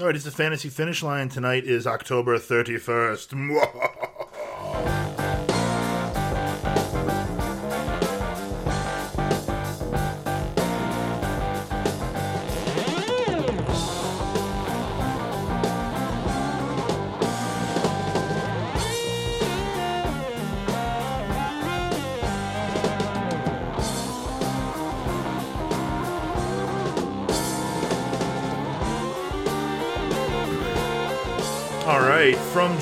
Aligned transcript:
All 0.00 0.06
right, 0.06 0.14
it's 0.14 0.24
the 0.24 0.30
fantasy 0.30 0.68
finish 0.68 1.02
line. 1.02 1.28
Tonight 1.28 1.64
is 1.64 1.84
October 1.84 2.38
31st. 2.38 4.04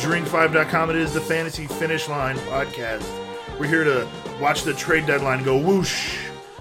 drink5.com, 0.07 0.91
it 0.91 0.95
is 0.95 1.13
the 1.13 1.21
Fantasy 1.21 1.67
Finish 1.67 2.09
Line 2.09 2.37
podcast. 2.37 3.05
We're 3.59 3.67
here 3.67 3.83
to 3.83 4.09
watch 4.41 4.63
the 4.63 4.73
trade 4.73 5.05
deadline 5.05 5.43
go 5.43 5.59
whoosh 5.59 6.17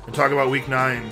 and 0.07 0.15
talk 0.15 0.31
about 0.31 0.49
week 0.49 0.67
nine. 0.67 1.11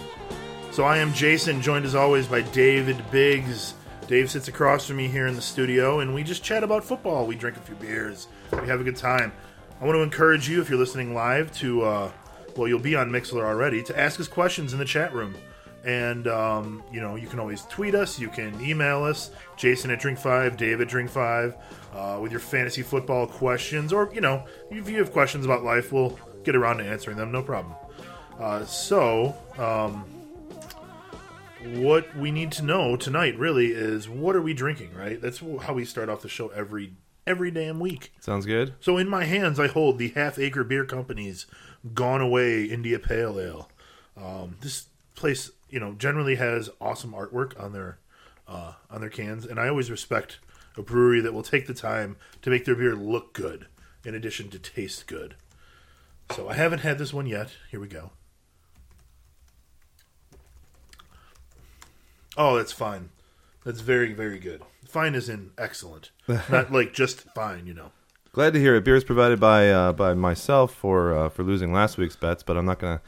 So 0.72 0.84
I 0.84 0.98
am 0.98 1.14
Jason, 1.14 1.62
joined 1.62 1.86
as 1.86 1.94
always 1.94 2.26
by 2.26 2.42
David 2.42 2.98
Biggs. 3.12 3.76
Dave 4.08 4.32
sits 4.32 4.48
across 4.48 4.88
from 4.88 4.96
me 4.96 5.08
here 5.08 5.28
in 5.28 5.36
the 5.36 5.44
studio, 5.44 6.00
and 6.00 6.12
we 6.12 6.24
just 6.24 6.44
chat 6.44 6.64
about 6.64 6.84
football. 6.84 7.28
We 7.28 7.36
drink 7.36 7.56
a 7.56 7.60
few 7.60 7.76
beers, 7.76 8.28
we 8.52 8.68
have 8.68 8.82
a 8.82 8.84
good 8.84 8.98
time. 8.98 9.32
I 9.80 9.86
want 9.86 9.96
to 9.96 10.02
encourage 10.02 10.50
you, 10.50 10.60
if 10.60 10.72
you're 10.72 10.80
listening 10.80 11.14
live, 11.14 11.52
to, 11.58 11.84
uh, 11.84 12.12
well, 12.58 12.68
you'll 12.68 12.80
be 12.80 12.96
on 12.96 13.12
Mixlr 13.12 13.44
already, 13.44 13.84
to 13.84 14.00
ask 14.00 14.20
us 14.20 14.28
questions 14.28 14.74
in 14.74 14.80
the 14.80 14.86
chat 14.86 15.14
room. 15.14 15.36
And, 15.84 16.28
um, 16.28 16.84
you 16.92 17.02
know, 17.02 17.16
you 17.16 17.28
can 17.28 17.40
always 17.40 17.64
tweet 17.64 17.94
us, 17.94 18.18
you 18.18 18.30
can 18.30 18.60
email 18.62 19.04
us, 19.04 19.32
Jason 19.58 19.92
at 19.92 20.00
Drink5, 20.00 20.56
Dave 20.56 20.80
at 20.80 20.88
Drink5, 20.88 21.58
uh, 21.94 22.20
with 22.22 22.32
your 22.32 22.40
fantasy 22.40 22.82
football 22.82 23.28
questions. 23.28 23.92
Or, 23.92 24.10
you 24.14 24.22
know, 24.22 24.46
if 24.72 24.90
you 24.90 24.98
have 25.00 25.12
questions 25.12 25.44
about 25.44 25.64
life, 25.64 25.92
we'll 25.92 26.18
get 26.44 26.56
around 26.56 26.78
to 26.78 26.86
answering 26.86 27.18
them, 27.18 27.32
no 27.32 27.44
problem. 27.44 27.76
Uh, 28.40 28.64
so, 28.66 29.36
um, 29.58 30.06
what 31.76 32.16
we 32.18 32.32
need 32.32 32.52
to 32.54 32.64
know 32.64 32.96
tonight 32.96 33.38
really 33.38 33.68
is 33.68 34.10
what 34.10 34.36
are 34.36 34.42
we 34.42 34.54
drinking, 34.54 34.94
right? 34.94 35.22
That's 35.22 35.40
how 35.62 35.74
we 35.74 35.86
start 35.86 36.10
off 36.10 36.22
the 36.22 36.30
show 36.30 36.50
every 36.50 36.94
every 37.26 37.52
damn 37.52 37.80
week. 37.80 38.12
Sounds 38.20 38.46
good. 38.46 38.74
So 38.80 38.98
in 38.98 39.08
my 39.08 39.24
hands, 39.26 39.60
I 39.60 39.68
hold 39.68 39.98
the 39.98 40.10
Half 40.10 40.38
Acre 40.38 40.64
Beer 40.64 40.86
Company's 40.86 41.46
Gone 41.94 42.22
Away 42.22 42.66
India 42.66 43.00
Pale 43.00 43.40
Ale. 43.40 43.70
Um, 44.18 44.58
this 44.62 44.88
place, 45.16 45.52
you 45.74 45.80
know, 45.80 45.94
generally 45.94 46.36
has 46.36 46.70
awesome 46.80 47.14
artwork 47.14 47.60
on 47.60 47.74
their 47.74 47.98
uh, 48.48 48.74
on 48.92 49.02
their 49.02 49.10
cans, 49.10 49.44
and 49.44 49.60
I 49.60 49.68
always 49.68 49.90
respect 49.90 50.38
a 50.78 50.84
brewery 50.84 51.20
that 51.22 51.34
will 51.34 51.42
take 51.42 51.66
the 51.66 51.74
time 51.74 52.16
to 52.44 52.52
make 52.52 52.66
their 52.66 52.76
beer 52.76 52.96
look 52.96 53.34
good, 53.34 53.66
in 54.06 54.14
addition 54.14 54.52
to 54.52 54.60
taste 54.60 55.08
good. 55.08 55.36
So 56.30 56.48
I 56.48 56.54
haven't 56.54 56.80
had 56.80 57.00
this 57.00 57.12
one 57.12 57.26
yet. 57.26 57.54
Here 57.72 57.80
we 57.80 57.88
go. 57.88 58.12
Oh, 62.38 62.56
that's 62.58 62.72
fine. 62.72 63.10
That's 63.66 63.82
very, 63.82 64.14
very 64.14 64.38
good. 64.38 64.62
Fine 64.88 65.16
is 65.16 65.28
in 65.28 65.52
excellent, 65.58 66.12
not 66.28 66.72
like 66.72 66.94
just 66.94 67.22
fine. 67.34 67.66
You 67.66 67.74
know. 67.74 67.92
Glad 68.32 68.54
to 68.54 68.60
hear 68.60 68.76
it. 68.76 68.84
Beer 68.84 68.96
is 68.96 69.04
provided 69.04 69.40
by 69.40 69.72
uh, 69.72 69.92
by 69.92 70.14
myself 70.14 70.72
for 70.72 71.18
uh, 71.18 71.30
for 71.30 71.42
losing 71.42 71.74
last 71.74 71.98
week's 71.98 72.16
bets, 72.16 72.44
but 72.44 72.58
I'm 72.58 72.66
not 72.66 72.78
gonna 72.78 73.02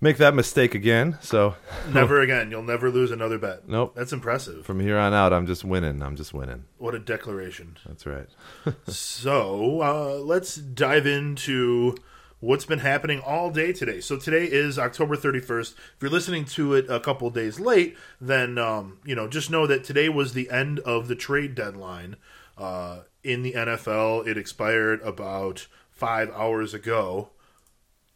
make 0.00 0.16
that 0.18 0.34
mistake 0.34 0.74
again. 0.74 1.18
So 1.20 1.54
Never 1.92 2.20
again. 2.20 2.50
You'll 2.50 2.62
never 2.62 2.90
lose 2.90 3.10
another 3.10 3.38
bet. 3.38 3.68
Nope. 3.68 3.94
That's 3.94 4.12
impressive. 4.12 4.64
from 4.66 4.80
here 4.80 4.98
on 4.98 5.14
out, 5.14 5.32
I'm 5.32 5.46
just 5.46 5.64
winning. 5.64 6.02
I'm 6.02 6.16
just 6.16 6.34
winning. 6.34 6.64
What 6.78 6.94
a 6.94 6.98
declaration. 6.98 7.78
That's 7.86 8.06
right. 8.06 8.28
So 8.88 9.82
uh, 9.82 10.20
let's 10.22 10.56
dive 10.56 11.06
into 11.06 11.96
what's 12.40 12.64
been 12.66 12.80
happening 12.80 13.20
all 13.20 13.50
day 13.50 13.72
today. 13.72 14.00
So 14.00 14.16
today 14.16 14.44
is 14.44 14.78
October 14.78 15.16
31st. 15.16 15.72
If 15.72 15.96
you're 16.00 16.10
listening 16.10 16.44
to 16.46 16.74
it 16.74 16.86
a 16.88 17.00
couple 17.00 17.28
days 17.30 17.58
late, 17.58 17.96
then 18.20 18.58
um, 18.58 18.98
you 19.04 19.14
know 19.14 19.28
just 19.28 19.50
know 19.50 19.66
that 19.66 19.84
today 19.84 20.08
was 20.08 20.32
the 20.34 20.50
end 20.50 20.80
of 20.80 21.08
the 21.08 21.14
trade 21.16 21.54
deadline 21.54 22.16
uh, 22.58 23.00
in 23.24 23.42
the 23.42 23.52
NFL. 23.52 24.26
It 24.26 24.36
expired 24.36 25.00
about 25.02 25.66
five 25.90 26.30
hours 26.32 26.74
ago. 26.74 27.30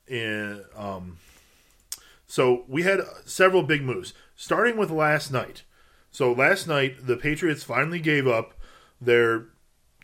In 0.07 0.65
um, 0.77 1.19
so 2.31 2.63
we 2.69 2.85
had 2.85 3.01
several 3.25 3.65
big 3.65 3.83
moves, 3.83 4.15
starting 4.37 4.77
with 4.77 4.89
last 4.89 5.33
night. 5.33 5.65
So 6.13 6.33
last 6.33 6.69
night, 6.69 7.05
the 7.05 7.17
Patriots 7.17 7.65
finally 7.65 7.99
gave 7.99 8.29
up 8.29 8.55
their 9.01 9.47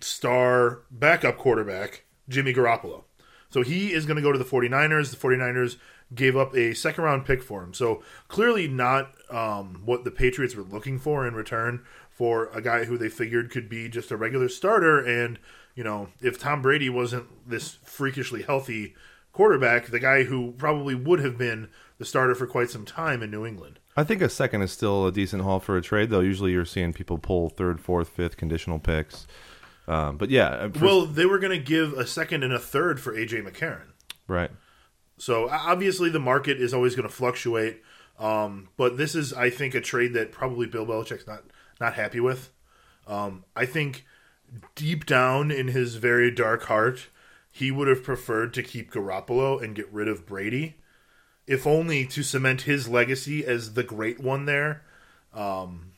star 0.01 0.83
backup 0.91 1.39
quarterback, 1.39 2.03
Jimmy 2.29 2.53
Garoppolo. 2.53 3.05
So 3.49 3.63
he 3.63 3.93
is 3.93 4.07
going 4.07 4.17
to 4.17 4.23
go 4.23 4.33
to 4.33 4.41
the 4.41 4.45
49ers. 4.45 5.11
The 5.11 5.17
49ers 5.17 5.77
gave 6.17 6.37
up 6.37 6.53
a 6.57 6.75
second 6.75 7.05
round 7.05 7.27
pick 7.27 7.45
for 7.45 7.63
him. 7.63 7.73
So 7.73 8.03
clearly 8.27 8.67
not 8.67 9.13
um, 9.31 9.83
what 9.85 10.03
the 10.03 10.11
Patriots 10.11 10.57
were 10.57 10.65
looking 10.65 10.99
for 10.99 11.29
in 11.29 11.35
return 11.35 11.85
for 12.11 12.47
a 12.47 12.61
guy 12.61 12.87
who 12.87 12.99
they 12.99 13.09
figured 13.09 13.53
could 13.53 13.69
be 13.69 13.89
just 13.89 14.11
a 14.11 14.17
regular 14.17 14.49
starter. 14.49 14.99
And, 14.99 15.39
you 15.77 15.85
know, 15.85 16.09
if 16.21 16.41
Tom 16.41 16.61
Brady 16.61 16.91
wasn't 16.91 17.49
this 17.49 17.79
freakishly 17.85 18.43
healthy 18.43 18.97
quarterback, 19.33 19.87
the 19.87 20.01
guy 20.01 20.25
who 20.25 20.55
probably 20.59 20.97
would 20.97 21.21
have 21.21 21.39
been 21.39 21.69
the 21.99 22.05
starter 22.05 22.35
for 22.35 22.47
quite 22.47 22.71
some 22.71 22.85
time 22.85 23.23
in 23.23 23.31
New 23.31 23.47
England. 23.47 23.79
I 23.97 24.05
think 24.05 24.21
a 24.21 24.29
second 24.29 24.63
is 24.63 24.73
still 24.73 25.07
a 25.07 25.13
decent 25.13 25.43
haul 25.43 25.61
for 25.61 25.77
a 25.77 25.83
trade, 25.83 26.11
though. 26.11 26.21
Usually, 26.21 26.53
you're 26.53 26.65
seeing 26.67 26.93
people 26.93 27.19
pull 27.19 27.49
third, 27.49 27.81
fourth, 27.81 28.09
fifth 28.11 28.37
conditional 28.37 28.79
picks. 28.79 29.27
Um, 29.89 30.17
but 30.17 30.31
yeah, 30.31 30.49
uh, 30.49 30.69
for- 30.71 30.85
Well, 30.85 31.07
they 31.07 31.25
were 31.27 31.39
going 31.39 31.57
to 31.59 31.65
give 31.65 31.93
a 31.95 32.07
second 32.07 32.43
and 32.43 32.53
a 32.53 32.59
third 32.59 33.01
for 33.01 33.13
AJ 33.15 33.43
McCarron. 33.49 33.93
right. 34.27 34.51
So 35.19 35.49
obviously 35.49 36.11
the 36.11 36.21
market 36.21 36.61
is 36.61 36.75
always 36.75 36.95
going 36.95 37.09
to 37.09 37.15
fluctuate, 37.15 37.83
um, 38.19 38.69
but 38.77 38.99
this 38.99 39.15
is, 39.15 39.33
I 39.33 39.49
think, 39.49 39.75
a 39.75 39.81
trade 39.81 40.13
that 40.13 40.31
probably 40.31 40.67
Bill 40.67 40.85
Belichick's 40.85 41.27
not 41.27 41.43
not 41.81 41.95
happy 41.95 42.21
with. 42.21 42.51
Um, 43.07 43.45
I 43.57 43.65
think 43.65 44.05
deep 44.75 45.07
down 45.07 45.51
in 45.51 45.69
his 45.69 45.95
very 45.97 46.31
dark 46.31 46.65
heart, 46.65 47.07
he 47.51 47.71
would 47.71 47.89
have 47.89 48.03
preferred 48.03 48.53
to 48.55 48.63
keep 48.63 48.93
Garoppolo 48.93 49.63
and 49.63 49.75
get 49.75 49.91
rid 49.91 50.07
of 50.07 50.27
Brady, 50.27 50.77
if 51.47 51.67
only 51.67 52.07
to 52.07 52.23
cement 52.23 52.63
his 52.63 52.89
legacy 52.89 53.45
as 53.45 53.75
the 53.75 53.83
great 53.83 54.21
one 54.21 54.47
there. 54.47 54.83
Um, 55.35 55.93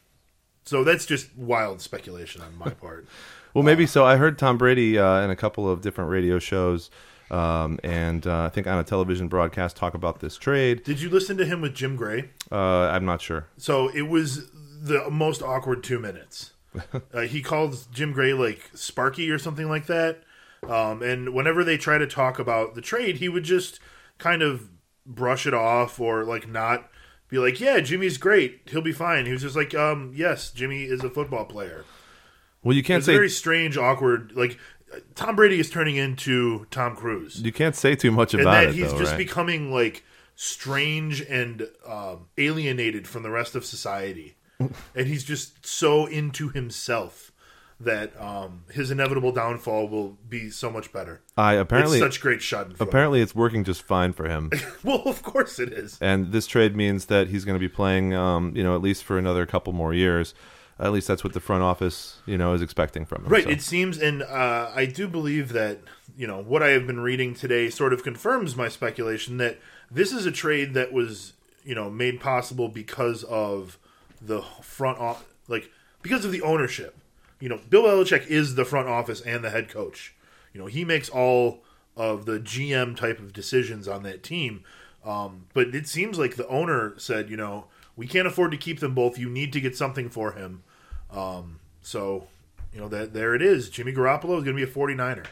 so 0.64 0.84
that's 0.84 1.06
just 1.06 1.34
wild 1.36 1.80
speculation 1.80 2.42
on 2.42 2.56
my 2.58 2.70
part. 2.70 3.06
Well, 3.54 3.64
maybe 3.64 3.86
so. 3.86 4.04
I 4.04 4.18
heard 4.18 4.38
Tom 4.38 4.58
Brady 4.58 4.98
uh, 4.98 5.22
in 5.22 5.30
a 5.30 5.34
couple 5.34 5.68
of 5.68 5.80
different 5.80 6.10
radio 6.10 6.38
shows, 6.38 6.90
um, 7.30 7.80
and 7.82 8.24
uh, 8.26 8.44
I 8.44 8.48
think 8.50 8.66
on 8.66 8.78
a 8.78 8.84
television 8.84 9.26
broadcast 9.26 9.74
talk 9.74 9.94
about 9.94 10.20
this 10.20 10.36
trade. 10.36 10.84
Did 10.84 11.00
you 11.00 11.08
listen 11.08 11.38
to 11.38 11.46
him 11.46 11.62
with 11.62 11.74
Jim 11.74 11.96
Gray? 11.96 12.30
Uh, 12.52 12.56
I'm 12.56 13.06
not 13.06 13.22
sure. 13.22 13.46
So 13.56 13.88
it 13.88 14.02
was 14.02 14.50
the 14.52 15.08
most 15.10 15.42
awkward 15.42 15.82
two 15.82 15.98
minutes. 15.98 16.52
uh, 17.14 17.20
he 17.22 17.40
called 17.40 17.86
Jim 17.90 18.12
Gray 18.12 18.34
like 18.34 18.70
Sparky 18.74 19.30
or 19.30 19.38
something 19.38 19.68
like 19.68 19.86
that. 19.86 20.22
Um, 20.68 21.02
and 21.02 21.34
whenever 21.34 21.64
they 21.64 21.78
try 21.78 21.98
to 21.98 22.06
talk 22.06 22.38
about 22.38 22.74
the 22.74 22.80
trade, 22.80 23.16
he 23.16 23.28
would 23.28 23.44
just 23.44 23.80
kind 24.18 24.42
of 24.42 24.68
brush 25.08 25.46
it 25.46 25.54
off 25.54 25.98
or 25.98 26.24
like 26.24 26.46
not 26.48 26.88
be 27.28 27.38
like, 27.38 27.60
"Yeah, 27.60 27.80
Jimmy's 27.80 28.18
great. 28.18 28.60
He'll 28.66 28.80
be 28.82 28.92
fine." 28.92 29.26
He 29.26 29.32
was 29.32 29.42
just 29.42 29.56
like, 29.56 29.74
"Um, 29.74 30.12
yes, 30.14 30.50
Jimmy 30.50 30.84
is 30.84 31.02
a 31.02 31.10
football 31.10 31.44
player." 31.46 31.84
Well, 32.62 32.76
you 32.76 32.82
can't 32.82 32.98
It's 32.98 33.06
say 33.06 33.14
very 33.14 33.30
strange, 33.30 33.76
awkward. 33.76 34.32
Like 34.34 34.58
Tom 35.14 35.36
Brady 35.36 35.58
is 35.60 35.70
turning 35.70 35.96
into 35.96 36.66
Tom 36.70 36.96
Cruise 36.96 37.42
you 37.42 37.52
can't 37.52 37.76
say 37.76 37.94
too 37.94 38.10
much 38.10 38.32
and 38.34 38.42
about 38.42 38.52
that 38.52 38.68
it. 38.68 38.74
he's 38.74 38.92
though, 38.92 38.98
just 38.98 39.12
right? 39.12 39.18
becoming 39.18 39.70
like 39.72 40.02
strange 40.34 41.20
and 41.20 41.68
um, 41.86 42.26
alienated 42.38 43.06
from 43.06 43.22
the 43.22 43.30
rest 43.30 43.54
of 43.54 43.64
society 43.64 44.36
and 44.58 45.06
he's 45.06 45.24
just 45.24 45.66
so 45.66 46.06
into 46.06 46.48
himself 46.48 47.32
that 47.80 48.20
um, 48.20 48.64
his 48.72 48.90
inevitable 48.90 49.30
downfall 49.32 49.88
will 49.88 50.18
be 50.28 50.50
so 50.50 50.70
much 50.70 50.92
better 50.92 51.20
I 51.36 51.54
apparently 51.54 51.98
it's 51.98 52.04
such 52.04 52.20
great 52.20 52.40
schadenfreude 52.40 52.80
apparently 52.80 53.20
it's 53.20 53.34
working 53.34 53.62
just 53.64 53.82
fine 53.82 54.12
for 54.12 54.28
him. 54.28 54.50
well 54.82 55.02
of 55.06 55.22
course 55.22 55.58
it 55.58 55.72
is 55.72 55.96
and 56.00 56.32
this 56.32 56.46
trade 56.46 56.74
means 56.76 57.06
that 57.06 57.28
he's 57.28 57.44
going 57.44 57.54
to 57.54 57.60
be 57.60 57.68
playing, 57.68 58.14
um, 58.14 58.52
you 58.56 58.62
know, 58.64 58.74
at 58.74 58.82
least 58.82 59.04
for 59.04 59.16
another 59.18 59.46
couple 59.46 59.72
more 59.72 59.94
years. 59.94 60.34
At 60.80 60.92
least 60.92 61.08
that's 61.08 61.24
what 61.24 61.32
the 61.32 61.40
front 61.40 61.64
office, 61.64 62.20
you 62.24 62.38
know, 62.38 62.52
is 62.54 62.62
expecting 62.62 63.04
from 63.04 63.24
him. 63.24 63.32
right 63.32 63.42
So- 63.44 63.50
it 63.50 63.62
seems 63.62 63.98
and 63.98 64.22
uh, 64.22 64.70
i 64.74 64.84
do 64.86 65.06
believe 65.08 65.52
that 65.52 65.78
you 66.16 66.26
know 66.26 66.40
what 66.42 66.62
i 66.62 66.68
have 66.70 66.86
been 66.86 67.00
reading 67.00 67.34
today 67.34 67.68
sort 67.70 67.92
of 67.92 68.02
confirms 68.02 68.56
my 68.56 68.68
speculation 68.68 69.36
that 69.38 69.58
this 69.90 70.12
is 70.12 70.26
a 70.26 70.32
trade 70.32 70.74
that 70.74 70.92
was 70.92 71.32
you 71.64 71.74
know 71.74 71.90
made 71.90 72.20
possible 72.20 72.68
because 72.68 73.24
of 73.24 73.78
the 74.20 74.42
front 74.62 74.98
off 74.98 75.24
like 75.48 75.70
because 76.02 76.24
of 76.24 76.32
the 76.32 76.42
ownership 76.42 76.96
you 77.40 77.48
know 77.48 77.60
bill 77.68 77.84
belichick 77.84 78.26
is 78.26 78.54
the 78.54 78.64
front 78.64 78.88
office 78.88 79.20
and 79.20 79.44
the 79.44 79.50
head 79.50 79.68
coach 79.68 80.14
you 80.52 80.60
know 80.60 80.66
he 80.66 80.84
makes 80.84 81.08
all 81.08 81.62
of 81.96 82.26
the 82.26 82.38
gm 82.38 82.96
type 82.96 83.18
of 83.18 83.32
decisions 83.32 83.86
on 83.88 84.02
that 84.02 84.22
team 84.22 84.62
um, 85.04 85.46
but 85.54 85.74
it 85.74 85.86
seems 85.86 86.18
like 86.18 86.36
the 86.36 86.46
owner 86.48 86.94
said 86.98 87.30
you 87.30 87.36
know 87.36 87.66
we 87.96 88.06
can't 88.06 88.26
afford 88.26 88.50
to 88.50 88.56
keep 88.56 88.80
them 88.80 88.94
both 88.94 89.18
you 89.18 89.28
need 89.28 89.52
to 89.52 89.60
get 89.60 89.76
something 89.76 90.08
for 90.08 90.32
him 90.32 90.62
Um, 91.10 91.60
so, 91.80 92.28
you 92.72 92.80
know, 92.80 92.88
that 92.88 93.14
there 93.14 93.34
it 93.34 93.40
is. 93.40 93.70
Jimmy 93.70 93.92
Garoppolo 93.92 94.36
is 94.36 94.44
going 94.44 94.54
to 94.54 94.54
be 94.54 94.62
a 94.62 94.66
49er. 94.66 95.24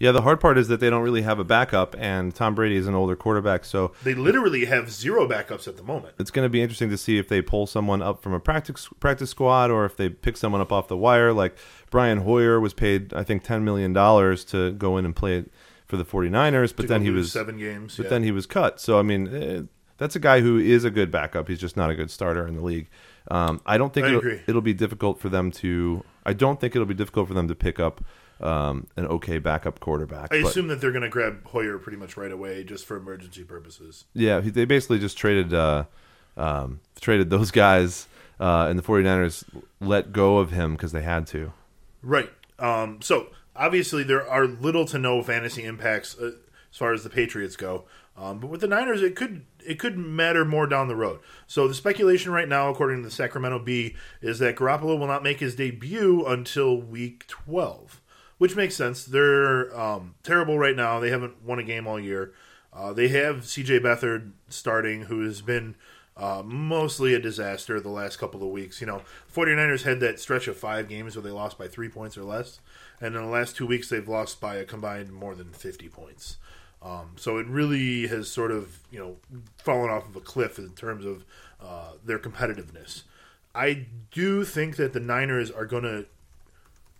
Yeah, 0.00 0.12
the 0.12 0.22
hard 0.22 0.40
part 0.40 0.56
is 0.56 0.68
that 0.68 0.80
they 0.80 0.88
don't 0.88 1.02
really 1.02 1.20
have 1.20 1.38
a 1.38 1.44
backup, 1.44 1.94
and 1.98 2.34
Tom 2.34 2.54
Brady 2.54 2.76
is 2.76 2.86
an 2.86 2.94
older 2.94 3.14
quarterback, 3.14 3.66
so 3.66 3.92
They 4.02 4.14
literally 4.14 4.64
have 4.64 4.90
zero 4.90 5.28
backups 5.28 5.68
at 5.68 5.76
the 5.76 5.82
moment. 5.82 6.14
it's 6.18 6.30
going 6.30 6.46
to 6.46 6.48
be 6.48 6.62
interesting 6.62 6.88
to 6.88 6.96
see 6.96 7.18
if 7.18 7.28
they 7.28 7.42
pull 7.42 7.66
someone 7.66 8.00
up 8.00 8.22
from 8.22 8.32
a 8.32 8.40
practice 8.40 8.88
practice 8.98 9.28
squad 9.28 9.70
or 9.70 9.84
if 9.84 9.98
they 9.98 10.08
pick 10.08 10.38
someone 10.38 10.62
up 10.62 10.72
off 10.72 10.88
the 10.88 10.96
wire. 10.96 11.34
Like 11.34 11.56
Brian 11.90 12.18
Hoyer 12.22 12.58
was 12.58 12.72
paid, 12.72 13.12
I 13.12 13.22
think, 13.22 13.44
ten 13.44 13.62
million 13.62 13.92
dollars 13.92 14.42
to 14.46 14.72
go 14.72 14.96
in 14.96 15.04
and 15.04 15.14
play 15.14 15.44
for 15.86 15.98
the 15.98 16.04
49ers, 16.04 16.74
but 16.74 16.88
then 16.88 17.02
he 17.02 17.10
was 17.10 17.30
seven 17.30 17.58
games. 17.58 17.96
but 17.96 18.04
yeah. 18.04 18.10
then 18.10 18.22
he 18.22 18.32
was 18.32 18.46
cut. 18.46 18.80
So 18.80 18.98
I 18.98 19.02
mean, 19.02 19.28
eh, 19.28 19.62
that's 19.98 20.16
a 20.16 20.20
guy 20.20 20.40
who 20.40 20.56
is 20.56 20.84
a 20.84 20.90
good 20.90 21.10
backup. 21.10 21.46
He's 21.48 21.60
just 21.60 21.76
not 21.76 21.90
a 21.90 21.94
good 21.94 22.10
starter 22.10 22.46
in 22.46 22.54
the 22.54 22.62
league. 22.62 22.88
Um, 23.30 23.60
I 23.66 23.76
don't 23.76 23.92
think 23.92 24.06
I 24.06 24.14
it'll, 24.14 24.38
it'll 24.48 24.62
be 24.62 24.72
difficult 24.72 25.20
for 25.20 25.28
them 25.28 25.50
to. 25.52 26.02
I 26.24 26.32
don't 26.32 26.58
think 26.58 26.74
it'll 26.74 26.86
be 26.86 26.94
difficult 26.94 27.28
for 27.28 27.34
them 27.34 27.48
to 27.48 27.54
pick 27.54 27.78
up 27.78 28.02
um, 28.40 28.86
an 28.96 29.06
okay 29.06 29.38
backup 29.38 29.80
quarterback. 29.80 30.32
I 30.32 30.42
but- 30.42 30.50
assume 30.50 30.68
that 30.68 30.80
they're 30.80 30.92
going 30.92 31.02
to 31.02 31.08
grab 31.08 31.46
Hoyer 31.46 31.78
pretty 31.78 31.98
much 31.98 32.16
right 32.16 32.32
away 32.32 32.64
just 32.64 32.86
for 32.86 32.96
emergency 32.96 33.44
purposes. 33.44 34.04
Yeah, 34.14 34.40
he- 34.40 34.50
they 34.50 34.64
basically 34.64 34.98
just 34.98 35.16
traded 35.16 35.52
uh, 35.54 35.84
um, 36.36 36.80
traded 37.00 37.30
those 37.30 37.50
guys, 37.50 38.06
uh, 38.38 38.66
and 38.68 38.78
the 38.78 38.82
49ers 38.82 39.44
let 39.80 40.12
go 40.12 40.38
of 40.38 40.50
him 40.50 40.72
because 40.72 40.92
they 40.92 41.02
had 41.02 41.26
to. 41.28 41.52
Right. 42.02 42.30
Um, 42.58 43.00
so 43.02 43.28
obviously 43.56 44.02
there 44.02 44.28
are 44.28 44.46
little 44.46 44.84
to 44.86 44.98
no 44.98 45.22
fantasy 45.22 45.64
impacts 45.64 46.16
uh, 46.18 46.32
as 46.70 46.76
far 46.76 46.92
as 46.92 47.02
the 47.02 47.10
Patriots 47.10 47.56
go. 47.56 47.84
Um, 48.16 48.38
but 48.38 48.48
with 48.48 48.60
the 48.60 48.66
Niners, 48.66 49.02
it 49.02 49.16
could 49.16 49.44
it 49.64 49.78
could 49.78 49.96
matter 49.96 50.44
more 50.44 50.66
down 50.66 50.88
the 50.88 50.96
road. 50.96 51.20
So 51.46 51.66
the 51.68 51.74
speculation 51.74 52.32
right 52.32 52.48
now, 52.48 52.68
according 52.70 52.98
to 52.98 53.02
the 53.02 53.10
Sacramento 53.10 53.60
Bee, 53.60 53.96
is 54.20 54.38
that 54.40 54.56
Garoppolo 54.56 54.98
will 54.98 55.06
not 55.06 55.22
make 55.22 55.40
his 55.40 55.54
debut 55.54 56.24
until 56.26 56.76
Week 56.76 57.26
12, 57.28 58.00
which 58.40 58.56
makes 58.56 58.74
sense. 58.74 59.04
They're 59.04 59.78
um, 59.78 60.14
terrible 60.22 60.58
right 60.58 60.74
now. 60.74 60.98
They 60.98 61.10
haven't 61.10 61.44
won 61.44 61.58
a 61.58 61.62
game 61.62 61.86
all 61.86 62.00
year. 62.00 62.32
Uh, 62.72 62.90
they 62.94 63.08
have 63.08 63.44
C.J. 63.44 63.80
Beathard 63.80 64.30
starting, 64.48 65.02
who 65.02 65.22
has 65.26 65.42
been 65.42 65.74
uh, 66.16 66.42
mostly 66.42 67.12
a 67.12 67.18
disaster 67.18 67.78
the 67.78 67.90
last 67.90 68.16
couple 68.16 68.42
of 68.42 68.48
weeks. 68.48 68.80
You 68.80 68.86
know, 68.86 69.02
49ers 69.30 69.82
had 69.82 70.00
that 70.00 70.18
stretch 70.18 70.48
of 70.48 70.56
five 70.56 70.88
games 70.88 71.14
where 71.14 71.22
they 71.22 71.28
lost 71.28 71.58
by 71.58 71.68
three 71.68 71.90
points 71.90 72.16
or 72.16 72.24
less, 72.24 72.60
and 72.98 73.14
in 73.14 73.20
the 73.20 73.28
last 73.28 73.56
two 73.56 73.66
weeks 73.66 73.90
they've 73.90 74.08
lost 74.08 74.40
by 74.40 74.54
a 74.54 74.64
combined 74.64 75.12
more 75.12 75.34
than 75.34 75.52
50 75.52 75.90
points. 75.90 76.38
Um, 76.80 77.16
so 77.16 77.36
it 77.36 77.46
really 77.46 78.06
has 78.06 78.30
sort 78.30 78.52
of 78.52 78.78
you 78.90 78.98
know 78.98 79.16
fallen 79.58 79.90
off 79.90 80.08
of 80.08 80.16
a 80.16 80.20
cliff 80.20 80.58
in 80.58 80.70
terms 80.70 81.04
of 81.04 81.26
uh, 81.60 81.92
their 82.02 82.18
competitiveness. 82.18 83.02
I 83.54 83.84
do 84.10 84.46
think 84.46 84.76
that 84.76 84.94
the 84.94 85.00
Niners 85.00 85.50
are 85.50 85.66
going 85.66 85.82
to 85.82 86.06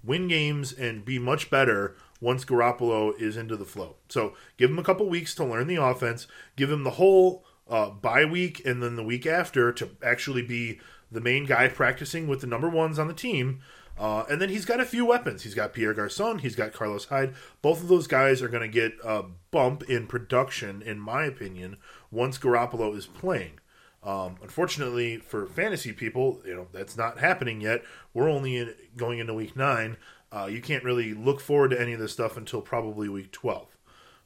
win 0.03 0.29
games 0.29 0.73
and 0.73 1.05
be 1.05 1.19
much 1.19 1.51
better 1.51 1.97
once 2.21 2.45
Garoppolo 2.45 3.19
is 3.19 3.37
into 3.37 3.57
the 3.57 3.65
flow. 3.65 3.97
So 4.09 4.35
give 4.57 4.71
him 4.71 4.79
a 4.79 4.85
couple 4.85 5.09
weeks 5.09 5.35
to 5.37 5.45
learn 5.45 5.67
the 5.67 5.83
offense. 5.83 6.27
Give 6.57 6.71
him 6.71 6.85
the 6.85 6.91
whole 6.91 7.45
uh, 7.69 7.91
bye 7.91 8.25
week 8.25 8.65
and 8.65 8.83
then 8.83 8.97
the 8.97 9.03
week 9.03 9.27
after 9.27 9.73
to 9.73 9.91
actually 10.03 10.43
be 10.43 10.81
the 11.11 11.21
main 11.21 11.47
guy 11.47 11.69
practicing 11.69 12.29
with 12.29 12.41
the 12.41 12.47
number 12.47 12.69
ones 12.69 12.99
on 12.99 13.09
the 13.09 13.15
team. 13.15 13.61
Uh, 13.99 14.25
and 14.31 14.41
then 14.41 14.49
he's 14.49 14.65
got 14.65 14.81
a 14.81 14.85
few 14.85 15.05
weapons. 15.05 15.43
He's 15.43 15.55
got 15.55 15.75
Pierre 15.75 15.93
Garcon. 15.93 16.39
He's 16.39 16.57
got 16.57 16.73
Carlos 16.73 17.07
Hyde. 17.07 17.35
Both 17.61 17.83
of 17.83 17.89
those 17.89 18.07
guys 18.07 18.41
are 18.41 18.49
going 18.49 18.63
to 18.63 18.69
get 18.69 18.95
a 19.05 19.25
bump 19.51 19.83
in 19.83 20.07
production, 20.07 20.81
in 20.81 20.99
my 20.99 21.25
opinion, 21.25 21.77
once 22.11 22.39
Garoppolo 22.39 22.97
is 22.97 23.07
playing. 23.07 23.60
Um, 24.03 24.37
unfortunately 24.43 25.19
for 25.19 25.47
fantasy 25.47 25.93
people, 25.93 26.41
you 26.47 26.55
know 26.55 26.67
that's 26.73 26.97
not 26.97 27.19
happening 27.19 27.61
yet. 27.61 27.83
We're 28.15 28.31
only 28.31 28.57
in, 28.57 28.75
going 28.97 29.19
into 29.19 29.35
week 29.35 29.57
nine. 29.57 29.97
Uh, 30.33 30.49
you 30.51 30.61
can't 30.63 30.85
really 30.85 31.13
look 31.13 31.41
forward 31.41 31.71
to 31.71 31.81
any 31.81 31.93
of 31.93 32.01
this 32.01 32.13
stuff 32.13 32.37
until 32.37 32.63
probably 32.63 33.09
week 33.09 33.31
twelve. 33.33 33.77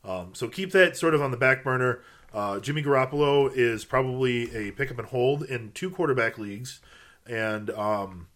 Um, 0.04 0.34
so 0.34 0.48
keep 0.48 0.70
that 0.72 0.96
sort 0.96 1.14
of 1.14 1.22
on 1.22 1.30
the 1.30 1.36
back 1.36 1.64
burner. 1.64 2.02
Uh, 2.32 2.60
Jimmy 2.60 2.82
Garoppolo 2.82 3.50
is 3.52 3.84
probably 3.84 4.54
a 4.54 4.70
pick 4.72 4.90
up 4.90 4.98
and 4.98 5.08
hold 5.08 5.42
in 5.42 5.72
two 5.72 5.90
quarterback 5.90 6.38
leagues, 6.38 6.80
and 7.26 7.70
um, 7.70 8.28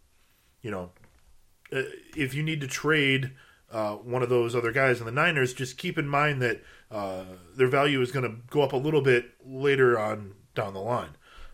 you 0.60 0.70
know 0.70 0.90
uh, 1.72 1.82
if 2.16 2.34
you 2.34 2.42
need 2.42 2.60
to 2.60 2.66
trade 2.66 3.32
uh, 3.70 3.94
one 3.94 4.22
of 4.22 4.28
those 4.28 4.56
other 4.56 4.72
guys 4.72 4.98
in 4.98 5.06
the 5.06 5.12
Niners, 5.12 5.52
just 5.52 5.78
keep 5.78 5.98
in 5.98 6.08
mind 6.08 6.40
that 6.42 6.62
uh, 6.90 7.24
their 7.54 7.68
value 7.68 8.00
is 8.00 8.10
going 8.10 8.28
to 8.28 8.36
go 8.50 8.62
up 8.62 8.72
a 8.72 8.76
little 8.76 9.02
bit 9.02 9.34
later 9.44 9.98
on 9.98 10.32
down 10.54 10.74
the 10.74 10.80
line. 10.80 11.10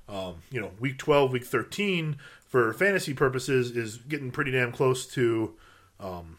Um, 0.08 0.42
you 0.50 0.60
know, 0.60 0.70
week 0.78 0.98
12, 0.98 1.32
week 1.32 1.44
13, 1.44 2.16
for 2.46 2.72
fantasy 2.74 3.14
purposes, 3.14 3.76
is 3.76 3.96
getting 3.96 4.30
pretty 4.30 4.50
damn 4.50 4.72
close 4.72 5.06
to 5.08 5.54
um, 5.98 6.38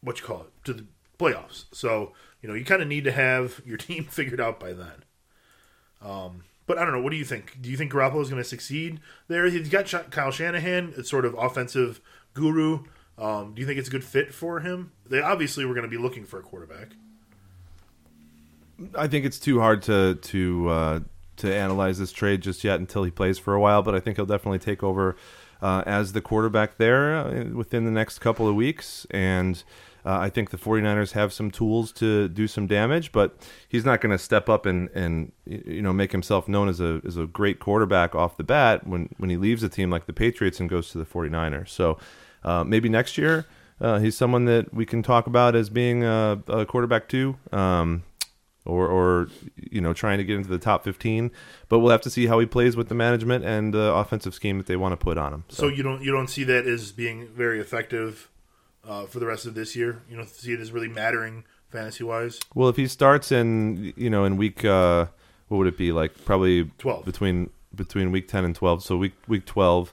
what 0.00 0.20
you 0.20 0.26
call 0.26 0.42
it, 0.42 0.64
to 0.64 0.72
the 0.72 0.84
playoffs. 1.18 1.64
So, 1.72 2.12
you 2.40 2.48
know, 2.48 2.54
you 2.54 2.64
kind 2.64 2.82
of 2.82 2.88
need 2.88 3.04
to 3.04 3.12
have 3.12 3.60
your 3.66 3.76
team 3.76 4.04
figured 4.04 4.40
out 4.40 4.60
by 4.60 4.72
then. 4.72 5.04
Um, 6.02 6.44
but 6.66 6.78
I 6.78 6.84
don't 6.84 6.92
know. 6.92 7.00
What 7.00 7.10
do 7.10 7.16
you 7.16 7.24
think? 7.24 7.58
Do 7.60 7.70
you 7.70 7.76
think 7.76 7.92
Garoppolo 7.92 8.22
is 8.22 8.28
going 8.28 8.42
to 8.42 8.48
succeed 8.48 9.00
there? 9.28 9.48
He's 9.48 9.68
got 9.68 10.10
Kyle 10.10 10.30
Shanahan, 10.30 10.94
it's 10.96 11.08
sort 11.08 11.24
of 11.24 11.34
offensive 11.34 12.00
guru. 12.34 12.84
Um, 13.18 13.54
do 13.54 13.60
you 13.60 13.66
think 13.66 13.78
it's 13.78 13.88
a 13.88 13.90
good 13.90 14.04
fit 14.04 14.34
for 14.34 14.60
him? 14.60 14.92
They 15.08 15.20
obviously 15.20 15.64
were 15.64 15.74
going 15.74 15.88
to 15.88 15.90
be 15.90 15.96
looking 15.96 16.24
for 16.24 16.38
a 16.38 16.42
quarterback. 16.42 16.88
I 18.94 19.06
think 19.06 19.24
it's 19.24 19.38
too 19.38 19.60
hard 19.60 19.82
to 19.84 20.16
to 20.16 20.68
uh, 20.68 21.00
to 21.36 21.54
analyze 21.54 21.98
this 21.98 22.12
trade 22.12 22.40
just 22.40 22.64
yet 22.64 22.80
until 22.80 23.04
he 23.04 23.10
plays 23.10 23.38
for 23.38 23.54
a 23.54 23.60
while. 23.60 23.82
But 23.82 23.94
I 23.94 24.00
think 24.00 24.16
he'll 24.16 24.26
definitely 24.26 24.58
take 24.58 24.82
over 24.82 25.16
uh, 25.62 25.82
as 25.86 26.12
the 26.12 26.20
quarterback 26.20 26.76
there 26.76 27.14
uh, 27.16 27.44
within 27.52 27.84
the 27.84 27.90
next 27.90 28.18
couple 28.18 28.48
of 28.48 28.54
weeks. 28.54 29.06
And 29.10 29.62
uh, 30.04 30.18
I 30.20 30.30
think 30.30 30.50
the 30.50 30.56
49ers 30.56 31.12
have 31.12 31.32
some 31.32 31.50
tools 31.50 31.90
to 31.92 32.28
do 32.28 32.46
some 32.46 32.66
damage, 32.66 33.10
but 33.10 33.36
he's 33.68 33.84
not 33.84 34.00
going 34.00 34.12
to 34.12 34.22
step 34.22 34.48
up 34.48 34.64
and, 34.64 34.88
and 34.90 35.32
you 35.44 35.82
know 35.82 35.92
make 35.92 36.12
himself 36.12 36.46
known 36.48 36.68
as 36.68 36.80
a 36.80 37.00
as 37.04 37.16
a 37.16 37.26
great 37.26 37.58
quarterback 37.58 38.14
off 38.14 38.36
the 38.36 38.44
bat 38.44 38.86
when 38.86 39.08
when 39.16 39.30
he 39.30 39.36
leaves 39.36 39.62
a 39.64 39.68
team 39.68 39.90
like 39.90 40.06
the 40.06 40.12
Patriots 40.12 40.60
and 40.60 40.70
goes 40.70 40.90
to 40.90 40.98
the 40.98 41.04
49ers. 41.04 41.70
So 41.70 41.98
uh, 42.44 42.64
maybe 42.64 42.88
next 42.88 43.18
year. 43.18 43.46
Uh, 43.78 43.98
he's 43.98 44.16
someone 44.16 44.46
that 44.46 44.72
we 44.72 44.86
can 44.86 45.02
talk 45.02 45.26
about 45.26 45.54
as 45.54 45.68
being 45.68 46.02
a, 46.02 46.40
a 46.48 46.64
quarterback 46.64 47.10
too. 47.10 47.36
Um, 47.52 48.04
or, 48.66 48.86
or 48.88 49.28
you 49.70 49.80
know 49.80 49.92
trying 49.92 50.18
to 50.18 50.24
get 50.24 50.36
into 50.36 50.48
the 50.48 50.58
top 50.58 50.84
15 50.84 51.30
but 51.68 51.78
we'll 51.78 51.90
have 51.90 52.00
to 52.02 52.10
see 52.10 52.26
how 52.26 52.38
he 52.38 52.46
plays 52.46 52.76
with 52.76 52.88
the 52.88 52.94
management 52.94 53.44
and 53.44 53.72
the 53.72 53.92
offensive 53.94 54.34
scheme 54.34 54.58
that 54.58 54.66
they 54.66 54.76
want 54.76 54.92
to 54.92 54.96
put 54.96 55.16
on 55.18 55.32
him 55.32 55.44
So 55.48 55.68
you 55.68 55.82
don't 55.82 56.02
you 56.02 56.12
don't 56.12 56.28
see 56.28 56.44
that 56.44 56.66
as 56.66 56.92
being 56.92 57.28
very 57.28 57.60
effective 57.60 58.28
uh, 58.88 59.06
for 59.06 59.18
the 59.18 59.26
rest 59.26 59.46
of 59.46 59.54
this 59.54 59.74
year. 59.74 60.02
You 60.08 60.16
don't 60.16 60.28
see 60.28 60.52
it 60.52 60.60
as 60.60 60.70
really 60.70 60.88
mattering 60.88 61.44
fantasy 61.70 62.04
wise. 62.04 62.38
well 62.54 62.68
if 62.68 62.76
he 62.76 62.86
starts 62.86 63.32
in 63.32 63.92
you 63.96 64.08
know 64.10 64.24
in 64.24 64.36
week 64.36 64.64
uh 64.64 65.06
what 65.48 65.58
would 65.58 65.66
it 65.66 65.76
be 65.76 65.90
like 65.92 66.12
probably 66.24 66.64
12. 66.78 67.04
between 67.04 67.50
between 67.74 68.10
week 68.12 68.28
10 68.28 68.44
and 68.44 68.54
12 68.54 68.82
so 68.82 68.96
week 68.96 69.14
week 69.28 69.44
12 69.46 69.92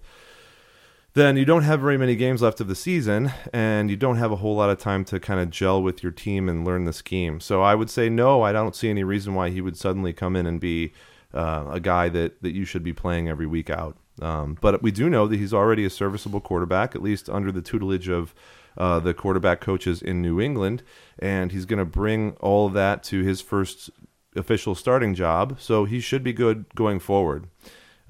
then 1.13 1.37
you 1.37 1.45
don't 1.45 1.63
have 1.63 1.79
very 1.79 1.97
many 1.97 2.15
games 2.15 2.41
left 2.41 2.59
of 2.59 2.67
the 2.67 2.75
season 2.75 3.31
and 3.51 3.89
you 3.89 3.95
don't 3.95 4.17
have 4.17 4.31
a 4.31 4.37
whole 4.37 4.55
lot 4.55 4.69
of 4.69 4.79
time 4.79 5.05
to 5.05 5.19
kind 5.19 5.39
of 5.39 5.49
gel 5.49 5.81
with 5.81 6.01
your 6.01 6.11
team 6.11 6.49
and 6.49 6.65
learn 6.65 6.85
the 6.85 6.93
scheme. 6.93 7.39
So 7.39 7.61
i 7.61 7.75
would 7.75 7.89
say 7.89 8.09
no 8.09 8.41
i 8.41 8.51
don't 8.51 8.75
see 8.75 8.89
any 8.89 9.03
reason 9.03 9.35
why 9.35 9.49
he 9.49 9.61
would 9.61 9.77
suddenly 9.77 10.13
come 10.13 10.35
in 10.35 10.45
and 10.45 10.59
be 10.59 10.93
uh, 11.33 11.65
a 11.71 11.79
guy 11.79 12.09
that, 12.09 12.41
that 12.41 12.53
you 12.53 12.65
should 12.65 12.83
be 12.83 12.93
playing 12.93 13.27
every 13.27 13.47
week 13.47 13.69
out. 13.69 13.97
Um, 14.21 14.57
but 14.61 14.83
we 14.83 14.91
do 14.91 15.09
know 15.09 15.27
that 15.27 15.37
he's 15.37 15.53
already 15.53 15.83
a 15.85 15.89
serviceable 15.89 16.39
quarterback 16.39 16.95
at 16.95 17.01
least 17.01 17.29
under 17.29 17.51
the 17.51 17.61
tutelage 17.61 18.09
of 18.09 18.35
uh, 18.77 18.99
the 18.99 19.13
quarterback 19.13 19.61
coaches 19.61 20.01
in 20.01 20.21
new 20.21 20.41
england 20.41 20.81
and 21.19 21.51
he's 21.51 21.65
going 21.65 21.79
to 21.79 21.85
bring 21.85 22.31
all 22.39 22.67
of 22.67 22.73
that 22.73 23.03
to 23.03 23.21
his 23.21 23.39
first 23.39 23.89
official 24.35 24.73
starting 24.73 25.13
job 25.13 25.57
so 25.59 25.85
he 25.85 25.99
should 25.99 26.23
be 26.23 26.33
good 26.33 26.65
going 26.73 26.99
forward 26.99 27.47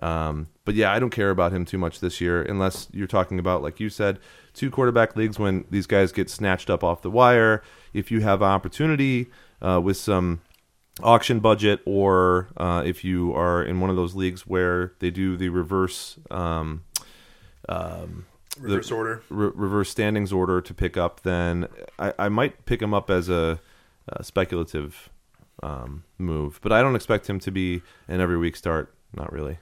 um, 0.04 0.50
but 0.66 0.76
yeah, 0.76 0.92
I 0.92 1.00
don't 1.00 1.12
care 1.12 1.30
about 1.30 1.54
him 1.54 1.64
too 1.64 1.78
much 1.78 2.02
this 2.02 2.20
year, 2.20 2.42
unless 2.42 2.90
you're 2.92 3.08
talking 3.08 3.40
about, 3.40 3.64
like 3.64 3.80
you 3.80 3.90
said, 3.90 4.20
two 4.54 4.70
quarterback 4.70 5.16
leagues 5.16 5.40
when 5.40 5.64
these 5.70 5.88
guys 5.88 6.12
get 6.12 6.30
snatched 6.30 6.70
up 6.70 6.84
off 6.84 7.02
the 7.02 7.10
wire. 7.10 7.64
If 7.94 8.12
you 8.12 8.20
have 8.20 8.44
opportunity 8.44 9.28
uh, 9.62 9.80
with 9.82 9.96
some 9.96 10.42
auction 11.02 11.40
budget, 11.40 11.80
or 11.86 12.50
uh, 12.58 12.84
if 12.86 13.06
you 13.06 13.34
are 13.34 13.64
in 13.64 13.80
one 13.80 13.90
of 13.90 13.96
those 13.96 14.14
leagues 14.14 14.46
where 14.46 14.94
they 15.00 15.10
do 15.10 15.38
the 15.38 15.50
reverse. 15.50 16.18
Um, 16.30 16.84
um, 17.70 18.26
Reverse 18.60 18.92
order. 18.92 19.24
re- 19.30 19.52
reverse 19.56 19.90
standings 19.90 20.32
order 20.32 20.62
to 20.62 20.74
pick 20.76 20.96
up, 20.96 21.22
then 21.22 21.68
I, 21.98 22.14
I 22.20 22.30
might 22.30 22.66
pick 22.66 22.82
him 22.82 22.94
up 22.94 23.10
as 23.10 23.28
a, 23.28 23.60
a 24.08 24.24
speculative 24.24 25.10
um, 25.64 26.04
move. 26.20 26.60
But 26.62 26.72
I 26.72 26.82
don't 26.82 26.96
expect 26.96 27.28
him 27.28 27.40
to 27.40 27.52
be 27.52 27.82
an 28.08 28.22
every 28.22 28.38
week 28.38 28.56
start. 28.56 28.94
Not 29.16 29.32
really. 29.32 29.58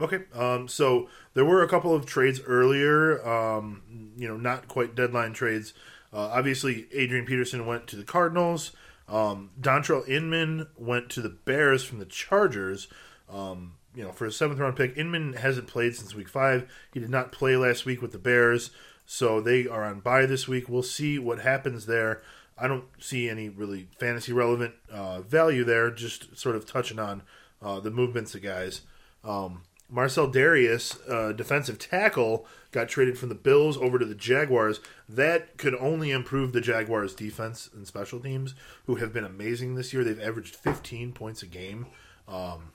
Okay. 0.00 0.24
Um, 0.34 0.68
so 0.68 1.08
there 1.34 1.44
were 1.44 1.62
a 1.62 1.68
couple 1.68 1.94
of 1.94 2.04
trades 2.04 2.40
earlier, 2.46 3.26
um, 3.26 4.12
you 4.16 4.28
know, 4.28 4.36
not 4.36 4.68
quite 4.68 4.94
deadline 4.94 5.32
trades. 5.32 5.72
Uh, 6.12 6.30
obviously, 6.32 6.86
Adrian 6.92 7.24
Peterson 7.24 7.66
went 7.66 7.86
to 7.88 7.96
the 7.96 8.04
Cardinals. 8.04 8.72
Um, 9.08 9.50
Dontrelle 9.60 10.08
Inman 10.08 10.68
went 10.76 11.10
to 11.10 11.20
the 11.20 11.28
Bears 11.28 11.84
from 11.84 11.98
the 11.98 12.04
Chargers. 12.06 12.88
Um, 13.30 13.74
you 13.94 14.02
know, 14.02 14.12
for 14.12 14.26
a 14.26 14.32
seventh 14.32 14.60
round 14.60 14.76
pick, 14.76 14.96
Inman 14.96 15.34
hasn't 15.34 15.68
played 15.68 15.96
since 15.96 16.14
week 16.14 16.28
five. 16.28 16.70
He 16.92 17.00
did 17.00 17.10
not 17.10 17.32
play 17.32 17.56
last 17.56 17.86
week 17.86 18.02
with 18.02 18.12
the 18.12 18.18
Bears, 18.18 18.70
so 19.06 19.40
they 19.40 19.66
are 19.66 19.84
on 19.84 20.00
bye 20.00 20.26
this 20.26 20.46
week. 20.46 20.68
We'll 20.68 20.82
see 20.82 21.18
what 21.18 21.40
happens 21.40 21.86
there. 21.86 22.22
I 22.58 22.68
don't 22.68 22.84
see 22.98 23.28
any 23.28 23.48
really 23.48 23.88
fantasy 23.98 24.32
relevant 24.32 24.74
uh, 24.90 25.22
value 25.22 25.64
there. 25.64 25.90
Just 25.90 26.36
sort 26.36 26.56
of 26.56 26.66
touching 26.66 26.98
on 26.98 27.22
uh, 27.62 27.80
the 27.80 27.90
movements 27.90 28.34
of 28.34 28.42
guys. 28.42 28.82
Um, 29.24 29.62
Marcell 29.88 30.30
Dareus, 30.30 30.98
uh, 31.08 31.32
defensive 31.32 31.78
tackle, 31.78 32.46
got 32.72 32.88
traded 32.88 33.18
from 33.18 33.28
the 33.28 33.34
Bills 33.34 33.76
over 33.76 33.98
to 33.98 34.04
the 34.04 34.14
Jaguars. 34.14 34.80
That 35.08 35.56
could 35.58 35.74
only 35.76 36.10
improve 36.10 36.52
the 36.52 36.60
Jaguars' 36.60 37.14
defense 37.14 37.70
and 37.72 37.86
special 37.86 38.18
teams, 38.18 38.54
who 38.86 38.96
have 38.96 39.12
been 39.12 39.24
amazing 39.24 39.74
this 39.74 39.92
year. 39.92 40.02
They've 40.02 40.20
averaged 40.20 40.56
15 40.56 41.12
points 41.12 41.42
a 41.42 41.46
game. 41.46 41.86
Um, 42.26 42.72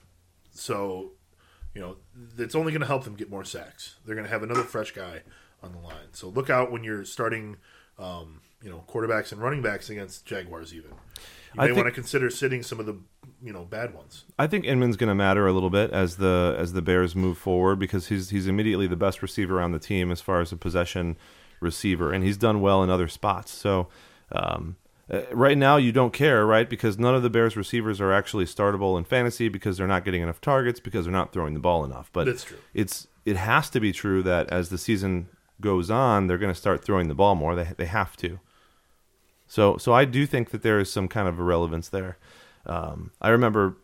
so, 0.52 1.12
you 1.74 1.82
know, 1.82 1.98
it's 2.38 2.56
only 2.56 2.72
going 2.72 2.82
to 2.82 2.88
help 2.88 3.04
them 3.04 3.16
get 3.16 3.30
more 3.30 3.44
sacks. 3.44 3.96
They're 4.06 4.16
going 4.16 4.28
to 4.28 4.32
have 4.32 4.44
another 4.44 4.64
fresh 4.64 4.92
guy 4.92 5.22
on 5.62 5.74
the 5.74 5.80
line. 5.80 6.14
So 6.14 6.30
look 6.30 6.50
out 6.50 6.72
when 6.72 6.84
you're 6.84 7.06
starting, 7.06 7.58
um, 8.00 8.42
you 8.64 8.70
know, 8.70 8.84
quarterbacks 8.88 9.32
and 9.32 9.42
running 9.42 9.62
backs 9.62 9.90
against 9.90 10.26
Jaguars. 10.26 10.74
Even 10.74 10.92
you 11.54 11.58
may 11.60 11.64
I 11.64 11.68
think- 11.68 11.78
want 11.78 11.88
to 11.88 11.92
consider 11.94 12.30
sitting 12.30 12.64
some 12.64 12.80
of 12.80 12.86
the, 12.86 12.98
you 13.44 13.52
know, 13.54 13.66
bad 13.66 13.94
ones. 13.94 14.26
I 14.40 14.48
think 14.48 14.66
Inman's 14.66 14.98
going 14.98 15.10
to 15.10 15.16
matter 15.16 15.48
a 15.48 15.54
little 15.54 15.70
bit 15.70 15.92
as 15.92 16.18
the 16.18 16.56
as 16.58 16.74
the 16.74 16.82
Bears 16.82 17.16
move 17.16 17.38
forward 17.38 17.80
because 17.80 18.08
he's 18.08 18.30
he's 18.30 18.48
immediately 18.48 18.88
the 18.88 18.96
best 18.96 19.22
receiver 19.22 19.62
on 19.62 19.72
the 19.72 19.80
team 19.80 20.12
as 20.12 20.22
far 20.22 20.42
as 20.42 20.52
a 20.52 20.58
possession 20.58 21.18
receiver, 21.60 22.12
and 22.12 22.24
he's 22.24 22.38
done 22.38 22.62
well 22.62 22.84
in 22.84 22.90
other 22.90 23.08
spots. 23.08 23.52
So 23.52 23.88
um, 24.32 24.78
uh, 25.12 25.22
right 25.32 25.58
now 25.58 25.78
you 25.78 25.92
don't 25.92 26.14
care, 26.14 26.46
right? 26.46 26.70
Because 26.70 26.98
none 26.98 27.14
of 27.16 27.22
the 27.24 27.30
Bears 27.30 27.58
receivers 27.58 28.00
are 28.00 28.12
actually 28.14 28.46
startable 28.46 28.98
in 28.98 29.04
fantasy 29.04 29.50
because 29.50 29.78
they're 29.78 29.88
not 29.88 30.06
getting 30.06 30.22
enough 30.22 30.40
targets 30.42 30.80
because 30.80 31.06
they're 31.06 31.12
not 31.12 31.34
throwing 31.34 31.54
the 31.54 31.60
ball 31.60 31.84
enough. 31.84 32.10
But 32.14 32.26
That's 32.26 32.44
true. 32.46 32.58
It's 32.74 33.08
it 33.26 33.36
has 33.36 33.70
to 33.72 33.80
be 33.80 33.92
true 33.92 34.24
that 34.24 34.50
as 34.50 34.70
the 34.70 34.78
season 34.78 35.28
goes 35.60 35.92
on, 35.92 36.28
they're 36.28 36.40
going 36.40 36.54
to 36.54 36.60
start 36.60 36.84
throwing 36.84 37.08
the 37.08 37.14
ball 37.16 37.36
more. 37.36 37.56
They 37.56 37.68
they 37.78 37.86
have 37.86 38.16
to. 38.18 38.40
So 39.52 39.76
so 39.76 39.92
I 39.92 40.06
do 40.06 40.26
think 40.26 40.52
that 40.52 40.62
there 40.64 40.80
is 40.80 40.90
some 40.90 41.10
kind 41.10 41.28
of 41.28 41.38
irrelevance 41.38 41.90
there. 41.90 42.18
Um, 42.66 43.12
I 43.20 43.32
remember 43.32 43.76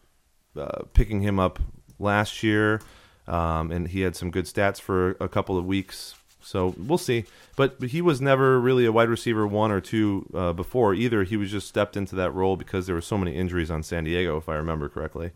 uh, 0.58 0.84
picking 0.94 1.20
him 1.20 1.42
up 1.42 1.60
last 2.00 2.42
year, 2.42 2.80
um, 3.28 3.70
and 3.70 3.90
he 3.90 4.00
had 4.00 4.16
some 4.16 4.32
good 4.32 4.46
stats 4.46 4.80
for 4.80 5.18
a 5.20 5.28
couple 5.28 5.58
of 5.58 5.66
weeks. 5.66 6.16
So 6.40 6.74
we'll 6.78 6.98
see. 6.98 7.26
But, 7.58 7.82
but 7.82 7.90
he 7.90 8.02
was 8.02 8.22
never 8.22 8.62
really 8.62 8.86
a 8.86 8.94
wide 8.94 9.10
receiver 9.10 9.46
one 9.46 9.70
or 9.70 9.82
two 9.82 10.26
uh, 10.34 10.54
before 10.54 10.94
either. 10.94 11.26
He 11.26 11.36
was 11.36 11.52
just 11.52 11.68
stepped 11.68 11.98
into 11.98 12.16
that 12.16 12.32
role 12.32 12.56
because 12.56 12.86
there 12.86 12.96
were 12.96 13.02
so 13.02 13.18
many 13.18 13.36
injuries 13.36 13.70
on 13.70 13.84
San 13.84 14.06
Diego, 14.06 14.38
if 14.38 14.48
I 14.48 14.56
remember 14.56 14.88
correctly. 14.88 15.32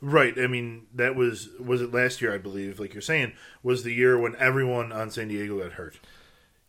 Right. 0.00 0.38
I 0.38 0.46
mean, 0.46 0.86
that 0.94 1.16
was 1.16 1.48
was 1.58 1.82
it 1.82 1.92
last 1.92 2.22
year? 2.22 2.32
I 2.32 2.38
believe, 2.38 2.78
like 2.78 2.94
you're 2.94 3.00
saying, 3.00 3.32
was 3.64 3.82
the 3.82 3.92
year 3.92 4.16
when 4.16 4.36
everyone 4.36 4.92
on 4.92 5.10
San 5.10 5.26
Diego 5.26 5.58
got 5.60 5.72
hurt. 5.72 5.98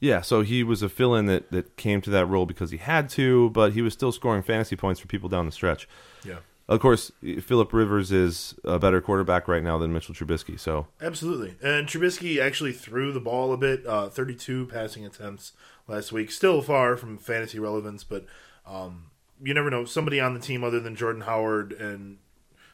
Yeah, 0.03 0.19
so 0.19 0.41
he 0.41 0.65
was 0.65 0.83
a 0.83 0.89
fill-in 0.89 1.27
that, 1.27 1.49
that 1.51 1.77
came 1.77 2.01
to 2.01 2.09
that 2.09 2.25
role 2.25 2.45
because 2.45 2.71
he 2.71 2.77
had 2.77 3.07
to, 3.11 3.49
but 3.51 3.71
he 3.71 3.81
was 3.81 3.93
still 3.93 4.11
scoring 4.11 4.43
fantasy 4.43 4.75
points 4.75 4.99
for 4.99 5.07
people 5.07 5.29
down 5.29 5.45
the 5.45 5.51
stretch. 5.53 5.87
Yeah. 6.25 6.39
Of 6.67 6.81
course, 6.81 7.13
Philip 7.39 7.71
Rivers 7.71 8.11
is 8.11 8.53
a 8.65 8.77
better 8.77 8.99
quarterback 8.99 9.47
right 9.47 9.63
now 9.63 9.77
than 9.77 9.93
Mitchell 9.93 10.13
Trubisky. 10.13 10.59
So 10.59 10.87
Absolutely. 11.01 11.55
And 11.63 11.87
Trubisky 11.87 12.41
actually 12.41 12.73
threw 12.73 13.13
the 13.13 13.21
ball 13.21 13.53
a 13.53 13.57
bit, 13.57 13.87
uh, 13.87 14.09
32 14.09 14.65
passing 14.65 15.05
attempts 15.05 15.53
last 15.87 16.11
week. 16.11 16.31
Still 16.31 16.61
far 16.61 16.97
from 16.97 17.17
fantasy 17.17 17.57
relevance, 17.57 18.03
but 18.03 18.25
um, 18.67 19.05
you 19.41 19.53
never 19.53 19.69
know. 19.69 19.85
Somebody 19.85 20.19
on 20.19 20.33
the 20.33 20.39
team 20.41 20.65
other 20.65 20.81
than 20.81 20.97
Jordan 20.97 21.21
Howard 21.21 21.71
and 21.71 22.17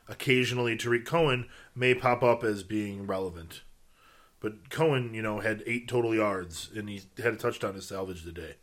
occasionally 0.08 0.76
Tarik 0.76 1.06
Cohen 1.06 1.48
may 1.76 1.94
pop 1.94 2.24
up 2.24 2.44
as 2.44 2.64
being 2.64 3.06
relevant. 3.06 3.62
But 4.40 4.70
Cohen, 4.70 5.14
you 5.14 5.22
know, 5.22 5.40
had 5.40 5.64
eight 5.66 5.88
total 5.88 6.16
yards 6.16 6.70
and 6.76 6.90
he 6.90 7.02
had 7.22 7.34
a 7.34 7.38
touchdown 7.38 7.74
to 7.74 7.82
salvage 7.82 8.24
the 8.24 8.32
day. 8.32 8.56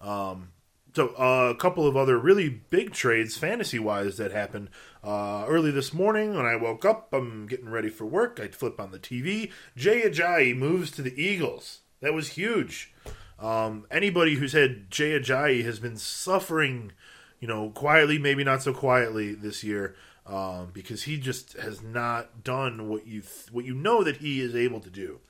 Um, 0.00 0.52
so 0.96 1.08
uh, 1.18 1.50
a 1.50 1.54
couple 1.54 1.86
of 1.86 1.94
other 1.94 2.16
really 2.18 2.48
big 2.48 2.92
trades, 2.92 3.36
fantasy 3.36 3.78
wise, 3.78 4.16
that 4.16 4.32
happened 4.32 4.70
uh, 5.04 5.44
early 5.46 5.70
this 5.70 5.92
morning 5.92 6.34
when 6.34 6.46
I 6.46 6.56
woke 6.56 6.86
up. 6.86 7.12
I'm 7.12 7.46
getting 7.46 7.68
ready 7.68 7.90
for 7.90 8.06
work. 8.06 8.40
I 8.42 8.48
flip 8.48 8.80
on 8.80 8.92
the 8.92 8.98
TV. 8.98 9.52
Jay 9.76 10.00
Ajayi 10.02 10.56
moves 10.56 10.90
to 10.92 11.02
the 11.02 11.22
Eagles. 11.22 11.80
That 12.00 12.14
was 12.14 12.28
huge. 12.28 12.94
Um, 13.38 13.84
anybody 13.90 14.36
who's 14.36 14.54
had 14.54 14.90
Jay 14.90 15.10
Ajayi 15.18 15.62
has 15.64 15.78
been 15.78 15.98
suffering, 15.98 16.92
you 17.40 17.48
know, 17.48 17.68
quietly, 17.68 18.18
maybe 18.18 18.42
not 18.42 18.62
so 18.62 18.72
quietly 18.72 19.34
this 19.34 19.62
year, 19.62 19.94
um, 20.26 20.70
because 20.72 21.04
he 21.04 21.18
just 21.18 21.54
has 21.54 21.82
not 21.82 22.42
done 22.44 22.88
what 22.88 23.06
you 23.06 23.20
th- 23.20 23.52
what 23.52 23.64
you 23.64 23.74
know 23.74 24.02
that 24.02 24.18
he 24.18 24.40
is 24.40 24.54
able 24.54 24.80
to 24.80 24.90
do. 24.90 25.20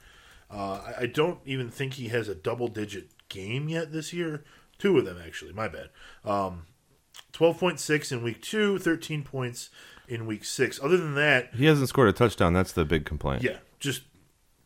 Uh, 0.50 0.80
I, 0.98 1.02
I 1.02 1.06
don't 1.06 1.40
even 1.44 1.70
think 1.70 1.94
he 1.94 2.08
has 2.08 2.28
a 2.28 2.34
double 2.34 2.68
digit 2.68 3.08
game 3.28 3.68
yet 3.68 3.92
this 3.92 4.12
year. 4.12 4.44
Two 4.78 4.98
of 4.98 5.04
them 5.04 5.18
actually. 5.24 5.52
My 5.52 5.68
bad. 5.68 5.90
Um, 6.24 6.66
Twelve 7.32 7.58
point 7.58 7.78
six 7.80 8.12
in 8.12 8.22
week 8.22 8.40
two, 8.40 8.78
13 8.78 9.22
points 9.22 9.68
in 10.08 10.26
week 10.26 10.44
six. 10.44 10.80
Other 10.82 10.96
than 10.96 11.14
that, 11.16 11.54
he 11.54 11.66
hasn't 11.66 11.88
scored 11.88 12.08
a 12.08 12.12
touchdown. 12.12 12.52
That's 12.54 12.72
the 12.72 12.84
big 12.84 13.04
complaint. 13.04 13.42
yeah, 13.42 13.58
just 13.78 14.02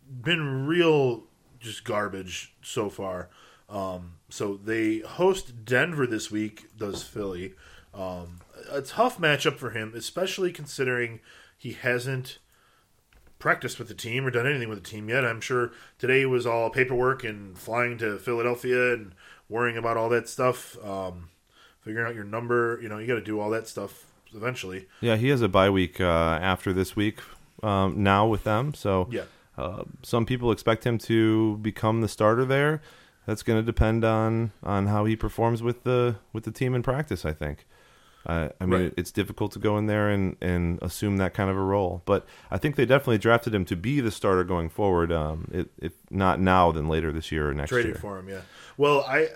been 0.08 0.66
real, 0.66 1.24
just 1.58 1.84
garbage 1.84 2.54
so 2.62 2.88
far. 2.88 3.28
Um, 3.68 4.14
so 4.28 4.56
they 4.56 4.98
host 4.98 5.64
Denver 5.64 6.06
this 6.06 6.30
week. 6.30 6.76
Does 6.76 7.02
Philly? 7.02 7.54
Um, 7.94 8.40
a 8.70 8.82
tough 8.82 9.18
matchup 9.18 9.56
for 9.56 9.70
him, 9.70 9.92
especially 9.94 10.52
considering 10.52 11.20
he 11.56 11.72
hasn't 11.72 12.38
practiced 13.38 13.78
with 13.78 13.88
the 13.88 13.94
team 13.94 14.26
or 14.26 14.30
done 14.30 14.46
anything 14.46 14.68
with 14.68 14.82
the 14.82 14.88
team 14.90 15.08
yet. 15.08 15.24
I'm 15.24 15.40
sure 15.40 15.72
today 15.98 16.26
was 16.26 16.46
all 16.46 16.68
paperwork 16.70 17.24
and 17.24 17.56
flying 17.58 17.96
to 17.98 18.18
Philadelphia 18.18 18.92
and 18.92 19.12
worrying 19.48 19.76
about 19.78 19.96
all 19.96 20.08
that 20.10 20.28
stuff. 20.28 20.76
Um, 20.84 21.30
figuring 21.80 22.06
out 22.06 22.14
your 22.14 22.24
number, 22.24 22.78
you 22.82 22.88
know, 22.88 22.98
you 22.98 23.06
got 23.06 23.14
to 23.14 23.22
do 23.22 23.40
all 23.40 23.48
that 23.50 23.66
stuff 23.66 24.04
eventually. 24.34 24.86
Yeah, 25.00 25.16
he 25.16 25.28
has 25.28 25.40
a 25.40 25.48
bye 25.48 25.70
week 25.70 26.00
uh, 26.00 26.04
after 26.04 26.72
this 26.74 26.94
week 26.94 27.20
um, 27.62 28.02
now 28.02 28.26
with 28.26 28.44
them. 28.44 28.74
So 28.74 29.08
Yeah. 29.10 29.22
uh, 29.56 29.84
some 30.02 30.26
people 30.26 30.52
expect 30.52 30.84
him 30.84 30.98
to 30.98 31.56
become 31.58 32.02
the 32.02 32.08
starter 32.08 32.44
there. 32.44 32.82
That's 33.26 33.42
going 33.42 33.58
to 33.58 33.64
depend 33.64 34.04
on 34.04 34.52
on 34.62 34.86
how 34.88 35.04
he 35.04 35.14
performs 35.16 35.62
with 35.62 35.84
the 35.84 36.16
with 36.32 36.44
the 36.44 36.50
team 36.50 36.74
in 36.74 36.82
practice. 36.82 37.24
I 37.24 37.32
think. 37.32 37.64
I 38.26 38.50
I 38.60 38.66
mean, 38.66 38.80
Right. 38.82 38.94
it's 38.96 39.10
difficult 39.10 39.52
to 39.52 39.58
go 39.58 39.78
in 39.78 39.86
there 39.86 40.08
and, 40.10 40.36
and 40.40 40.78
assume 40.82 41.16
that 41.18 41.32
kind 41.34 41.48
of 41.50 41.56
a 41.56 41.60
role, 41.62 42.02
but 42.04 42.26
I 42.50 42.58
think 42.58 42.76
they 42.76 42.84
definitely 42.84 43.18
drafted 43.18 43.54
him 43.54 43.64
to 43.66 43.76
be 43.76 44.00
the 44.00 44.10
starter 44.10 44.44
going 44.44 44.68
forward. 44.68 45.10
Um, 45.10 45.48
if, 45.52 45.66
if 45.78 45.92
not 46.10 46.38
now, 46.40 46.70
then 46.72 46.88
later 46.88 47.12
this 47.12 47.32
year 47.32 47.48
or 47.50 47.54
next 47.54 47.70
traded 47.70 47.92
year. 47.92 48.00
for 48.00 48.18
him. 48.18 48.28
Yeah. 48.28 48.42
Well, 48.76 49.04
I 49.08 49.28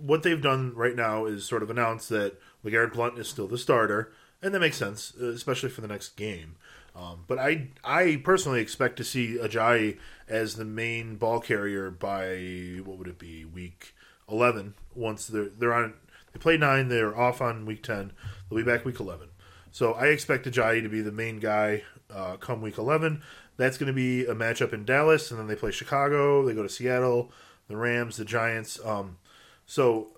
what 0.00 0.22
they've 0.22 0.40
done 0.40 0.72
right 0.74 0.96
now 0.96 1.26
is 1.26 1.44
sort 1.44 1.62
of 1.62 1.68
announce 1.70 2.08
that 2.08 2.40
LeGarrette 2.64 2.94
Blount 2.94 3.18
is 3.18 3.28
still 3.28 3.46
the 3.46 3.58
starter, 3.58 4.12
and 4.42 4.54
that 4.54 4.60
makes 4.60 4.78
sense, 4.78 5.12
uh, 5.20 5.26
especially 5.26 5.68
for 5.68 5.82
the 5.82 5.88
next 5.88 6.16
game. 6.16 6.56
Um, 6.94 7.24
but 7.26 7.38
I 7.38 7.68
I 7.84 8.22
personally 8.24 8.60
expect 8.62 8.96
to 8.96 9.04
see 9.04 9.36
Ajayi 9.36 9.98
as 10.26 10.56
the 10.56 10.64
main 10.64 11.16
ball 11.16 11.40
carrier 11.40 11.90
by 11.90 12.80
what 12.82 12.96
would 12.96 13.08
it 13.08 13.18
be 13.18 13.44
week 13.44 13.94
eleven? 14.30 14.72
Once 14.94 15.26
they're 15.26 15.50
they're 15.50 15.74
on 15.74 15.92
they 16.36 16.42
play 16.42 16.58
nine, 16.58 16.88
they're 16.88 17.18
off 17.18 17.40
on 17.40 17.64
week 17.64 17.82
ten. 17.82 18.12
They'll 18.48 18.58
be 18.58 18.62
back 18.62 18.84
week 18.84 19.00
eleven. 19.00 19.28
So 19.70 19.92
I 19.94 20.08
expect 20.08 20.46
Ajayi 20.46 20.82
to 20.82 20.88
be 20.88 21.00
the 21.00 21.12
main 21.12 21.38
guy 21.38 21.82
uh, 22.14 22.36
come 22.36 22.62
week 22.62 22.78
11. 22.78 23.22
That's 23.56 23.78
going 23.78 23.88
to 23.88 23.92
be 23.92 24.24
a 24.24 24.34
matchup 24.34 24.72
in 24.72 24.84
Dallas, 24.84 25.30
and 25.30 25.40
then 25.40 25.46
they 25.46 25.54
play 25.54 25.70
Chicago. 25.70 26.44
They 26.44 26.54
go 26.54 26.62
to 26.62 26.68
Seattle, 26.68 27.32
the 27.68 27.76
Rams, 27.76 28.16
the 28.16 28.24
Giants. 28.24 28.78
Um, 28.84 29.18
so, 29.66 30.08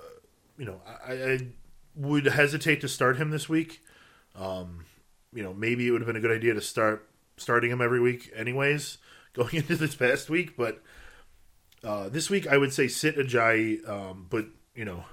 you 0.57 0.65
know, 0.65 0.81
I, 1.07 1.13
I 1.13 1.39
would 1.97 2.27
hesitate 2.27 2.81
to 2.83 2.89
start 2.89 3.17
him 3.17 3.31
this 3.31 3.49
week. 3.49 3.83
Um, 4.37 4.85
you 5.33 5.43
know, 5.43 5.55
maybe 5.55 5.87
it 5.87 5.91
would 5.91 6.01
have 6.01 6.07
been 6.07 6.17
a 6.17 6.21
good 6.21 6.37
idea 6.37 6.55
to 6.55 6.61
start 6.61 7.09
starting 7.37 7.71
him 7.71 7.81
every 7.81 8.01
week, 8.01 8.31
anyways, 8.37 8.99
going 9.33 9.57
into 9.57 9.77
this 9.77 9.95
past 9.95 10.31
week. 10.31 10.57
But 10.57 10.83
uh, 11.83 12.09
this 12.09 12.31
week, 12.31 12.47
I 12.47 12.59
would 12.59 12.73
say 12.73 12.89
sit 12.89 13.17
Ajayi, 13.17 13.89
um, 13.89 14.27
but 14.31 14.47
you 14.75 14.85
know, 14.85 15.05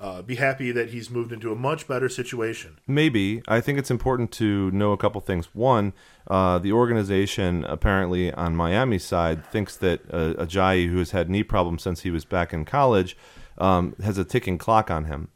uh, 0.00 0.22
be 0.22 0.34
happy 0.36 0.72
that 0.72 0.90
he's 0.90 1.08
moved 1.08 1.32
into 1.32 1.52
a 1.52 1.54
much 1.54 1.86
better 1.86 2.08
situation. 2.08 2.78
Maybe. 2.86 3.42
I 3.48 3.60
think 3.60 3.78
it's 3.78 3.90
important 3.90 4.32
to 4.32 4.70
know 4.72 4.92
a 4.92 4.96
couple 4.96 5.20
things. 5.20 5.46
One, 5.54 5.92
uh, 6.26 6.58
the 6.58 6.72
organization 6.72 7.64
apparently 7.64 8.32
on 8.32 8.56
Miami's 8.56 9.04
side 9.04 9.46
thinks 9.50 9.76
that 9.78 10.00
uh, 10.12 10.34
Ajayi, 10.34 10.88
who 10.88 10.98
has 10.98 11.12
had 11.12 11.30
knee 11.30 11.44
problems 11.44 11.82
since 11.82 12.00
he 12.00 12.10
was 12.10 12.24
back 12.24 12.52
in 12.52 12.64
college, 12.64 13.16
um, 13.58 13.94
has 14.02 14.18
a 14.18 14.24
ticking 14.24 14.58
clock 14.58 14.90
on 14.90 15.04
him. 15.04 15.28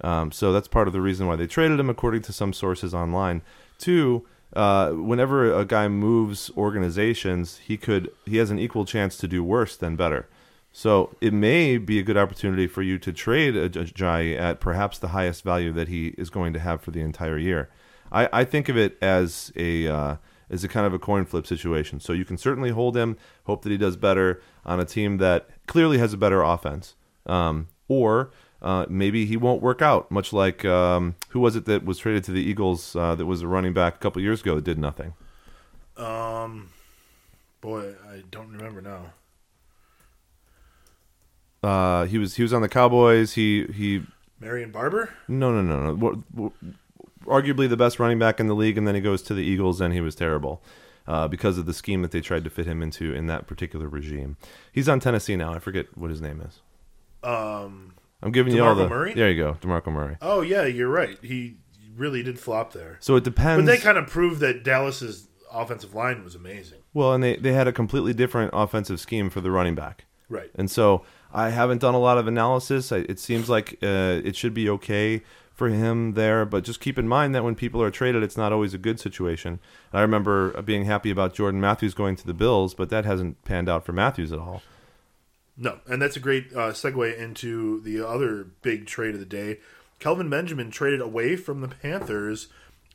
Um, 0.00 0.32
so 0.32 0.52
that's 0.52 0.68
part 0.68 0.86
of 0.86 0.92
the 0.92 1.00
reason 1.00 1.26
why 1.26 1.36
they 1.36 1.46
traded 1.46 1.80
him, 1.80 1.90
according 1.90 2.22
to 2.22 2.32
some 2.32 2.52
sources 2.52 2.94
online. 2.94 3.42
Two, 3.78 4.26
uh, 4.54 4.90
whenever 4.90 5.52
a 5.52 5.64
guy 5.64 5.88
moves 5.88 6.50
organizations, 6.56 7.58
he 7.58 7.76
could 7.76 8.10
he 8.24 8.36
has 8.36 8.50
an 8.50 8.58
equal 8.58 8.84
chance 8.84 9.16
to 9.18 9.28
do 9.28 9.42
worse 9.42 9.76
than 9.76 9.96
better. 9.96 10.28
So 10.76 11.14
it 11.20 11.32
may 11.32 11.78
be 11.78 12.00
a 12.00 12.02
good 12.02 12.16
opportunity 12.16 12.66
for 12.66 12.82
you 12.82 12.98
to 12.98 13.12
trade 13.12 13.54
a 13.54 13.70
Ajayi 13.70 14.36
at 14.36 14.58
perhaps 14.58 14.98
the 14.98 15.08
highest 15.08 15.44
value 15.44 15.72
that 15.72 15.86
he 15.86 16.08
is 16.18 16.30
going 16.30 16.52
to 16.52 16.58
have 16.58 16.82
for 16.82 16.90
the 16.90 17.00
entire 17.00 17.38
year. 17.38 17.70
I, 18.10 18.28
I 18.32 18.44
think 18.44 18.68
of 18.68 18.76
it 18.76 18.98
as 19.00 19.52
a 19.54 19.86
uh, 19.86 20.16
is 20.50 20.64
a 20.64 20.68
kind 20.68 20.84
of 20.84 20.92
a 20.92 20.98
coin 20.98 21.26
flip 21.26 21.46
situation. 21.46 22.00
So 22.00 22.12
you 22.12 22.24
can 22.24 22.36
certainly 22.36 22.70
hold 22.70 22.96
him, 22.96 23.16
hope 23.44 23.62
that 23.62 23.70
he 23.70 23.78
does 23.78 23.96
better 23.96 24.42
on 24.66 24.80
a 24.80 24.84
team 24.84 25.18
that 25.18 25.48
clearly 25.68 25.98
has 25.98 26.12
a 26.12 26.16
better 26.16 26.42
offense, 26.42 26.96
um, 27.24 27.68
or 27.86 28.32
uh, 28.60 28.86
maybe 28.88 29.26
he 29.26 29.36
won't 29.36 29.62
work 29.62 29.80
out. 29.80 30.10
Much 30.10 30.32
like 30.32 30.64
um, 30.64 31.14
who 31.28 31.38
was 31.38 31.54
it 31.54 31.66
that 31.66 31.84
was 31.84 31.98
traded 31.98 32.24
to 32.24 32.32
the 32.32 32.42
Eagles 32.42 32.96
uh, 32.96 33.14
that 33.14 33.26
was 33.26 33.42
a 33.42 33.46
running 33.46 33.74
back 33.74 33.94
a 33.94 33.98
couple 33.98 34.20
years 34.20 34.40
ago 34.40 34.56
that 34.56 34.64
did 34.64 34.80
nothing. 34.80 35.14
Um, 35.96 36.70
boy, 37.60 37.94
I 38.10 38.24
don't 38.28 38.50
remember 38.50 38.82
now. 38.82 39.12
Uh, 41.64 42.04
he 42.04 42.18
was 42.18 42.34
he 42.36 42.42
was 42.42 42.52
on 42.52 42.62
the 42.62 42.68
Cowboys. 42.68 43.32
He 43.34 43.64
he 43.66 44.02
Marion 44.40 44.70
Barber. 44.70 45.10
no 45.28 45.50
no 45.52 45.62
no 45.62 45.80
no. 45.86 45.94
What- 45.94 46.18
what- 46.34 46.52
Arguably 47.26 47.70
the 47.70 47.76
best 47.78 47.98
running 47.98 48.18
back 48.18 48.38
in 48.38 48.48
the 48.48 48.54
league, 48.54 48.76
and 48.76 48.86
then 48.86 48.94
he 48.94 49.00
goes 49.00 49.22
to 49.22 49.32
the 49.34 49.40
Eagles, 49.42 49.80
and 49.80 49.94
he 49.94 50.02
was 50.02 50.14
terrible 50.14 50.62
uh, 51.08 51.26
because 51.26 51.56
of 51.56 51.64
the 51.64 51.72
scheme 51.72 52.02
that 52.02 52.10
they 52.10 52.20
tried 52.20 52.44
to 52.44 52.50
fit 52.50 52.66
him 52.66 52.82
into 52.82 53.14
in 53.14 53.28
that 53.28 53.46
particular 53.46 53.88
regime. 53.88 54.36
He's 54.70 54.90
on 54.90 55.00
Tennessee 55.00 55.34
now. 55.34 55.54
I 55.54 55.58
forget 55.58 55.86
what 55.96 56.10
his 56.10 56.20
name 56.20 56.42
is. 56.42 56.60
Um. 57.22 57.94
I'm 58.22 58.30
giving 58.32 58.54
you 58.54 58.62
all 58.62 58.74
the. 58.74 58.88
Murray? 58.88 59.14
There 59.14 59.30
you 59.30 59.42
go, 59.42 59.54
Demarco 59.60 59.90
Murray. 59.92 60.16
Oh 60.20 60.42
yeah, 60.42 60.64
you're 60.66 60.88
right. 60.90 61.16
He 61.22 61.56
really 61.96 62.22
did 62.22 62.38
flop 62.38 62.74
there. 62.74 62.98
So 63.00 63.16
it 63.16 63.24
depends. 63.24 63.64
But 63.64 63.70
they 63.72 63.78
kind 63.78 63.96
of 63.96 64.06
proved 64.06 64.40
that 64.40 64.62
Dallas's 64.62 65.28
offensive 65.52 65.94
line 65.94 66.24
was 66.24 66.34
amazing. 66.34 66.80
well, 66.92 67.14
and 67.14 67.24
they 67.24 67.36
they 67.36 67.52
had 67.54 67.66
a 67.68 67.72
completely 67.72 68.12
different 68.12 68.50
offensive 68.54 69.00
scheme 69.00 69.30
for 69.30 69.40
the 69.40 69.50
running 69.50 69.74
back. 69.74 70.04
Right. 70.28 70.50
And 70.54 70.70
so 70.70 71.04
I 71.34 71.50
haven't 71.50 71.80
done 71.80 71.94
a 71.94 71.98
lot 71.98 72.16
of 72.16 72.26
analysis. 72.26 72.92
I, 72.92 72.98
it 72.98 73.18
seems 73.18 73.50
like 73.50 73.78
uh, 73.82 74.20
it 74.24 74.36
should 74.36 74.54
be 74.54 74.70
okay 74.70 75.22
for 75.52 75.68
him 75.68 76.14
there, 76.14 76.44
but 76.44 76.64
just 76.64 76.80
keep 76.80 76.98
in 76.98 77.06
mind 77.06 77.34
that 77.34 77.44
when 77.44 77.54
people 77.54 77.82
are 77.82 77.90
traded, 77.90 78.22
it's 78.22 78.36
not 78.36 78.52
always 78.52 78.72
a 78.72 78.78
good 78.78 78.98
situation. 78.98 79.60
I 79.92 80.00
remember 80.00 80.60
being 80.62 80.84
happy 80.84 81.10
about 81.10 81.34
Jordan 81.34 81.60
Matthews 81.60 81.94
going 81.94 82.16
to 82.16 82.26
the 82.26 82.34
Bills, 82.34 82.74
but 82.74 82.88
that 82.90 83.04
hasn't 83.04 83.42
panned 83.44 83.68
out 83.68 83.84
for 83.84 83.92
Matthews 83.92 84.32
at 84.32 84.38
all. 84.38 84.62
No, 85.56 85.78
and 85.86 86.02
that's 86.02 86.16
a 86.16 86.20
great 86.20 86.52
uh, 86.52 86.72
segue 86.72 87.16
into 87.16 87.80
the 87.82 88.06
other 88.06 88.44
big 88.62 88.86
trade 88.86 89.14
of 89.14 89.20
the 89.20 89.26
day. 89.26 89.58
Kelvin 90.00 90.28
Benjamin 90.28 90.70
traded 90.70 91.00
away 91.00 91.36
from 91.36 91.60
the 91.60 91.68
Panthers 91.68 92.48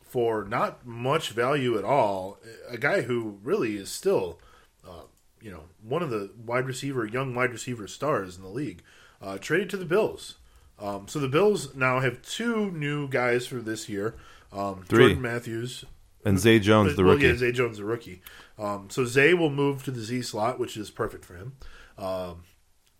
for 0.04 0.44
not 0.44 0.86
much 0.86 1.30
value 1.30 1.78
at 1.78 1.86
all. 1.86 2.40
A 2.70 2.78
guy 2.78 3.02
who 3.02 3.38
really 3.44 3.78
is 3.78 3.90
still, 3.90 4.40
uh, 4.88 5.04
you 5.42 5.52
know, 5.52 5.64
one 5.84 6.02
of 6.02 6.10
the 6.10 6.32
wide 6.46 6.66
receiver, 6.66 7.06
young 7.06 7.34
wide 7.36 7.52
receiver 7.52 7.88
stars 7.88 8.38
in 8.38 8.44
the 8.44 8.50
league. 8.50 8.84
Uh, 9.22 9.38
traded 9.38 9.70
to 9.70 9.78
the 9.78 9.86
Bills. 9.86 10.36
Um, 10.80 11.08
so 11.08 11.20
the 11.20 11.28
Bills 11.28 11.76
now 11.76 12.00
have 12.00 12.22
two 12.22 12.72
new 12.72 13.08
guys 13.10 13.46
for 13.46 13.56
this 13.56 13.90
year. 13.90 14.16
Um, 14.54 14.84
Three. 14.88 15.00
Jordan 15.00 15.22
Matthews, 15.22 15.86
And 16.26 16.40
Zay 16.40 16.60
Jones, 16.60 16.96
the 16.96 17.04
well, 17.04 17.14
rookie. 17.16 17.28
Yeah, 17.28 17.36
Zay 17.36 17.52
Jones, 17.52 17.78
the 17.78 17.84
rookie. 17.84 18.22
Um, 18.58 18.90
so 18.90 19.06
Zay 19.06 19.34
will 19.34 19.50
move 19.50 19.84
to 19.84 19.92
the 19.92 20.02
Z 20.02 20.22
slot, 20.24 20.58
which 20.58 20.78
is 20.78 20.90
perfect 20.90 21.26
for 21.26 21.36
him. 21.36 21.54
Um, 21.98 22.44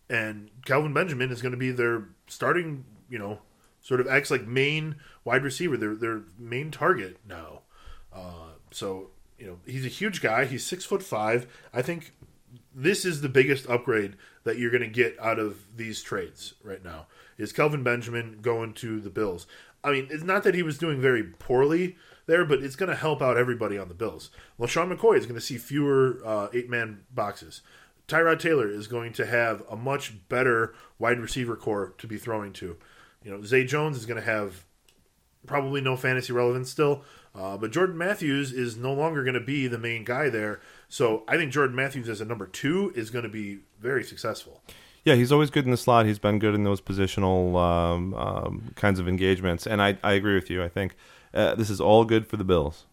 and 0.08 0.50
Kelvin 0.64 0.92
Benjamin 0.92 1.30
is 1.30 1.40
going 1.40 1.52
to 1.52 1.58
be 1.58 1.70
their 1.70 2.08
starting, 2.26 2.84
you 3.08 3.18
know, 3.18 3.40
sort 3.80 4.00
of 4.00 4.08
acts 4.08 4.30
like 4.30 4.46
main 4.46 4.96
wide 5.24 5.42
receiver, 5.42 5.76
their 5.76 5.94
their 5.94 6.22
main 6.38 6.70
target 6.70 7.18
now. 7.26 7.62
Uh, 8.12 8.54
so 8.70 9.10
you 9.38 9.46
know 9.46 9.58
he's 9.66 9.86
a 9.86 9.88
huge 9.88 10.20
guy. 10.20 10.44
He's 10.44 10.64
six 10.64 10.84
foot 10.84 11.02
five. 11.02 11.46
I 11.72 11.82
think 11.82 12.12
this 12.74 13.04
is 13.04 13.20
the 13.20 13.28
biggest 13.28 13.68
upgrade 13.68 14.16
that 14.44 14.58
you're 14.58 14.70
going 14.70 14.82
to 14.82 14.88
get 14.88 15.16
out 15.20 15.38
of 15.38 15.76
these 15.76 16.02
trades 16.02 16.54
right 16.62 16.84
now. 16.84 17.06
Is 17.38 17.52
Kelvin 17.52 17.82
Benjamin 17.82 18.38
going 18.42 18.74
to 18.74 19.00
the 19.00 19.10
Bills? 19.10 19.46
I 19.82 19.92
mean, 19.92 20.08
it's 20.10 20.24
not 20.24 20.42
that 20.44 20.54
he 20.54 20.62
was 20.62 20.78
doing 20.78 21.00
very 21.00 21.22
poorly 21.22 21.96
there, 22.26 22.44
but 22.44 22.62
it's 22.62 22.76
going 22.76 22.90
to 22.90 22.96
help 22.96 23.22
out 23.22 23.36
everybody 23.36 23.78
on 23.78 23.88
the 23.88 23.94
Bills. 23.94 24.30
LeSean 24.58 24.94
McCoy 24.94 25.16
is 25.16 25.26
going 25.26 25.40
to 25.40 25.44
see 25.44 25.58
fewer 25.58 26.20
uh, 26.24 26.48
eight 26.52 26.68
man 26.68 27.00
boxes. 27.12 27.62
Tyrod 28.06 28.40
Taylor 28.40 28.68
is 28.68 28.88
going 28.88 29.12
to 29.14 29.26
have 29.26 29.62
a 29.70 29.76
much 29.76 30.28
better 30.28 30.74
wide 30.98 31.20
receiver 31.20 31.56
core 31.56 31.94
to 31.98 32.06
be 32.06 32.18
throwing 32.18 32.52
to. 32.54 32.76
You 33.22 33.30
know, 33.30 33.42
Zay 33.42 33.64
Jones 33.64 33.96
is 33.96 34.06
going 34.06 34.20
to 34.20 34.26
have 34.26 34.64
probably 35.46 35.80
no 35.80 35.96
fantasy 35.96 36.32
relevance 36.32 36.70
still, 36.70 37.04
uh, 37.34 37.56
but 37.56 37.70
Jordan 37.70 37.96
Matthews 37.96 38.52
is 38.52 38.76
no 38.76 38.92
longer 38.92 39.22
going 39.22 39.34
to 39.34 39.40
be 39.40 39.66
the 39.66 39.78
main 39.78 40.04
guy 40.04 40.28
there. 40.28 40.60
So 40.90 41.22
I 41.28 41.36
think 41.36 41.52
Jordan 41.52 41.76
Matthews 41.76 42.08
as 42.08 42.20
a 42.20 42.24
number 42.24 42.46
two 42.46 42.92
is 42.96 43.10
going 43.10 43.22
to 43.22 43.30
be 43.30 43.60
very 43.80 44.02
successful. 44.02 44.60
Yeah, 45.04 45.14
he's 45.14 45.32
always 45.32 45.48
good 45.48 45.64
in 45.64 45.70
the 45.70 45.76
slot. 45.76 46.04
He's 46.04 46.18
been 46.18 46.38
good 46.38 46.54
in 46.54 46.64
those 46.64 46.80
positional 46.80 47.56
um, 47.56 48.12
um, 48.14 48.72
kinds 48.74 48.98
of 48.98 49.08
engagements, 49.08 49.66
and 49.66 49.80
I, 49.80 49.96
I 50.02 50.12
agree 50.12 50.34
with 50.34 50.50
you. 50.50 50.62
I 50.62 50.68
think 50.68 50.94
uh, 51.32 51.54
this 51.54 51.70
is 51.70 51.80
all 51.80 52.04
good 52.04 52.26
for 52.26 52.36
the 52.36 52.44
Bills, 52.44 52.84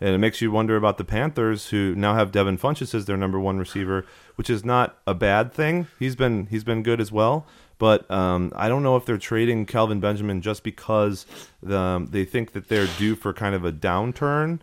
and 0.00 0.10
it 0.10 0.18
makes 0.18 0.42
you 0.42 0.50
wonder 0.50 0.76
about 0.76 0.98
the 0.98 1.04
Panthers, 1.04 1.68
who 1.68 1.94
now 1.94 2.14
have 2.14 2.30
Devin 2.30 2.58
Funchess 2.58 2.94
as 2.94 3.06
their 3.06 3.16
number 3.16 3.40
one 3.40 3.58
receiver, 3.58 4.04
which 4.34 4.50
is 4.50 4.64
not 4.64 4.98
a 5.06 5.14
bad 5.14 5.52
thing. 5.52 5.86
He's 5.98 6.16
been 6.16 6.46
he's 6.46 6.64
been 6.64 6.82
good 6.82 7.00
as 7.00 7.10
well, 7.10 7.46
but 7.78 8.10
um, 8.10 8.52
I 8.56 8.68
don't 8.68 8.82
know 8.82 8.96
if 8.96 9.06
they're 9.06 9.16
trading 9.16 9.66
Kelvin 9.66 10.00
Benjamin 10.00 10.42
just 10.42 10.62
because 10.62 11.24
the, 11.62 12.06
they 12.10 12.24
think 12.24 12.52
that 12.52 12.68
they're 12.68 12.88
due 12.98 13.14
for 13.14 13.32
kind 13.32 13.54
of 13.54 13.64
a 13.64 13.72
downturn. 13.72 14.58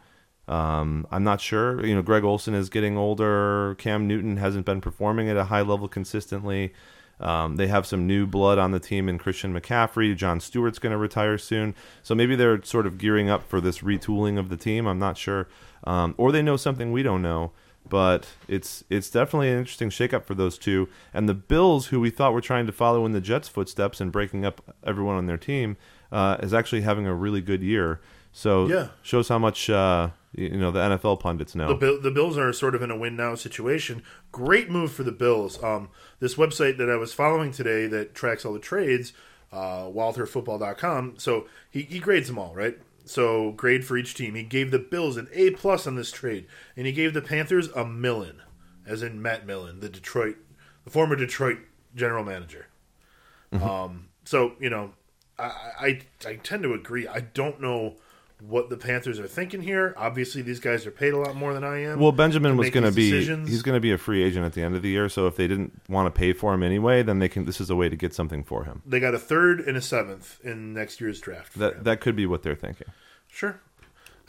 Um, 0.48 1.08
I'm 1.12 1.24
not 1.24 1.40
sure. 1.42 1.86
You 1.86 1.96
know, 1.96 2.02
Greg 2.02 2.24
Olsen 2.24 2.54
is 2.54 2.70
getting 2.70 2.98
older. 2.98 3.76
Cam 3.78 4.08
Newton 4.08 4.38
hasn't 4.38 4.66
been 4.66 4.82
performing 4.82 5.30
at 5.30 5.38
a 5.38 5.46
high 5.46 5.62
level 5.62 5.88
consistently. 5.88 6.74
Um, 7.20 7.56
they 7.56 7.68
have 7.68 7.86
some 7.86 8.06
new 8.08 8.26
blood 8.28 8.58
on 8.58 8.72
the 8.72 8.80
team 8.80 9.08
in 9.08 9.18
Christian 9.18 9.54
McCaffrey. 9.58 10.16
John 10.18 10.40
Stewart's 10.42 10.80
going 10.80 10.92
to 10.92 10.98
retire 10.98 11.38
soon. 11.38 11.76
So 12.02 12.14
maybe 12.16 12.36
they're 12.36 12.62
sort 12.64 12.86
of 12.86 12.98
gearing 12.98 13.30
up 13.30 13.48
for 13.48 13.62
this 13.62 13.80
retooling 13.80 14.38
of 14.38 14.50
the 14.50 14.58
team. 14.58 14.86
I'm 14.88 15.00
not 15.00 15.18
sure. 15.18 15.48
Um, 15.86 16.16
or 16.18 16.32
they 16.32 16.42
know 16.42 16.58
something 16.58 16.92
we 16.92 17.04
don't 17.04 17.22
know. 17.22 17.52
But 17.88 18.28
it's 18.48 18.84
it's 18.90 19.10
definitely 19.10 19.50
an 19.52 19.60
interesting 19.60 19.90
shakeup 19.90 20.24
for 20.24 20.34
those 20.36 20.58
two. 20.58 20.88
And 21.14 21.28
the 21.28 21.34
Bills, 21.34 21.88
who 21.88 22.00
we 22.00 22.10
thought 22.10 22.32
were 22.34 22.40
trying 22.42 22.66
to 22.66 22.72
follow 22.72 23.06
in 23.06 23.12
the 23.12 23.20
Jets' 23.22 23.50
footsteps 23.50 24.00
and 24.00 24.10
breaking 24.10 24.46
up 24.46 24.62
everyone 24.86 25.16
on 25.18 25.26
their 25.26 25.38
team, 25.38 25.76
uh, 26.12 26.38
is 26.42 26.54
actually 26.54 26.82
having 26.82 27.06
a 27.06 27.14
really 27.14 27.42
good 27.42 27.62
year. 27.62 28.00
So 28.32 28.68
Yeah. 28.68 28.88
shows 29.02 29.28
how 29.28 29.38
much 29.38 29.70
uh, 29.70 30.10
you 30.34 30.58
know 30.58 30.72
the 30.72 30.80
NFL 30.80 31.20
pundits 31.20 31.56
know. 31.56 31.68
The, 31.68 31.76
Bill, 31.76 32.02
the 32.02 32.12
Bills 32.12 32.38
are 32.38 32.52
sort 32.54 32.76
of 32.76 32.82
in 32.82 32.92
a 32.92 32.98
win 32.98 33.16
now 33.16 33.36
situation. 33.36 34.04
Great 34.32 34.70
move 34.70 34.92
for 34.92 35.04
the 35.04 35.12
Bills. 35.12 35.62
Um, 35.64 35.90
this 36.20 36.36
website 36.36 36.78
that 36.78 36.90
I 36.90 36.96
was 36.96 37.14
following 37.14 37.52
today 37.52 37.88
that 37.88 38.16
tracks 38.16 38.46
all 38.46 38.54
the 38.54 38.60
trades, 38.60 39.14
uh, 39.52 39.84
WalterFootball.com. 39.86 41.16
So 41.18 41.48
he, 41.70 41.84
he 41.84 42.00
grades 42.00 42.28
them 42.28 42.40
all, 42.40 42.54
right? 42.56 42.78
So 43.06 43.52
grade 43.52 43.86
for 43.86 43.98
each 43.98 44.16
team. 44.16 44.36
He 44.36 44.44
gave 44.44 44.72
the 44.72 44.80
Bills 44.80 45.18
an 45.18 45.28
A 45.34 45.52
plus 45.52 45.86
on 45.86 45.96
this 45.96 46.12
trade, 46.12 46.48
and 46.76 46.88
he 46.88 46.94
gave 46.94 47.14
the 47.14 47.22
Panthers 47.22 47.68
a 47.70 47.86
Millen, 47.86 48.42
as 48.86 49.04
in 49.04 49.22
Matt 49.22 49.46
Millen, 49.46 49.82
the 49.82 49.90
Detroit, 49.90 50.38
the 50.84 50.90
former 50.90 51.16
Detroit 51.16 51.60
general 51.96 52.24
manager. 52.24 52.68
Um, 53.52 54.10
so 54.24 54.54
you 54.60 54.70
know, 54.70 54.94
I, 55.38 55.44
I 55.80 56.02
I 56.26 56.36
tend 56.38 56.64
to 56.64 56.74
agree. 56.74 57.08
I 57.08 57.20
don't 57.20 57.62
know 57.62 57.98
what 58.48 58.70
the 58.70 58.78
Panthers 58.78 59.20
are 59.20 59.28
thinking 59.28 59.62
here. 59.62 59.94
Obviously, 59.98 60.42
these 60.42 60.60
guys 60.60 60.86
are 60.86 60.92
paid 60.92 61.14
a 61.14 61.18
lot 61.18 61.36
more 61.36 61.54
than 61.54 61.64
I 61.64 61.84
am. 61.84 62.00
Well, 62.00 62.12
Benjamin 62.12 62.58
was 62.58 62.70
going 62.70 62.86
to 62.86 62.92
be 62.92 63.12
decisions. 63.12 63.50
he's 63.50 63.62
going 63.62 63.76
to 63.76 63.80
be 63.80 63.92
a 63.92 63.98
free 63.98 64.24
agent 64.24 64.46
at 64.46 64.54
the 64.54 64.62
end 64.62 64.76
of 64.76 64.82
the 64.82 64.90
year. 64.90 65.08
So 65.10 65.28
if 65.28 65.36
they 65.36 65.48
didn't 65.48 65.82
want 65.88 66.14
to 66.14 66.18
pay 66.18 66.34
for 66.34 66.54
him 66.54 66.64
anyway, 66.64 67.04
then 67.04 67.20
they 67.20 67.30
can. 67.30 67.46
This 67.46 67.62
is 67.62 67.70
a 67.70 67.76
way 67.76 67.90
to 67.90 67.96
get 67.96 68.14
something 68.14 68.44
for 68.44 68.66
him. 68.66 68.82
They 68.86 69.00
got 69.00 69.14
a 69.14 69.20
third 69.20 69.62
and 69.62 69.78
a 69.78 69.82
seventh 69.82 70.40
in 70.44 70.74
next 70.74 71.00
year's 71.00 71.20
draft. 71.20 71.58
That 71.58 71.84
that 71.84 72.02
could 72.02 72.16
be 72.16 72.26
what 72.26 72.44
they're 72.44 72.56
thinking. 72.56 72.88
Sure. 73.28 73.60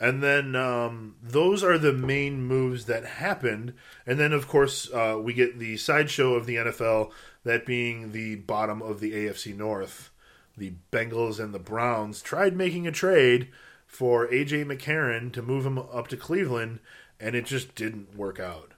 And 0.01 0.23
then 0.23 0.57
um, 0.57 1.17
those 1.23 1.63
are 1.63 1.79
the 1.79 1.93
main 1.93 2.43
moves 2.43 2.87
that 2.87 3.05
happened. 3.05 3.75
And 4.07 4.19
then, 4.19 4.33
of 4.33 4.49
course, 4.49 4.93
uh, 4.93 5.19
we 5.23 5.35
get 5.35 5.59
the 5.59 5.77
sideshow 5.77 6.35
of 6.35 6.47
the 6.47 6.57
NFL, 6.57 7.13
that 7.45 7.65
being 7.65 8.11
the 8.11 8.37
bottom 8.37 8.83
of 8.83 8.99
the 9.01 9.13
AFC 9.13 9.57
North. 9.57 10.11
The 10.57 10.75
Bengals 10.93 11.39
and 11.41 11.55
the 11.55 11.59
Browns 11.59 12.23
tried 12.23 12.57
making 12.57 12.87
a 12.87 12.93
trade 12.93 13.49
for 13.95 14.27
A.J. 14.33 14.65
McCarron 14.65 15.33
to 15.33 15.41
move 15.41 15.65
him 15.65 15.79
up 15.79 16.09
to 16.09 16.17
Cleveland, 16.17 16.81
and 17.21 17.37
it 17.37 17.47
just 17.47 17.77
didn't 17.77 18.17
work 18.17 18.41
out. 18.41 18.73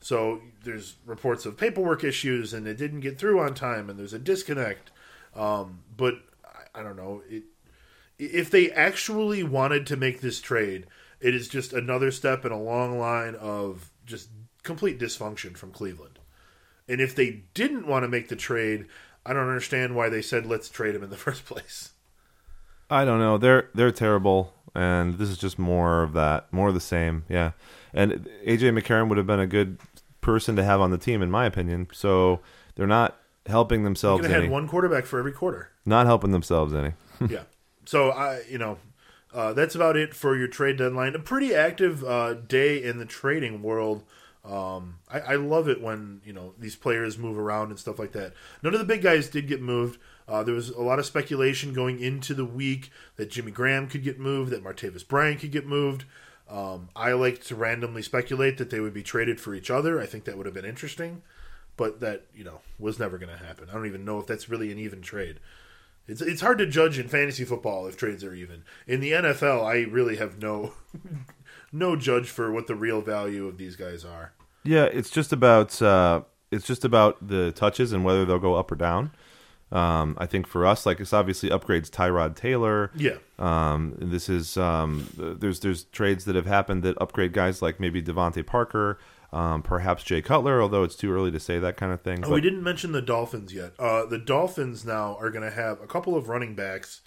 So 0.00 0.42
there's 0.64 0.96
reports 1.06 1.46
of 1.46 1.56
paperwork 1.56 2.04
issues, 2.04 2.52
and 2.52 2.66
it 2.66 2.76
didn't 2.76 3.00
get 3.00 3.18
through 3.18 3.40
on 3.40 3.54
time, 3.54 3.88
and 3.88 3.98
there's 3.98 4.12
a 4.12 4.18
disconnect. 4.18 4.90
Um, 5.34 5.80
but 5.96 6.16
I, 6.44 6.80
I 6.80 6.82
don't 6.82 6.96
know. 6.96 7.22
It, 7.26 7.44
if 8.18 8.50
they 8.50 8.70
actually 8.70 9.42
wanted 9.42 9.86
to 9.86 9.96
make 9.96 10.20
this 10.20 10.42
trade, 10.42 10.86
it 11.20 11.34
is 11.34 11.48
just 11.48 11.72
another 11.72 12.10
step 12.10 12.44
in 12.44 12.52
a 12.52 12.60
long 12.60 12.98
line 12.98 13.36
of 13.36 13.90
just 14.04 14.28
complete 14.62 15.00
dysfunction 15.00 15.56
from 15.56 15.72
Cleveland. 15.72 16.18
And 16.86 17.00
if 17.00 17.14
they 17.14 17.44
didn't 17.54 17.86
want 17.86 18.02
to 18.02 18.08
make 18.08 18.28
the 18.28 18.36
trade, 18.36 18.88
I 19.24 19.32
don't 19.32 19.48
understand 19.48 19.96
why 19.96 20.10
they 20.10 20.20
said 20.20 20.44
let's 20.44 20.68
trade 20.68 20.94
him 20.94 21.02
in 21.02 21.08
the 21.08 21.16
first 21.28 21.46
place. 21.46 21.92
I 22.90 23.04
don't 23.04 23.18
know. 23.18 23.38
They're 23.38 23.68
they're 23.74 23.92
terrible, 23.92 24.52
and 24.74 25.18
this 25.18 25.28
is 25.28 25.38
just 25.38 25.58
more 25.58 26.02
of 26.02 26.12
that, 26.14 26.52
more 26.52 26.68
of 26.68 26.74
the 26.74 26.80
same. 26.80 27.24
Yeah, 27.28 27.52
and 27.94 28.28
AJ 28.46 28.78
McCarron 28.78 29.08
would 29.08 29.18
have 29.18 29.26
been 29.26 29.40
a 29.40 29.46
good 29.46 29.78
person 30.20 30.56
to 30.56 30.64
have 30.64 30.80
on 30.80 30.90
the 30.90 30.98
team, 30.98 31.22
in 31.22 31.30
my 31.30 31.46
opinion. 31.46 31.88
So 31.92 32.40
they're 32.74 32.86
not 32.86 33.16
helping 33.46 33.84
themselves 33.84 34.24
any. 34.24 34.34
had 34.34 34.50
one 34.50 34.68
quarterback 34.68 35.06
for 35.06 35.18
every 35.18 35.32
quarter. 35.32 35.70
Not 35.84 36.06
helping 36.06 36.32
themselves 36.32 36.74
any. 36.74 36.92
yeah. 37.28 37.44
So 37.84 38.10
I, 38.10 38.42
you 38.48 38.58
know, 38.58 38.78
uh, 39.32 39.52
that's 39.52 39.74
about 39.74 39.96
it 39.96 40.14
for 40.14 40.36
your 40.36 40.48
trade 40.48 40.76
deadline. 40.76 41.14
A 41.14 41.18
pretty 41.18 41.54
active 41.54 42.04
uh, 42.04 42.34
day 42.34 42.82
in 42.82 42.98
the 42.98 43.06
trading 43.06 43.62
world. 43.62 44.04
Um, 44.44 44.98
I, 45.10 45.20
I, 45.20 45.34
love 45.34 45.68
it 45.68 45.82
when 45.82 46.22
you 46.24 46.32
know 46.32 46.54
these 46.58 46.74
players 46.74 47.18
move 47.18 47.38
around 47.38 47.68
and 47.68 47.78
stuff 47.78 47.98
like 47.98 48.12
that. 48.12 48.32
None 48.62 48.72
of 48.72 48.80
the 48.80 48.86
big 48.86 49.02
guys 49.02 49.28
did 49.28 49.46
get 49.46 49.60
moved. 49.60 50.00
Uh, 50.30 50.44
there 50.44 50.54
was 50.54 50.70
a 50.70 50.80
lot 50.80 51.00
of 51.00 51.06
speculation 51.06 51.72
going 51.72 51.98
into 51.98 52.34
the 52.34 52.44
week 52.44 52.90
that 53.16 53.30
Jimmy 53.30 53.50
Graham 53.50 53.88
could 53.88 54.04
get 54.04 54.20
moved, 54.20 54.52
that 54.52 54.62
Martavis 54.62 55.06
Bryant 55.06 55.40
could 55.40 55.50
get 55.50 55.66
moved. 55.66 56.04
Um, 56.48 56.88
I 56.94 57.12
like 57.12 57.42
to 57.44 57.56
randomly 57.56 58.02
speculate 58.02 58.56
that 58.58 58.70
they 58.70 58.78
would 58.78 58.94
be 58.94 59.02
traded 59.02 59.40
for 59.40 59.54
each 59.54 59.70
other. 59.70 60.00
I 60.00 60.06
think 60.06 60.24
that 60.24 60.36
would 60.36 60.46
have 60.46 60.54
been 60.54 60.64
interesting, 60.64 61.22
but 61.76 61.98
that 61.98 62.26
you 62.32 62.44
know 62.44 62.60
was 62.78 62.98
never 62.98 63.18
going 63.18 63.36
to 63.36 63.44
happen. 63.44 63.68
I 63.68 63.74
don't 63.74 63.86
even 63.86 64.04
know 64.04 64.20
if 64.20 64.26
that's 64.28 64.48
really 64.48 64.70
an 64.70 64.78
even 64.78 65.02
trade. 65.02 65.40
It's 66.06 66.20
it's 66.20 66.40
hard 66.40 66.58
to 66.58 66.66
judge 66.66 66.96
in 66.96 67.08
fantasy 67.08 67.44
football 67.44 67.88
if 67.88 67.96
trades 67.96 68.22
are 68.22 68.34
even. 68.34 68.62
In 68.86 69.00
the 69.00 69.12
NFL, 69.12 69.64
I 69.64 69.82
really 69.90 70.16
have 70.16 70.38
no 70.38 70.74
no 71.72 71.96
judge 71.96 72.28
for 72.28 72.52
what 72.52 72.68
the 72.68 72.76
real 72.76 73.00
value 73.00 73.48
of 73.48 73.58
these 73.58 73.74
guys 73.74 74.04
are. 74.04 74.32
Yeah, 74.62 74.84
it's 74.84 75.10
just 75.10 75.32
about 75.32 75.82
uh, 75.82 76.22
it's 76.52 76.66
just 76.66 76.84
about 76.84 77.26
the 77.26 77.50
touches 77.50 77.92
and 77.92 78.04
whether 78.04 78.24
they'll 78.24 78.38
go 78.38 78.54
up 78.54 78.70
or 78.70 78.76
down. 78.76 79.10
Um, 79.72 80.16
I 80.18 80.26
think 80.26 80.46
for 80.46 80.66
us, 80.66 80.84
like 80.84 81.00
it's 81.00 81.12
obviously 81.12 81.48
upgrades 81.50 81.90
Tyrod 81.90 82.34
Taylor. 82.34 82.90
Yeah. 82.96 83.18
Um, 83.38 83.94
this 83.98 84.28
is 84.28 84.56
um, 84.56 85.08
there's 85.16 85.60
there's 85.60 85.84
trades 85.84 86.24
that 86.24 86.34
have 86.34 86.46
happened 86.46 86.82
that 86.82 87.00
upgrade 87.00 87.32
guys 87.32 87.62
like 87.62 87.78
maybe 87.78 88.02
DeVante 88.02 88.44
Parker, 88.44 88.98
um, 89.32 89.62
perhaps 89.62 90.02
Jay 90.02 90.22
Cutler, 90.22 90.60
although 90.60 90.82
it's 90.82 90.96
too 90.96 91.12
early 91.12 91.30
to 91.30 91.40
say 91.40 91.58
that 91.60 91.76
kind 91.76 91.92
of 91.92 92.00
thing. 92.00 92.24
Oh, 92.24 92.28
but... 92.28 92.34
we 92.34 92.40
didn't 92.40 92.64
mention 92.64 92.92
the 92.92 93.02
Dolphins 93.02 93.54
yet. 93.54 93.72
Uh, 93.78 94.06
the 94.06 94.18
Dolphins 94.18 94.84
now 94.84 95.16
are 95.20 95.30
going 95.30 95.48
to 95.48 95.54
have 95.54 95.80
a 95.80 95.86
couple 95.86 96.16
of 96.16 96.28
running 96.28 96.54
backs 96.56 97.02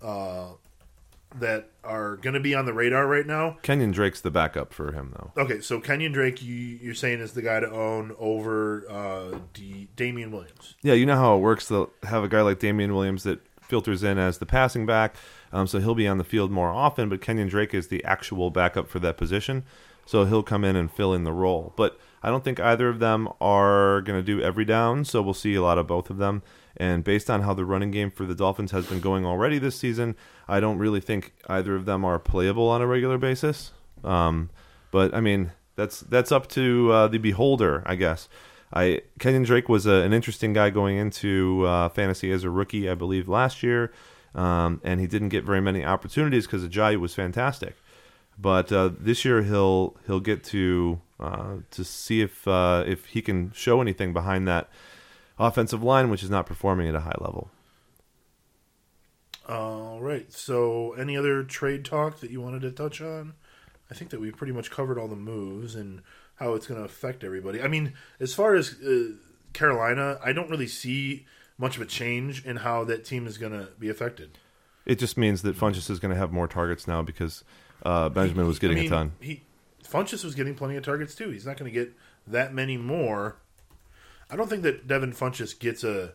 uh, 0.00 0.50
that 1.40 1.70
are 1.84 2.16
going 2.16 2.34
to 2.34 2.40
be 2.40 2.54
on 2.54 2.66
the 2.66 2.72
radar 2.72 3.06
right 3.06 3.26
now. 3.26 3.58
Kenyon 3.62 3.92
Drake's 3.92 4.20
the 4.20 4.30
backup 4.30 4.72
for 4.72 4.92
him, 4.92 5.14
though. 5.16 5.42
Okay, 5.42 5.60
so 5.60 5.80
Kenyon 5.80 6.12
Drake, 6.12 6.42
you, 6.42 6.90
are 6.90 6.94
saying 6.94 7.20
is 7.20 7.32
the 7.32 7.42
guy 7.42 7.60
to 7.60 7.70
own 7.70 8.14
over 8.18 8.90
uh, 8.90 9.38
D- 9.52 9.88
Damien 9.96 10.30
Williams. 10.30 10.74
Yeah, 10.82 10.94
you 10.94 11.06
know 11.06 11.16
how 11.16 11.36
it 11.36 11.40
works. 11.40 11.68
They'll 11.68 11.90
have 12.04 12.24
a 12.24 12.28
guy 12.28 12.42
like 12.42 12.58
Damien 12.58 12.94
Williams 12.94 13.22
that 13.24 13.40
filters 13.62 14.02
in 14.02 14.18
as 14.18 14.38
the 14.38 14.46
passing 14.46 14.86
back, 14.86 15.16
um, 15.52 15.66
so 15.66 15.78
he'll 15.78 15.94
be 15.94 16.08
on 16.08 16.18
the 16.18 16.24
field 16.24 16.50
more 16.50 16.70
often. 16.70 17.08
But 17.08 17.20
Kenyon 17.20 17.48
Drake 17.48 17.74
is 17.74 17.88
the 17.88 18.04
actual 18.04 18.50
backup 18.50 18.88
for 18.88 18.98
that 19.00 19.16
position 19.16 19.64
so 20.06 20.24
he'll 20.24 20.42
come 20.42 20.64
in 20.64 20.76
and 20.76 20.90
fill 20.90 21.12
in 21.12 21.24
the 21.24 21.32
role. 21.32 21.74
But 21.76 21.98
I 22.22 22.30
don't 22.30 22.44
think 22.44 22.58
either 22.60 22.88
of 22.88 23.00
them 23.00 23.28
are 23.40 24.00
going 24.02 24.18
to 24.18 24.22
do 24.24 24.40
every 24.40 24.64
down, 24.64 25.04
so 25.04 25.20
we'll 25.20 25.34
see 25.34 25.54
a 25.54 25.62
lot 25.62 25.78
of 25.78 25.86
both 25.86 26.08
of 26.08 26.16
them. 26.16 26.42
And 26.76 27.04
based 27.04 27.30
on 27.30 27.42
how 27.42 27.54
the 27.54 27.64
running 27.64 27.90
game 27.90 28.10
for 28.10 28.26
the 28.26 28.34
Dolphins 28.34 28.70
has 28.72 28.86
been 28.86 29.00
going 29.00 29.24
already 29.24 29.58
this 29.58 29.76
season, 29.76 30.14
I 30.46 30.60
don't 30.60 30.78
really 30.78 31.00
think 31.00 31.32
either 31.48 31.74
of 31.74 31.86
them 31.86 32.04
are 32.04 32.18
playable 32.18 32.68
on 32.68 32.82
a 32.82 32.86
regular 32.86 33.18
basis. 33.18 33.72
Um, 34.04 34.50
but 34.90 35.14
I 35.14 35.20
mean, 35.20 35.52
that's 35.74 36.00
that's 36.00 36.32
up 36.32 36.48
to 36.50 36.90
uh, 36.92 37.08
the 37.08 37.18
beholder, 37.18 37.82
I 37.86 37.94
guess. 37.94 38.28
I 38.72 39.02
Kenyon 39.18 39.44
Drake 39.44 39.68
was 39.68 39.86
a, 39.86 40.02
an 40.02 40.12
interesting 40.12 40.52
guy 40.52 40.70
going 40.70 40.96
into 40.96 41.64
uh, 41.66 41.88
fantasy 41.90 42.30
as 42.32 42.44
a 42.44 42.50
rookie, 42.50 42.90
I 42.90 42.94
believe, 42.94 43.28
last 43.28 43.62
year, 43.62 43.92
um, 44.34 44.80
and 44.84 45.00
he 45.00 45.06
didn't 45.06 45.28
get 45.28 45.44
very 45.44 45.60
many 45.60 45.84
opportunities 45.84 46.46
because 46.46 46.66
Ajayi 46.66 46.98
was 46.98 47.14
fantastic. 47.14 47.76
But 48.38 48.70
uh, 48.70 48.90
this 48.98 49.24
year 49.24 49.42
he'll 49.42 49.96
he'll 50.06 50.20
get 50.20 50.44
to 50.44 51.00
uh, 51.20 51.56
to 51.70 51.84
see 51.84 52.20
if 52.20 52.46
uh, 52.46 52.84
if 52.86 53.06
he 53.06 53.22
can 53.22 53.52
show 53.52 53.80
anything 53.80 54.12
behind 54.12 54.46
that 54.48 54.68
offensive 55.38 55.82
line, 55.82 56.10
which 56.10 56.22
is 56.22 56.30
not 56.30 56.46
performing 56.46 56.88
at 56.88 56.94
a 56.94 57.00
high 57.00 57.16
level. 57.20 57.50
All 59.48 60.00
right. 60.00 60.32
So, 60.32 60.92
any 60.94 61.16
other 61.16 61.44
trade 61.44 61.84
talk 61.84 62.20
that 62.20 62.30
you 62.30 62.40
wanted 62.40 62.62
to 62.62 62.70
touch 62.72 63.00
on? 63.00 63.34
I 63.90 63.94
think 63.94 64.10
that 64.10 64.20
we've 64.20 64.36
pretty 64.36 64.52
much 64.52 64.70
covered 64.70 64.98
all 64.98 65.08
the 65.08 65.16
moves 65.16 65.76
and 65.76 66.02
how 66.36 66.54
it's 66.54 66.66
going 66.66 66.80
to 66.80 66.84
affect 66.84 67.22
everybody. 67.22 67.62
I 67.62 67.68
mean, 67.68 67.94
as 68.18 68.34
far 68.34 68.54
as 68.54 68.74
uh, 68.82 69.12
Carolina, 69.52 70.18
I 70.24 70.32
don't 70.32 70.50
really 70.50 70.66
see 70.66 71.26
much 71.58 71.76
of 71.76 71.82
a 71.82 71.86
change 71.86 72.44
in 72.44 72.56
how 72.56 72.84
that 72.84 73.04
team 73.04 73.26
is 73.26 73.38
going 73.38 73.52
to 73.52 73.68
be 73.78 73.88
affected. 73.88 74.38
It 74.84 74.98
just 74.98 75.16
means 75.16 75.42
that 75.42 75.56
Funchess 75.56 75.88
is 75.90 75.98
going 75.98 76.12
to 76.12 76.18
have 76.18 76.32
more 76.32 76.46
targets 76.46 76.86
now 76.86 77.02
because 77.02 77.44
uh, 77.84 78.08
Benjamin 78.08 78.46
was 78.46 78.58
getting 78.58 78.78
I 78.78 78.80
mean, 78.82 78.92
a 78.92 78.96
ton. 78.96 79.12
He 79.20 79.42
Funchess 79.84 80.24
was 80.24 80.34
getting 80.34 80.54
plenty 80.54 80.76
of 80.76 80.84
targets 80.84 81.14
too. 81.14 81.30
He's 81.30 81.46
not 81.46 81.56
going 81.56 81.72
to 81.72 81.74
get 81.74 81.92
that 82.26 82.52
many 82.52 82.76
more. 82.76 83.36
I 84.30 84.36
don't 84.36 84.48
think 84.48 84.62
that 84.62 84.86
Devin 84.86 85.12
Funchess 85.12 85.58
gets 85.58 85.84
a 85.84 86.12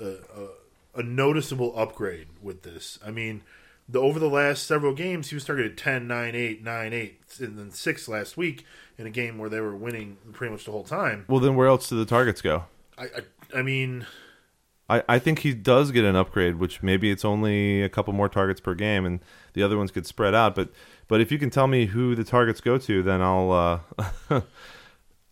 a, 0.00 0.04
a 0.04 0.48
a, 0.96 1.02
noticeable 1.02 1.72
upgrade 1.76 2.28
with 2.42 2.62
this. 2.62 2.98
I 3.04 3.10
mean, 3.10 3.42
the 3.88 4.00
over 4.00 4.18
the 4.18 4.28
last 4.28 4.64
several 4.64 4.94
games, 4.94 5.28
he 5.28 5.34
was 5.34 5.44
targeted 5.44 5.76
10, 5.76 6.06
9, 6.06 6.34
8, 6.34 6.62
9, 6.62 6.92
8, 6.92 7.20
and 7.40 7.58
then 7.58 7.70
6 7.70 8.08
last 8.08 8.36
week 8.36 8.64
in 8.96 9.06
a 9.06 9.10
game 9.10 9.38
where 9.38 9.48
they 9.48 9.60
were 9.60 9.76
winning 9.76 10.16
pretty 10.32 10.52
much 10.52 10.64
the 10.64 10.70
whole 10.70 10.84
time. 10.84 11.24
Well, 11.28 11.40
then 11.40 11.56
where 11.56 11.66
else 11.66 11.88
do 11.88 11.96
the 11.96 12.04
targets 12.04 12.40
go? 12.40 12.64
I, 12.96 13.04
I, 13.04 13.58
I 13.58 13.62
mean, 13.62 14.06
I, 14.88 15.02
I 15.08 15.18
think 15.18 15.40
he 15.40 15.54
does 15.54 15.90
get 15.90 16.04
an 16.04 16.16
upgrade, 16.16 16.56
which 16.56 16.82
maybe 16.82 17.10
it's 17.10 17.24
only 17.24 17.82
a 17.82 17.88
couple 17.88 18.12
more 18.12 18.28
targets 18.28 18.60
per 18.60 18.74
game, 18.74 19.04
and 19.04 19.20
the 19.54 19.62
other 19.62 19.76
ones 19.76 19.90
get 19.90 20.06
spread 20.06 20.34
out. 20.34 20.54
But 20.54 20.70
but 21.08 21.20
if 21.20 21.32
you 21.32 21.38
can 21.38 21.50
tell 21.50 21.66
me 21.66 21.86
who 21.86 22.14
the 22.14 22.24
targets 22.24 22.60
go 22.60 22.78
to, 22.78 23.02
then 23.02 23.20
I'll. 23.22 23.84
Uh, 24.28 24.40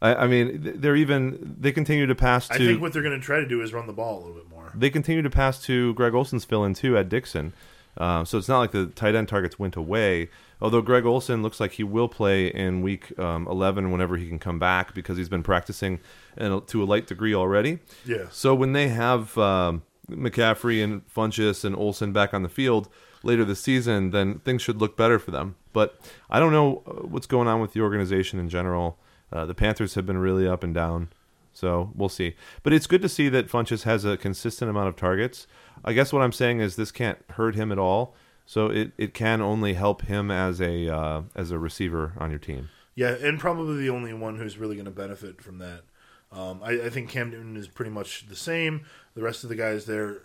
I, 0.02 0.24
I, 0.24 0.26
mean, 0.26 0.60
they're 0.76 0.96
even 0.96 1.56
they 1.58 1.72
continue 1.72 2.06
to 2.06 2.14
pass 2.14 2.48
to. 2.48 2.54
I 2.54 2.58
think 2.58 2.82
what 2.82 2.92
they're 2.92 3.02
going 3.02 3.18
to 3.18 3.24
try 3.24 3.38
to 3.38 3.46
do 3.46 3.62
is 3.62 3.72
run 3.72 3.86
the 3.86 3.92
ball 3.92 4.16
a 4.16 4.20
little 4.20 4.34
bit 4.34 4.50
more. 4.50 4.72
They 4.74 4.90
continue 4.90 5.22
to 5.22 5.30
pass 5.30 5.62
to 5.64 5.94
Greg 5.94 6.12
Olsen's 6.12 6.44
fill 6.44 6.64
in 6.64 6.74
too 6.74 6.98
Ed 6.98 7.08
Dickson, 7.08 7.52
uh, 7.96 8.24
so 8.24 8.36
it's 8.36 8.48
not 8.48 8.58
like 8.58 8.72
the 8.72 8.86
tight 8.86 9.14
end 9.14 9.28
targets 9.28 9.58
went 9.58 9.76
away. 9.76 10.28
Although 10.60 10.82
Greg 10.82 11.04
Olsen 11.04 11.42
looks 11.42 11.58
like 11.58 11.72
he 11.72 11.82
will 11.82 12.08
play 12.08 12.46
in 12.46 12.82
Week 12.82 13.18
um, 13.18 13.48
11 13.48 13.90
whenever 13.90 14.16
he 14.16 14.28
can 14.28 14.38
come 14.38 14.60
back 14.60 14.94
because 14.94 15.16
he's 15.16 15.28
been 15.28 15.42
practicing 15.42 15.98
to 16.38 16.82
a 16.82 16.84
light 16.84 17.08
degree 17.08 17.34
already. 17.34 17.80
Yeah. 18.04 18.26
So 18.30 18.54
when 18.54 18.72
they 18.72 18.86
have 18.88 19.36
um, 19.38 19.82
McCaffrey 20.08 20.82
and 20.82 21.02
Funchess 21.12 21.64
and 21.64 21.74
Olsen 21.74 22.12
back 22.12 22.32
on 22.32 22.44
the 22.44 22.48
field 22.48 22.88
later 23.24 23.44
this 23.44 23.60
season, 23.60 24.10
then 24.10 24.38
things 24.40 24.62
should 24.62 24.80
look 24.80 24.96
better 24.96 25.18
for 25.18 25.32
them. 25.32 25.56
But 25.72 25.98
I 26.30 26.38
don't 26.38 26.52
know 26.52 26.82
uh, 26.86 27.06
what's 27.06 27.26
going 27.26 27.48
on 27.48 27.60
with 27.60 27.72
the 27.72 27.80
organization 27.80 28.38
in 28.38 28.48
general. 28.48 28.98
Uh, 29.32 29.46
the 29.46 29.54
Panthers 29.54 29.94
have 29.94 30.06
been 30.06 30.18
really 30.18 30.46
up 30.46 30.62
and 30.62 30.74
down. 30.74 31.08
So 31.52 31.90
we'll 31.94 32.08
see. 32.08 32.34
But 32.62 32.72
it's 32.72 32.86
good 32.86 33.02
to 33.02 33.08
see 33.08 33.28
that 33.28 33.48
Funchess 33.48 33.82
has 33.82 34.04
a 34.04 34.16
consistent 34.16 34.70
amount 34.70 34.88
of 34.88 34.96
targets. 34.96 35.46
I 35.84 35.92
guess 35.92 36.12
what 36.12 36.22
I'm 36.22 36.32
saying 36.32 36.60
is 36.60 36.76
this 36.76 36.90
can't 36.92 37.18
hurt 37.30 37.54
him 37.54 37.70
at 37.70 37.78
all. 37.78 38.14
So 38.46 38.66
it, 38.66 38.92
it 38.98 39.14
can 39.14 39.40
only 39.40 39.74
help 39.74 40.02
him 40.02 40.30
as 40.30 40.60
a 40.60 40.88
uh, 40.88 41.22
as 41.34 41.50
a 41.50 41.58
receiver 41.58 42.12
on 42.18 42.30
your 42.30 42.38
team. 42.38 42.70
Yeah, 42.94 43.14
and 43.14 43.38
probably 43.38 43.78
the 43.78 43.90
only 43.90 44.12
one 44.12 44.36
who's 44.36 44.58
really 44.58 44.74
going 44.74 44.86
to 44.86 44.90
benefit 44.90 45.40
from 45.40 45.58
that. 45.58 45.82
Um, 46.30 46.60
I, 46.62 46.72
I, 46.72 46.90
think 46.90 47.10
Cam 47.10 47.30
Newton 47.30 47.56
is 47.56 47.68
pretty 47.68 47.90
much 47.90 48.26
the 48.28 48.36
same. 48.36 48.84
The 49.14 49.22
rest 49.22 49.44
of 49.44 49.50
the 49.50 49.54
guys 49.54 49.84
there, 49.84 50.22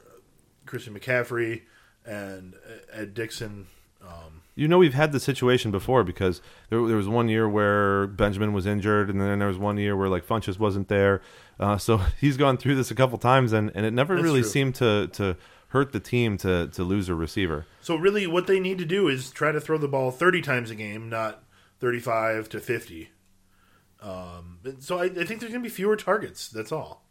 Christian 0.65 0.97
McCaffrey 0.97 1.63
and 2.05 2.55
Ed 2.91 3.13
Dickson, 3.13 3.67
Um, 4.01 4.41
you 4.57 4.67
know, 4.67 4.79
we've 4.79 4.95
had 4.95 5.11
the 5.11 5.19
situation 5.19 5.69
before 5.69 6.03
because 6.03 6.41
there, 6.69 6.85
there, 6.87 6.97
was 6.97 7.07
one 7.07 7.29
year 7.29 7.47
where 7.47 8.07
Benjamin 8.07 8.53
was 8.53 8.65
injured, 8.65 9.07
and 9.07 9.21
then 9.21 9.37
there 9.37 9.47
was 9.47 9.59
one 9.59 9.77
year 9.77 9.95
where 9.95 10.09
like 10.09 10.25
Funchess 10.25 10.57
wasn't 10.57 10.87
there. 10.87 11.21
Uh, 11.59 11.77
so 11.77 11.97
he's 12.19 12.37
gone 12.37 12.57
through 12.57 12.75
this 12.75 12.89
a 12.89 12.95
couple 12.95 13.19
times, 13.19 13.53
and, 13.53 13.71
and 13.75 13.85
it 13.85 13.93
never 13.93 14.15
really 14.15 14.41
true. 14.41 14.49
seemed 14.49 14.75
to 14.75 15.07
to 15.13 15.37
hurt 15.69 15.91
the 15.91 15.99
team 15.99 16.37
to 16.39 16.67
to 16.69 16.83
lose 16.83 17.07
a 17.07 17.13
receiver. 17.13 17.67
So 17.81 17.95
really, 17.95 18.25
what 18.25 18.47
they 18.47 18.59
need 18.59 18.79
to 18.79 18.85
do 18.85 19.07
is 19.07 19.29
try 19.29 19.51
to 19.51 19.61
throw 19.61 19.77
the 19.77 19.87
ball 19.87 20.09
thirty 20.09 20.41
times 20.41 20.71
a 20.71 20.75
game, 20.75 21.07
not 21.07 21.43
thirty-five 21.79 22.49
to 22.49 22.59
fifty. 22.59 23.11
Um, 24.01 24.59
so 24.79 24.97
I, 24.97 25.05
I 25.05 25.23
think 25.23 25.39
there's 25.39 25.51
going 25.51 25.63
to 25.63 25.69
be 25.69 25.69
fewer 25.69 25.95
targets. 25.95 26.49
That's 26.49 26.71
all. 26.71 27.03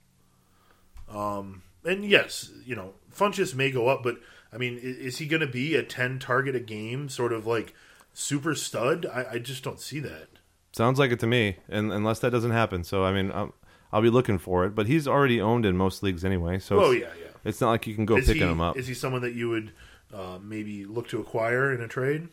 Um, 1.09 1.63
and 1.85 2.05
yes, 2.05 2.51
you 2.65 2.75
know, 2.75 2.95
Funchess 3.15 3.55
may 3.55 3.71
go 3.71 3.87
up, 3.87 4.03
but 4.03 4.17
I 4.57 4.59
mean, 4.59 4.79
is, 4.79 4.97
is 4.97 5.19
he 5.19 5.27
going 5.27 5.41
to 5.41 5.47
be 5.47 5.75
a 5.75 5.83
ten 5.83 6.19
target 6.19 6.57
a 6.57 6.61
game 6.61 7.11
sort 7.11 7.33
of 7.33 7.47
like 7.47 7.75
super 8.15 8.55
stud? 8.55 9.05
I, 9.05 9.33
I, 9.33 9.39
just 9.39 9.63
don't 9.63 9.79
see 9.79 10.01
that. 10.01 10.29
Sounds 10.73 10.99
like 10.99 11.11
it 11.11 11.21
to 11.21 11.27
me, 11.27 11.59
and 11.69 11.93
unless 11.93 12.21
that 12.21 12.31
doesn't 12.31 12.53
happen. 12.53 12.83
So 12.83 13.05
I 13.05 13.13
mean, 13.13 13.31
I'll, 13.33 13.55
I'll 13.93 14.01
be 14.01 14.09
looking 14.09 14.39
for 14.39 14.65
it. 14.65 14.75
But 14.75 14.87
he's 14.87 15.07
already 15.07 15.43
owned 15.43 15.67
in 15.67 15.77
most 15.77 16.03
leagues 16.03 16.25
anyway. 16.25 16.59
So 16.59 16.83
oh 16.83 16.91
yeah, 16.91 17.09
yeah. 17.21 17.27
It's 17.45 17.61
not 17.61 17.69
like 17.69 17.87
you 17.87 17.95
can 17.95 18.07
go 18.07 18.17
is 18.17 18.27
picking 18.27 18.43
he, 18.43 18.49
him 18.49 18.63
up. 18.63 18.79
Is 18.79 18.87
he 18.87 18.95
someone 18.95 19.21
that 19.21 19.35
you 19.35 19.51
would 19.51 19.73
uh, 20.13 20.39
maybe 20.43 20.87
look 20.87 21.09
to 21.09 21.21
acquire 21.21 21.73
in 21.75 21.83
a 21.83 21.89
trade? 21.89 22.29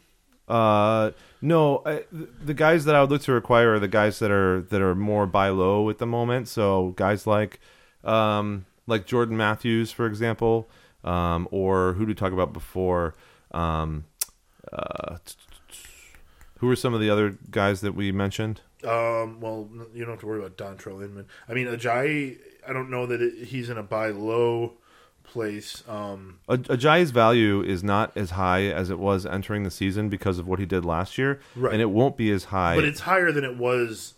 Uh, 0.48 1.12
no, 1.42 1.82
I, 1.86 2.04
the 2.12 2.54
guys 2.54 2.86
that 2.86 2.96
I 2.96 3.02
would 3.02 3.10
look 3.10 3.22
to 3.24 3.36
acquire 3.36 3.74
are 3.74 3.80
the 3.80 3.88
guys 3.88 4.20
that 4.20 4.32
are 4.32 4.62
that 4.62 4.82
are 4.82 4.96
more 4.96 5.26
buy 5.26 5.50
low 5.50 5.90
at 5.90 5.98
the 5.98 6.06
moment. 6.06 6.48
So 6.48 6.94
guys 6.96 7.28
like, 7.28 7.60
um, 8.04 8.66
like 8.88 9.06
Jordan 9.06 9.36
Matthews, 9.36 9.92
for 9.92 10.06
example, 10.06 10.70
um, 11.04 11.48
or 11.52 11.94
who 11.94 12.00
did 12.06 12.10
we 12.10 12.13
talk 12.16 12.34
about 12.34 12.54
before? 12.54 13.13
Um, 13.52 14.06
uh, 14.72 15.18
who 16.60 16.70
are 16.70 16.76
some 16.76 16.94
of 16.94 17.02
the 17.02 17.10
other 17.10 17.38
guys 17.52 17.82
that 17.82 17.94
we 17.94 18.12
mentioned? 18.12 18.62
Um, 18.86 19.39
well, 19.39 19.70
you 19.94 20.02
don't 20.06 20.12
have 20.12 20.20
to 20.22 20.26
worry 20.28 20.39
about 20.39 20.58
Dontrelle 20.58 21.04
Inman. 21.04 21.26
I 21.48 21.54
mean, 21.54 21.68
Ajayi, 21.68 22.38
I 22.68 22.74
don't 22.74 22.89
know 22.89 23.06
that 23.06 23.22
it, 23.22 23.46
he's 23.48 23.70
in 23.70 23.78
a 23.78 23.84
buy 23.84 24.10
low 24.10 24.74
place. 25.24 25.84
Um, 25.88 26.39
Ajayi's 26.50 27.12
value 27.12 27.62
is 27.62 27.84
not 27.84 28.16
as 28.18 28.32
high 28.32 28.63
as 28.63 28.89
it 28.89 29.00
was 29.00 29.26
entering 29.26 29.63
the 29.63 29.72
season 29.72 30.10
because 30.10 30.38
of 30.38 30.48
what 30.48 30.60
he 30.60 30.66
did 30.66 30.84
last 30.86 31.18
year, 31.18 31.39
Right. 31.56 31.74
and 31.74 31.82
it 31.82 31.89
won't 31.92 32.18
be 32.18 32.30
as 32.32 32.46
high. 32.46 32.76
but 32.76 32.84
it's 32.84 33.02
higher 33.02 33.32
than 33.32 33.44
it 33.44 33.58
was 33.58 34.16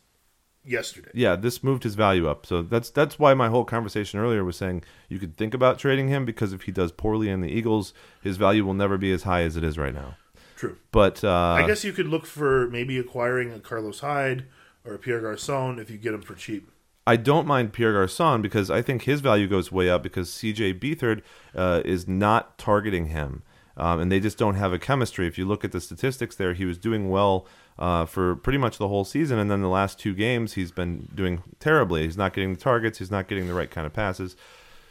yesterday. 0.65 1.12
yeah, 1.13 1.36
this 1.36 1.63
moved 1.63 1.84
his 1.84 1.95
value 1.95 2.28
up. 2.28 2.45
So 2.45 2.62
that's 2.62 2.89
that's 2.89 3.19
why 3.19 3.34
my 3.34 3.49
whole 3.49 3.65
conversation 3.65 4.19
earlier 4.19 4.43
was 4.43 4.58
saying 4.58 4.84
you 5.10 5.19
could 5.19 5.38
think 5.38 5.54
about 5.54 5.80
trading 5.80 6.08
him 6.08 6.25
because 6.25 6.54
if 6.54 6.63
he 6.63 6.71
does 6.71 6.91
poorly 6.91 7.30
in 7.30 7.41
the 7.41 7.49
Eagles, 7.49 7.93
his 8.21 8.38
value 8.38 8.65
will 8.65 8.73
never 8.73 8.97
be 8.97 9.12
as 9.12 9.23
high 9.23 9.41
as 9.41 9.56
it 9.56 9.63
is 9.63 9.78
right 9.78 9.93
now. 9.93 10.17
True. 10.56 10.78
But 10.91 11.23
uh, 11.23 11.30
I 11.30 11.67
guess 11.67 11.84
you 11.84 11.93
could 11.93 12.08
look 12.08 12.25
for 12.25 12.69
maybe 12.69 12.97
acquiring 12.97 13.51
a 13.51 13.60
Carlos 13.60 13.99
Hyde 13.99 14.45
or 14.86 14.93
a 14.93 14.99
Pierre 14.99 15.21
Garcon 15.21 15.80
if 15.80 15.89
you 15.89 15.97
get 15.97 16.13
him 16.13 16.21
for 16.21 16.36
cheap. 16.36 16.71
I 17.08 17.17
don't 17.17 17.45
mind 17.45 17.73
Pierre 17.73 17.93
Garcon 17.93 18.41
because 18.41 18.71
I 18.71 18.82
think 18.82 19.04
his 19.04 19.21
value 19.21 19.47
goes 19.47 19.71
way 19.71 19.89
up 19.89 20.01
because 20.01 20.30
CJ 20.32 20.80
Beathard 20.80 21.21
uh, 21.54 21.82
is 21.86 22.08
not 22.08 22.58
targeting 22.58 23.08
him. 23.08 23.43
Um, 23.78 23.99
and 23.99 24.12
they 24.12 24.19
just 24.19 24.38
don't 24.38 24.56
have 24.56 24.71
a 24.71 24.80
chemistry. 24.80 25.28
If 25.28 25.38
you 25.38 25.45
look 25.45 25.65
at 25.65 25.71
the 25.71 25.82
statistics 25.82 26.36
there, 26.36 26.54
he 26.54 26.65
was 26.65 26.78
doing 26.78 27.10
well 27.10 27.45
uh, 27.78 28.06
for 28.06 28.36
pretty 28.36 28.58
much 28.58 28.78
the 28.78 28.88
whole 28.88 29.04
season. 29.06 29.38
And 29.40 29.50
then 29.50 29.62
the 29.62 29.70
last 29.70 30.00
two 30.00 30.14
games, 30.14 30.54
he's 30.54 30.72
been 30.72 31.10
doing 31.14 31.44
terribly. 31.60 32.04
He's 32.04 32.18
not 32.18 32.34
getting 32.34 32.54
the 32.54 32.60
targets, 32.60 33.00
he's 33.00 33.12
not 33.12 33.28
getting 33.28 33.48
the 33.48 33.54
right 33.54 33.70
kind 33.70 33.86
of 33.86 33.94
passes. 33.94 34.36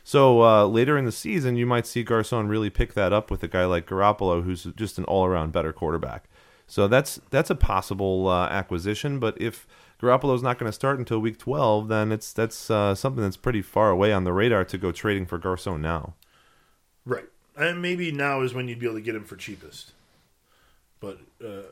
So 0.07 0.43
uh, 0.43 0.67
later 0.67 0.99
in 0.99 1.07
the 1.07 1.13
season, 1.13 1.57
you 1.57 1.65
might 1.65 1.87
see 1.87 2.03
Garcon 2.03 2.47
really 2.47 2.69
pick 2.69 2.93
that 2.93 3.13
up 3.13 3.31
with 3.31 3.43
a 3.43 3.49
guy 3.49 3.65
like 3.65 3.87
Garoppolo, 3.87 4.45
who's 4.45 4.65
just 4.77 4.99
an 4.99 5.05
all-around 5.05 5.53
better 5.53 5.73
quarterback. 5.73 6.25
So 6.67 6.89
that's 6.89 7.21
that's 7.31 7.51
a 7.51 7.55
possible 7.55 8.29
uh, 8.29 8.49
acquisition. 8.49 9.19
But 9.19 9.41
if 9.41 9.67
Garoppolo's 10.01 10.43
not 10.43 10.59
going 10.59 10.69
to 10.69 10.75
start 10.75 10.99
until 10.99 11.21
week 11.21 11.39
12, 11.39 11.89
then 11.89 12.13
it's 12.13 12.33
that's 12.33 12.71
uh, 12.71 12.95
something 12.95 13.23
that's 13.23 13.39
pretty 13.39 13.63
far 13.63 13.91
away 13.91 14.13
on 14.13 14.25
the 14.25 14.33
radar 14.33 14.65
to 14.67 14.79
go 14.79 14.93
trading 14.93 15.25
for 15.25 15.39
Garcon 15.39 15.81
now. 15.81 16.15
Right. 17.07 17.27
And 17.57 17.81
maybe 17.81 18.13
now 18.13 18.43
is 18.43 18.53
when 18.53 18.69
you'd 18.69 18.81
be 18.81 18.87
able 18.87 18.97
to 18.97 19.03
get 19.03 19.15
him 19.15 19.25
for 19.25 19.37
cheapest. 19.37 19.93
But 21.01 21.21
uh, 21.43 21.63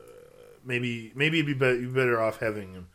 maybe 0.65 1.11
maybe 1.15 1.39
it'd 1.39 1.47
be 1.47 1.53
better, 1.53 1.75
you'd 1.79 1.93
be 1.93 1.99
better 1.99 2.21
off 2.21 2.39
having 2.39 2.73
him, 2.73 2.87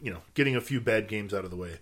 you 0.00 0.12
know, 0.12 0.20
getting 0.34 0.56
a 0.56 0.60
few 0.60 0.80
bad 0.80 1.08
games 1.08 1.32
out 1.34 1.44
of 1.44 1.50
the 1.50 1.56
way. 1.56 1.78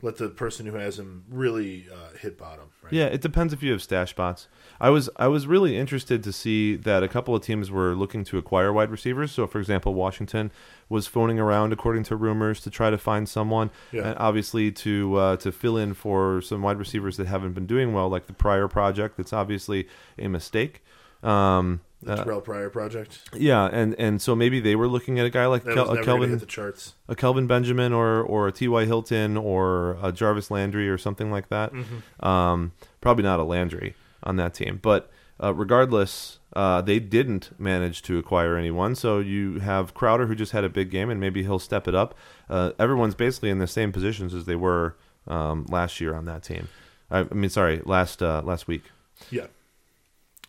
Let 0.00 0.16
the 0.18 0.28
person 0.28 0.64
who 0.66 0.76
has 0.76 0.96
him 0.96 1.24
really 1.28 1.86
uh, 1.92 2.16
hit 2.16 2.38
bottom. 2.38 2.66
Right? 2.84 2.92
Yeah, 2.92 3.06
it 3.06 3.20
depends 3.20 3.52
if 3.52 3.64
you 3.64 3.72
have 3.72 3.82
stash 3.82 4.10
spots. 4.10 4.46
I 4.80 4.90
was 4.90 5.10
I 5.16 5.26
was 5.26 5.48
really 5.48 5.76
interested 5.76 6.22
to 6.22 6.32
see 6.32 6.76
that 6.76 7.02
a 7.02 7.08
couple 7.08 7.34
of 7.34 7.42
teams 7.42 7.68
were 7.68 7.96
looking 7.96 8.22
to 8.26 8.38
acquire 8.38 8.72
wide 8.72 8.92
receivers. 8.92 9.32
So, 9.32 9.48
for 9.48 9.58
example, 9.58 9.94
Washington 9.94 10.52
was 10.88 11.08
phoning 11.08 11.40
around, 11.40 11.72
according 11.72 12.04
to 12.04 12.14
rumors, 12.16 12.60
to 12.60 12.70
try 12.70 12.90
to 12.90 12.98
find 12.98 13.28
someone, 13.28 13.70
Yeah. 13.90 14.10
and 14.10 14.18
obviously 14.20 14.70
to 14.70 15.16
uh, 15.16 15.36
to 15.38 15.50
fill 15.50 15.76
in 15.76 15.94
for 15.94 16.40
some 16.42 16.62
wide 16.62 16.78
receivers 16.78 17.16
that 17.16 17.26
haven't 17.26 17.54
been 17.54 17.66
doing 17.66 17.92
well, 17.92 18.08
like 18.08 18.28
the 18.28 18.32
Pryor 18.34 18.68
project. 18.68 19.16
That's 19.16 19.32
obviously 19.32 19.88
a 20.16 20.28
mistake. 20.28 20.84
Um, 21.24 21.80
The 22.02 22.12
uh, 22.12 22.24
Terrelle 22.24 22.44
Pryor 22.44 22.70
project. 22.70 23.28
yeah, 23.34 23.64
and 23.72 23.94
and 23.98 24.22
so 24.22 24.36
maybe 24.36 24.60
they 24.60 24.76
were 24.76 24.86
looking 24.86 25.18
at 25.18 25.26
a 25.26 25.30
guy 25.30 25.46
like 25.46 25.64
That 25.64 25.74
Kel- 25.74 25.90
a 25.90 26.04
Kelvin 26.04 26.30
hit 26.30 26.38
the 26.40 26.46
charts. 26.46 26.94
a 27.08 27.16
Kelvin 27.16 27.46
Benjamin 27.48 27.92
or 27.92 28.20
or 28.22 28.46
a 28.46 28.52
T.Y. 28.52 28.84
Hilton 28.84 29.36
or 29.36 29.98
a 30.00 30.12
Jarvis 30.12 30.48
Landry 30.50 30.88
or 30.88 30.96
something 30.96 31.30
like 31.32 31.48
that. 31.48 31.72
Um, 32.20 32.72
probably 33.00 33.24
not 33.24 33.40
a 33.40 33.44
Landry 33.44 33.94
on 34.22 34.36
that 34.36 34.54
team, 34.54 34.78
but 34.80 35.10
uh, 35.42 35.52
regardless, 35.54 36.38
uh, 36.54 36.80
they 36.82 37.00
didn't 37.00 37.50
manage 37.58 38.02
to 38.02 38.16
acquire 38.18 38.56
anyone. 38.56 38.94
So 38.94 39.18
you 39.18 39.58
have 39.60 39.92
Crowder 39.94 40.26
who 40.26 40.34
just 40.36 40.52
had 40.52 40.62
a 40.64 40.68
big 40.68 40.90
game 40.90 41.10
and 41.10 41.20
maybe 41.20 41.42
he'll 41.42 41.58
step 41.60 41.86
it 41.88 41.94
up. 41.96 42.14
Uh, 42.48 42.72
everyone's 42.78 43.14
basically 43.16 43.50
in 43.50 43.58
the 43.58 43.66
same 43.66 43.90
positions 43.92 44.34
as 44.34 44.44
they 44.44 44.56
were 44.56 44.96
um, 45.26 45.66
last 45.68 46.00
year 46.00 46.14
on 46.14 46.24
that 46.26 46.42
team. 46.44 46.68
I, 47.10 47.20
I 47.20 47.34
mean, 47.34 47.50
sorry, 47.50 47.80
last 47.84 48.22
uh, 48.22 48.42
last 48.44 48.66
week. 48.68 48.84
Yeah. 49.30 49.46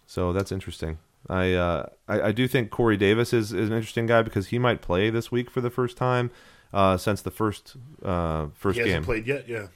So 0.07 0.31
that's 0.33 0.51
interesting. 0.51 0.97
I, 1.29 1.53
uh, 1.53 1.85
I 2.07 2.21
I 2.21 2.31
do 2.31 2.47
think 2.47 2.71
Corey 2.71 2.97
Davis 2.97 3.33
is, 3.33 3.53
is 3.53 3.69
an 3.69 3.75
interesting 3.75 4.07
guy 4.07 4.21
because 4.23 4.47
he 4.47 4.57
might 4.59 4.81
play 4.81 5.09
this 5.09 5.31
week 5.31 5.49
for 5.51 5.61
the 5.61 5.69
first 5.69 5.95
time 5.95 6.31
uh, 6.73 6.97
since 6.97 7.21
the 7.21 7.31
first 7.31 7.75
uh, 8.03 8.47
first 8.55 8.75
He 8.77 8.81
hasn't 8.81 9.01
game, 9.01 9.03
played 9.05 9.27
yet. 9.27 9.47
Yeah. 9.47 9.67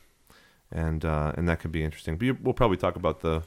and 0.71 1.05
uh, 1.05 1.31
and 1.37 1.47
that 1.47 1.59
could 1.59 1.71
be 1.71 1.83
interesting. 1.83 2.17
But 2.17 2.41
we'll 2.41 2.53
probably 2.55 2.77
talk 2.77 2.95
about 2.95 3.21
the 3.21 3.43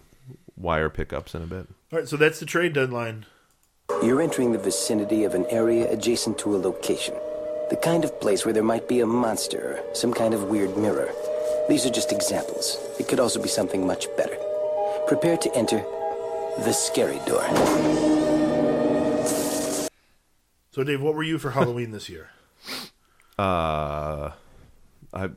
wire 0.57 0.89
pickups 0.89 1.35
in 1.35 1.43
a 1.43 1.47
bit. 1.47 1.67
All 1.93 1.99
right. 1.99 2.09
So 2.09 2.17
that's 2.17 2.39
the 2.41 2.47
trade 2.47 2.73
deadline. 2.73 3.27
You're 4.03 4.23
entering 4.23 4.53
the 4.53 4.59
vicinity 4.59 5.25
of 5.25 5.35
an 5.35 5.47
area 5.47 5.91
adjacent 5.93 6.39
to 6.39 6.55
a 6.55 6.59
location. 6.59 7.15
The 7.71 7.77
kind 7.77 8.05
of 8.05 8.21
place 8.21 8.45
where 8.45 8.55
there 8.55 8.63
might 8.63 8.89
be 8.89 9.01
a 9.01 9.07
monster 9.07 9.79
or 9.89 9.95
some 9.95 10.13
kind 10.15 10.35
of 10.35 10.45
weird 10.45 10.77
mirror. 10.77 11.11
These 11.69 11.85
are 11.87 11.91
just 11.91 12.13
examples. 12.13 12.79
It 13.01 13.09
could 13.09 13.19
also 13.19 13.43
be 13.43 13.49
something 13.49 13.85
much 13.87 14.07
better. 14.17 14.37
Prepare 15.09 15.37
to 15.39 15.55
enter 15.57 15.85
the 16.65 16.73
scary 16.73 17.21
door. 17.27 17.43
So 20.73 20.85
Dave, 20.85 21.01
what 21.01 21.15
were 21.15 21.23
you 21.23 21.39
for 21.39 21.51
Halloween 21.53 21.91
this 21.91 22.09
year? 22.09 22.31
Uh, 23.39 24.33
I 25.13 25.29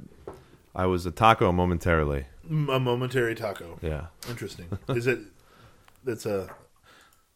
I 0.73 0.85
was 0.85 1.05
a 1.05 1.11
taco 1.11 1.51
momentarily. 1.51 2.27
Mm, 2.49 2.73
A 2.73 2.79
momentary 2.79 3.35
taco. 3.35 3.77
Yeah. 3.81 4.05
Interesting. 4.29 4.67
Is 4.87 5.05
it? 5.05 5.19
That's 6.05 6.25
a. 6.25 6.49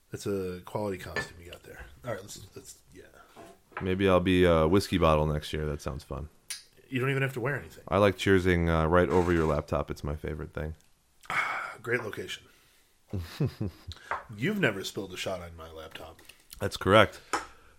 That's 0.10 0.26
a 0.26 0.62
quality 0.63 0.98
costume 1.00 1.36
you 1.43 1.52
got 1.52 1.63
there. 1.63 1.86
All 2.06 2.12
right. 2.12 2.22
Let's. 2.22 2.39
Let's. 2.56 2.76
Yeah. 2.96 3.02
Maybe 3.82 4.08
I'll 4.08 4.22
be 4.22 4.46
a 4.46 4.65
whiskey 4.65 4.98
bottle 4.98 5.28
next 5.28 5.52
year. 5.52 5.65
That 5.65 5.82
sounds 5.82 6.06
fun. 6.06 6.30
You 6.88 7.02
don't 7.02 7.10
even 7.10 7.24
have 7.24 7.34
to 7.34 7.41
wear 7.41 7.58
anything. 7.58 7.84
I 7.89 7.98
like 7.98 8.17
cheersing 8.17 8.69
uh, 8.69 8.88
right 8.88 9.10
over 9.10 9.34
your 9.34 9.46
laptop. 9.46 9.91
It's 9.91 10.02
my 10.06 10.15
favorite 10.15 10.54
thing. 10.54 10.76
Great 11.82 12.04
location. 12.06 12.43
You've 14.38 14.60
never 14.60 14.84
spilled 14.84 15.13
a 15.13 15.17
shot 15.17 15.41
on 15.41 15.56
my 15.58 15.71
laptop. 15.71 16.19
That's 16.60 16.78
correct. 16.78 17.19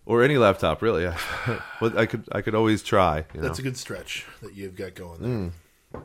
Or 0.05 0.23
any 0.23 0.37
laptop, 0.37 0.81
really. 0.81 1.05
but 1.79 1.97
I 1.97 2.05
could 2.05 2.25
I 2.31 2.41
could 2.41 2.55
always 2.55 2.83
try. 2.83 3.25
You 3.33 3.41
know? 3.41 3.47
That's 3.47 3.59
a 3.59 3.63
good 3.63 3.77
stretch 3.77 4.25
that 4.41 4.53
you've 4.53 4.75
got 4.75 4.93
going 4.95 5.51
there. 5.91 6.01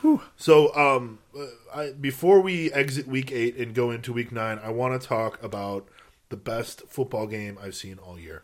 Whew. 0.00 0.22
So, 0.36 0.74
um, 0.76 1.18
I, 1.74 1.92
before 1.92 2.40
we 2.40 2.70
exit 2.72 3.08
week 3.08 3.32
eight 3.32 3.56
and 3.56 3.74
go 3.74 3.90
into 3.90 4.12
week 4.12 4.30
nine, 4.30 4.60
I 4.62 4.70
want 4.70 5.00
to 5.00 5.06
talk 5.06 5.42
about 5.42 5.88
the 6.28 6.36
best 6.36 6.82
football 6.88 7.26
game 7.26 7.58
I've 7.60 7.74
seen 7.74 7.98
all 7.98 8.18
year. 8.18 8.42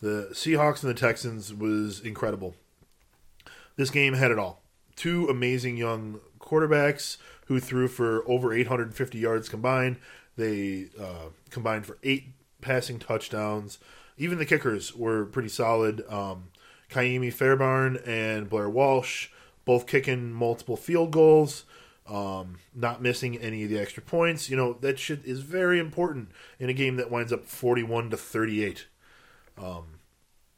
The 0.00 0.30
Seahawks 0.32 0.82
and 0.82 0.90
the 0.90 0.98
Texans 0.98 1.52
was 1.54 2.00
incredible. 2.00 2.56
This 3.76 3.90
game 3.90 4.14
had 4.14 4.30
it 4.30 4.38
all. 4.38 4.62
Two 4.96 5.28
amazing 5.28 5.76
young 5.76 6.20
quarterbacks 6.40 7.18
who 7.46 7.60
threw 7.60 7.88
for 7.88 8.28
over 8.28 8.52
850 8.52 9.18
yards 9.18 9.48
combined. 9.48 9.96
They 10.36 10.88
uh, 11.00 11.30
combined 11.50 11.86
for 11.86 11.98
eight 12.02 12.28
passing 12.60 12.98
touchdowns. 12.98 13.78
Even 14.16 14.38
the 14.38 14.46
kickers 14.46 14.94
were 14.94 15.24
pretty 15.26 15.48
solid. 15.48 16.04
Um, 16.08 16.48
Ka'imi 16.90 17.30
and 18.06 18.48
Blair 18.48 18.68
Walsh 18.68 19.28
both 19.64 19.86
kicking 19.86 20.32
multiple 20.32 20.76
field 20.76 21.12
goals, 21.12 21.64
um, 22.06 22.58
not 22.74 23.00
missing 23.00 23.38
any 23.38 23.64
of 23.64 23.70
the 23.70 23.78
extra 23.78 24.02
points. 24.02 24.50
You 24.50 24.56
know 24.56 24.74
that 24.80 24.98
shit 24.98 25.24
is 25.24 25.40
very 25.40 25.78
important 25.78 26.30
in 26.58 26.68
a 26.68 26.74
game 26.74 26.96
that 26.96 27.10
winds 27.10 27.32
up 27.32 27.44
41 27.44 28.10
to 28.10 28.16
38. 28.16 28.86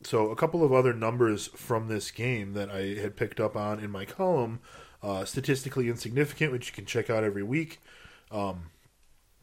So 0.04 0.30
a 0.30 0.36
couple 0.36 0.62
of 0.62 0.72
other 0.72 0.92
numbers 0.92 1.46
from 1.48 1.88
this 1.88 2.10
game 2.10 2.52
that 2.52 2.70
I 2.70 3.00
had 3.00 3.16
picked 3.16 3.40
up 3.40 3.56
on 3.56 3.80
in 3.80 3.90
my 3.90 4.04
column, 4.04 4.60
uh, 5.04 5.24
statistically 5.26 5.88
insignificant, 5.88 6.50
which 6.50 6.68
you 6.68 6.72
can 6.72 6.86
check 6.86 7.10
out 7.10 7.22
every 7.22 7.42
week. 7.42 7.78
Um, 8.30 8.70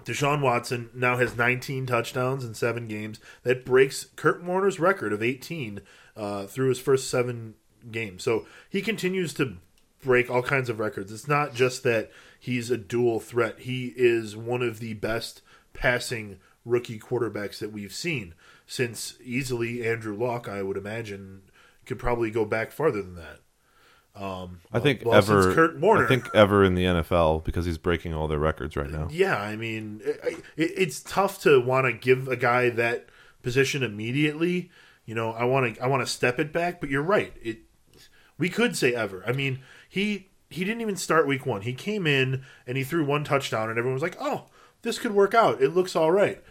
Deshaun 0.03 0.41
Watson 0.41 0.89
now 0.95 1.17
has 1.17 1.37
19 1.37 1.85
touchdowns 1.85 2.43
in 2.43 2.55
seven 2.55 2.87
games. 2.87 3.19
That 3.43 3.63
breaks 3.63 4.05
Kurt 4.15 4.43
Warner's 4.43 4.79
record 4.79 5.13
of 5.13 5.21
18 5.21 5.81
uh, 6.17 6.47
through 6.47 6.69
his 6.69 6.79
first 6.79 7.11
seven 7.11 7.53
games. 7.91 8.23
So 8.23 8.47
he 8.71 8.81
continues 8.81 9.35
to 9.35 9.57
break 10.01 10.31
all 10.31 10.41
kinds 10.41 10.67
of 10.67 10.79
records. 10.79 11.11
It's 11.11 11.27
not 11.27 11.53
just 11.53 11.83
that 11.83 12.09
he's 12.39 12.71
a 12.71 12.77
dual 12.77 13.19
threat. 13.19 13.59
He 13.59 13.93
is 13.95 14.35
one 14.35 14.63
of 14.63 14.79
the 14.79 14.95
best 14.95 15.43
passing 15.73 16.39
rookie 16.65 16.99
quarterbacks 16.99 17.59
that 17.59 17.71
we've 17.71 17.93
seen 17.93 18.33
since 18.65 19.15
easily 19.23 19.87
Andrew 19.87 20.15
Luck, 20.15 20.49
I 20.49 20.63
would 20.63 20.77
imagine, 20.77 21.43
could 21.85 21.99
probably 21.99 22.31
go 22.31 22.45
back 22.45 22.71
farther 22.71 23.03
than 23.03 23.15
that. 23.15 23.41
Um, 24.15 24.59
I 24.73 24.79
think 24.79 25.03
well, 25.05 25.15
ever. 25.15 25.53
Kurt 25.53 25.79
Warner. 25.79 26.05
I 26.05 26.07
think 26.07 26.29
ever 26.33 26.63
in 26.63 26.75
the 26.75 26.83
NFL 26.83 27.43
because 27.43 27.65
he's 27.65 27.77
breaking 27.77 28.13
all 28.13 28.27
their 28.27 28.39
records 28.39 28.75
right 28.75 28.89
now. 28.89 29.07
Yeah, 29.09 29.39
I 29.39 29.55
mean, 29.55 30.01
it, 30.03 30.43
it, 30.57 30.71
it's 30.77 31.01
tough 31.01 31.41
to 31.43 31.61
want 31.61 31.85
to 31.85 31.93
give 31.93 32.27
a 32.27 32.35
guy 32.35 32.69
that 32.69 33.07
position 33.41 33.83
immediately. 33.83 34.69
You 35.05 35.15
know, 35.15 35.31
I 35.31 35.45
want 35.45 35.75
to 35.75 35.83
I 35.83 35.87
want 35.87 36.05
to 36.05 36.11
step 36.11 36.39
it 36.39 36.51
back, 36.51 36.81
but 36.81 36.89
you're 36.89 37.01
right. 37.01 37.33
It 37.41 37.59
we 38.37 38.49
could 38.49 38.75
say 38.75 38.93
ever. 38.93 39.23
I 39.25 39.31
mean, 39.31 39.59
he 39.87 40.29
he 40.49 40.65
didn't 40.65 40.81
even 40.81 40.97
start 40.97 41.27
week 41.27 41.45
1. 41.45 41.61
He 41.61 41.73
came 41.73 42.05
in 42.05 42.43
and 42.67 42.77
he 42.77 42.83
threw 42.83 43.05
one 43.05 43.23
touchdown 43.23 43.69
and 43.69 43.79
everyone 43.79 43.93
was 43.93 44.03
like, 44.03 44.17
"Oh, 44.19 44.47
this 44.81 44.99
could 44.99 45.13
work 45.13 45.33
out. 45.33 45.61
It 45.61 45.69
looks 45.69 45.95
all 45.95 46.11
right." 46.11 46.43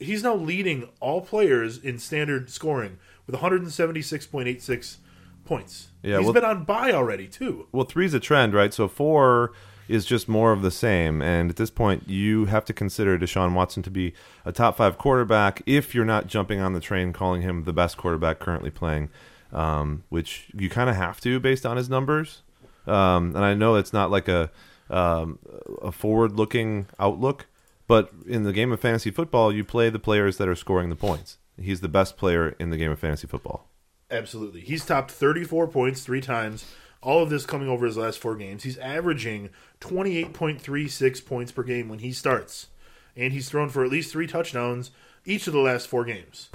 He's 0.00 0.24
now 0.24 0.34
leading 0.34 0.88
all 0.98 1.20
players 1.20 1.78
in 1.78 1.98
standard 1.98 2.50
scoring 2.50 2.98
with 3.26 3.36
176.86 3.36 4.96
points. 5.44 5.88
Yeah, 6.02 6.18
he's 6.18 6.24
well- 6.26 6.34
been 6.34 6.44
on 6.44 6.64
buy 6.64 6.92
already 6.92 7.26
too. 7.26 7.66
Well, 7.72 7.84
three's 7.84 8.14
a 8.14 8.20
trend, 8.20 8.54
right? 8.54 8.72
So 8.72 8.88
four 8.88 9.52
is 9.88 10.04
just 10.04 10.28
more 10.28 10.52
of 10.52 10.62
the 10.62 10.70
same. 10.70 11.20
And 11.20 11.50
at 11.50 11.56
this 11.56 11.70
point, 11.70 12.08
you 12.08 12.46
have 12.46 12.64
to 12.66 12.72
consider 12.72 13.18
Deshaun 13.18 13.54
Watson 13.54 13.82
to 13.82 13.90
be 13.90 14.14
a 14.44 14.52
top 14.52 14.76
five 14.76 14.98
quarterback 14.98 15.62
if 15.66 15.94
you're 15.94 16.04
not 16.04 16.26
jumping 16.26 16.60
on 16.60 16.72
the 16.72 16.80
train 16.80 17.12
calling 17.12 17.42
him 17.42 17.64
the 17.64 17.72
best 17.72 17.96
quarterback 17.96 18.38
currently 18.38 18.70
playing, 18.70 19.10
um, 19.52 20.04
which 20.08 20.48
you 20.54 20.70
kind 20.70 20.88
of 20.88 20.96
have 20.96 21.20
to 21.20 21.38
based 21.38 21.66
on 21.66 21.76
his 21.76 21.88
numbers. 21.90 22.42
Um, 22.86 23.34
and 23.34 23.44
I 23.44 23.54
know 23.54 23.76
it's 23.76 23.92
not 23.92 24.10
like 24.10 24.28
a 24.28 24.50
um, 24.90 25.38
a 25.80 25.90
forward 25.90 26.32
looking 26.32 26.86
outlook, 26.98 27.46
but 27.86 28.10
in 28.26 28.42
the 28.42 28.52
game 28.52 28.70
of 28.70 28.80
fantasy 28.80 29.10
football, 29.10 29.52
you 29.52 29.64
play 29.64 29.88
the 29.88 29.98
players 29.98 30.36
that 30.36 30.48
are 30.48 30.54
scoring 30.54 30.90
the 30.90 30.96
points. 30.96 31.38
He's 31.60 31.80
the 31.80 31.88
best 31.88 32.16
player 32.16 32.54
in 32.58 32.70
the 32.70 32.76
game 32.76 32.90
of 32.90 32.98
fantasy 32.98 33.26
football. 33.26 33.70
Absolutely. 34.10 34.60
He's 34.60 34.84
topped 34.84 35.10
34 35.10 35.68
points 35.68 36.02
three 36.02 36.20
times. 36.20 36.64
All 37.02 37.22
of 37.22 37.30
this 37.30 37.46
coming 37.46 37.68
over 37.68 37.84
his 37.86 37.96
last 37.96 38.18
four 38.18 38.36
games. 38.36 38.62
He's 38.62 38.78
averaging 38.78 39.50
28.36 39.80 41.26
points 41.26 41.52
per 41.52 41.62
game 41.62 41.88
when 41.88 41.98
he 41.98 42.12
starts. 42.12 42.68
And 43.16 43.32
he's 43.32 43.48
thrown 43.48 43.68
for 43.68 43.84
at 43.84 43.90
least 43.90 44.10
three 44.10 44.26
touchdowns 44.26 44.90
each 45.26 45.46
of 45.46 45.52
the 45.52 45.60
last 45.60 45.86
four 45.86 46.04
games. 46.04 46.50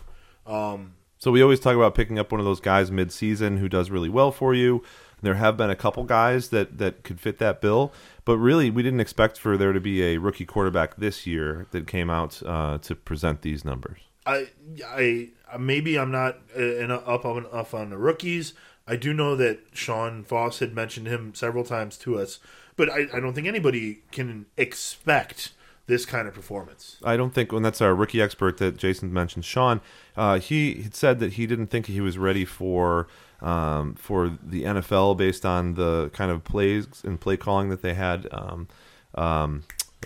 Um, 0.45 0.93
so 1.17 1.31
we 1.31 1.41
always 1.41 1.59
talk 1.59 1.75
about 1.75 1.95
picking 1.95 2.17
up 2.17 2.31
one 2.31 2.39
of 2.39 2.45
those 2.45 2.59
guys 2.59 2.91
mid-season 2.91 3.57
who 3.57 3.69
does 3.69 3.91
really 3.91 4.09
well 4.09 4.31
for 4.31 4.53
you. 4.53 4.83
There 5.21 5.35
have 5.35 5.57
been 5.57 5.69
a 5.69 5.75
couple 5.75 6.05
guys 6.05 6.49
that 6.49 6.77
that 6.77 7.03
could 7.03 7.19
fit 7.19 7.39
that 7.39 7.59
bill, 7.59 7.91
but 8.23 8.37
really 8.37 8.69
we 8.69 8.83
didn't 8.83 9.01
expect 9.01 9.37
for 9.37 9.57
there 9.57 9.73
to 9.73 9.79
be 9.81 10.01
a 10.01 10.17
rookie 10.17 10.45
quarterback 10.45 10.95
this 10.95 11.27
year 11.27 11.67
that 11.71 11.87
came 11.87 12.09
out 12.09 12.41
uh, 12.45 12.77
to 12.79 12.95
present 12.95 13.41
these 13.41 13.65
numbers. 13.65 13.99
I, 14.25 14.47
I 14.85 15.29
maybe 15.57 15.97
I'm 15.97 16.11
not 16.11 16.37
uh, 16.57 16.85
up 16.85 17.25
on 17.25 17.45
up 17.51 17.73
on 17.73 17.89
the 17.89 17.97
rookies. 17.97 18.53
I 18.87 18.95
do 18.95 19.13
know 19.13 19.35
that 19.35 19.59
Sean 19.71 20.23
Foss 20.23 20.59
had 20.59 20.73
mentioned 20.73 21.07
him 21.07 21.33
several 21.35 21.63
times 21.63 21.95
to 21.99 22.17
us, 22.17 22.39
but 22.75 22.89
I, 22.89 23.07
I 23.13 23.19
don't 23.19 23.33
think 23.33 23.47
anybody 23.47 24.01
can 24.11 24.47
expect 24.57 25.51
this 25.85 26.05
kind 26.05 26.27
of 26.27 26.33
performance. 26.33 26.97
I 27.03 27.17
don't 27.17 27.33
think, 27.33 27.51
and 27.51 27.63
that's 27.65 27.81
our 27.81 27.93
rookie 27.93 28.21
expert 28.21 28.57
that 28.57 28.77
Jason 28.77 29.11
mentioned, 29.11 29.45
Sean. 29.45 29.81
Uh, 30.15 30.39
he 30.39 30.83
had 30.83 30.95
said 30.95 31.19
that 31.19 31.33
he 31.33 31.45
didn't 31.45 31.67
think 31.67 31.87
he 31.87 32.01
was 32.01 32.17
ready 32.17 32.45
for 32.45 33.07
um, 33.41 33.95
for 33.95 34.37
the 34.41 34.63
NFL 34.63 35.17
based 35.17 35.45
on 35.45 35.75
the 35.75 36.09
kind 36.13 36.31
of 36.31 36.43
plays 36.43 36.87
and 37.03 37.19
play 37.19 37.37
calling 37.37 37.69
that 37.69 37.81
they 37.81 37.93
had. 37.93 38.27
Um, 38.31 38.67
um, 39.15 39.63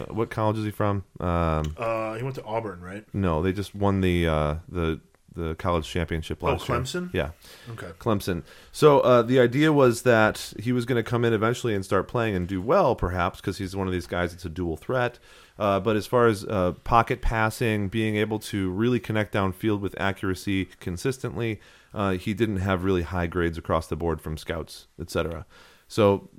what 0.09 0.29
college 0.29 0.57
is 0.57 0.65
he 0.65 0.71
from? 0.71 1.03
Um, 1.19 1.75
uh, 1.77 2.15
he 2.15 2.23
went 2.23 2.35
to 2.35 2.43
Auburn, 2.43 2.81
right? 2.81 3.05
No, 3.13 3.43
they 3.43 3.53
just 3.53 3.75
won 3.75 4.01
the 4.01 4.27
uh, 4.27 4.55
the 4.69 4.99
the 5.35 5.55
college 5.55 5.87
championship 5.87 6.43
Oh, 6.43 6.47
last 6.47 6.67
year. 6.69 6.77
Clemson? 6.79 7.13
Yeah, 7.13 7.29
Okay. 7.71 7.87
Clemson. 7.99 8.43
So 8.71 8.99
uh, 9.01 9.21
the 9.21 9.39
idea 9.39 9.71
was 9.73 10.03
that 10.03 10.53
he 10.59 10.71
was 10.71 10.85
going 10.85 11.03
to 11.03 11.09
come 11.09 11.25
in 11.25 11.33
eventually 11.33 11.73
and 11.75 11.83
start 11.83 12.07
playing 12.07 12.35
and 12.35 12.47
do 12.47 12.61
well, 12.61 12.95
perhaps, 12.95 13.41
because 13.41 13.57
he's 13.57 13.75
one 13.75 13.87
of 13.87 13.93
these 13.93 14.07
guys 14.07 14.31
that's 14.31 14.45
a 14.45 14.49
dual 14.49 14.77
threat. 14.77 15.19
Uh, 15.59 15.79
but 15.79 15.95
as 15.95 16.07
far 16.07 16.27
as 16.27 16.43
uh, 16.45 16.71
pocket 16.83 17.21
passing, 17.21 17.87
being 17.87 18.15
able 18.15 18.39
to 18.39 18.71
really 18.71 18.99
connect 18.99 19.33
downfield 19.33 19.79
with 19.81 19.99
accuracy 19.99 20.65
consistently, 20.79 21.59
uh, 21.93 22.11
he 22.11 22.33
didn't 22.33 22.57
have 22.57 22.83
really 22.83 23.03
high 23.03 23.27
grades 23.27 23.57
across 23.57 23.87
the 23.87 23.95
board 23.95 24.19
from 24.19 24.35
scouts, 24.37 24.87
etc. 24.99 25.45
So 25.87 26.29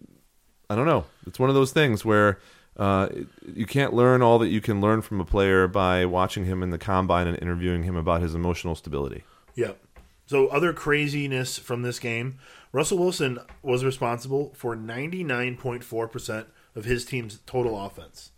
I 0.68 0.74
don't 0.74 0.87
know. 0.87 1.04
It's 1.26 1.38
one 1.38 1.48
of 1.48 1.54
those 1.54 1.70
things 1.72 2.04
where 2.04 2.38
uh, 2.76 3.08
you 3.54 3.66
can't 3.66 3.94
learn 3.94 4.22
all 4.22 4.38
that 4.40 4.48
you 4.48 4.60
can 4.60 4.80
learn 4.80 5.02
from 5.02 5.20
a 5.20 5.24
player 5.24 5.68
by 5.68 6.04
watching 6.04 6.44
him 6.44 6.62
in 6.62 6.70
the 6.70 6.78
combine 6.78 7.26
and 7.26 7.40
interviewing 7.40 7.84
him 7.84 7.96
about 7.96 8.22
his 8.22 8.34
emotional 8.34 8.74
stability. 8.74 9.22
Yep. 9.54 9.78
So 10.26 10.48
other 10.48 10.72
craziness 10.72 11.58
from 11.58 11.82
this 11.82 11.98
game, 11.98 12.38
Russell 12.72 12.98
Wilson 12.98 13.38
was 13.62 13.84
responsible 13.84 14.52
for 14.56 14.76
99.4% 14.76 16.46
of 16.74 16.84
his 16.84 17.04
team's 17.04 17.38
total 17.46 17.80
offense. 17.80 18.32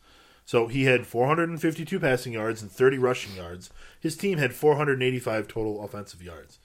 So 0.44 0.68
he 0.68 0.84
had 0.84 1.06
452 1.06 1.98
passing 1.98 2.32
yards 2.34 2.62
and 2.62 2.70
30 2.70 2.98
rushing 2.98 3.34
yards. 3.34 3.70
His 4.00 4.16
team 4.16 4.38
had 4.38 4.54
485 4.54 5.48
total 5.48 5.82
offensive 5.82 6.22
yards. 6.22 6.58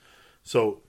So 0.43 0.81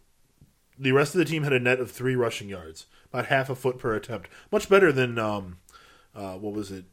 the 0.79 0.93
rest 0.93 1.15
of 1.15 1.19
the 1.19 1.25
team 1.25 1.43
had 1.43 1.53
a 1.53 1.61
net 1.61 1.81
of 1.81 1.91
three 1.91 2.17
rushing 2.17 2.49
yards, 2.49 2.87
about 3.11 3.27
half 3.27 3.49
a 3.49 3.55
foot 3.55 3.79
per 3.79 3.95
attempt. 3.95 4.29
Much 4.51 4.69
better 4.69 4.93
than 4.93 5.19
um, 5.19 5.59
uh, 6.15 6.35
what 6.35 6.53
was 6.53 6.71
it? 6.71 6.85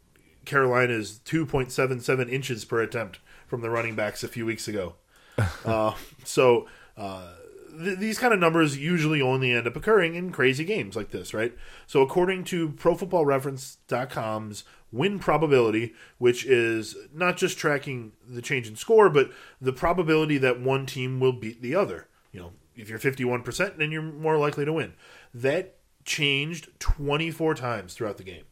Carolina's 0.46 1.20
2.77 1.26 2.32
inches 2.32 2.66
per 2.66 2.82
attempt 2.82 3.20
from 3.48 3.62
the 3.62 3.70
running 3.70 3.96
backs 3.96 4.24
a 4.24 4.28
few 4.28 4.46
weeks 4.46 4.68
ago. 4.68 4.96
uh, 5.66 5.94
so 6.24 6.68
uh, 6.98 7.34
th- 7.78 8.00
these 8.00 8.18
kind 8.18 8.34
of 8.34 8.40
numbers 8.40 8.78
usually 8.78 9.22
only 9.22 9.52
end 9.54 9.68
up 9.68 9.76
occurring 9.76 10.16
in 10.16 10.32
crazy 10.32 10.66
games 10.66 10.96
like 10.96 11.12
this, 11.12 11.34
right? 11.34 11.56
So 11.88 12.02
according 12.02 12.46
to 12.46 12.70
ProFootballReference.com's 12.70 14.64
win 14.92 15.20
probability, 15.20 15.94
which 16.18 16.46
is 16.46 16.96
not 17.14 17.38
just 17.38 17.58
tracking 17.58 18.14
the 18.28 18.42
change 18.42 18.68
in 18.68 18.76
score, 18.76 19.10
but 19.10 19.32
the 19.62 19.74
probability 19.74 20.38
that 20.40 20.60
one 20.60 20.86
team 20.86 21.20
will 21.20 21.34
beat 21.34 21.62
the 21.62 21.76
other. 21.76 22.08
You 22.32 22.40
know, 22.40 22.52
if 22.76 22.90
you're 22.90 23.00
51%, 23.00 23.78
then 23.78 23.92
you're 23.92 24.02
more 24.02 24.38
likely 24.38 24.66
to 24.66 24.74
win. 24.74 24.94
That 25.34 25.76
changed 26.06 26.70
24 26.80 27.56
times 27.56 27.94
throughout 27.94 28.18
the 28.18 28.24
game. 28.24 28.44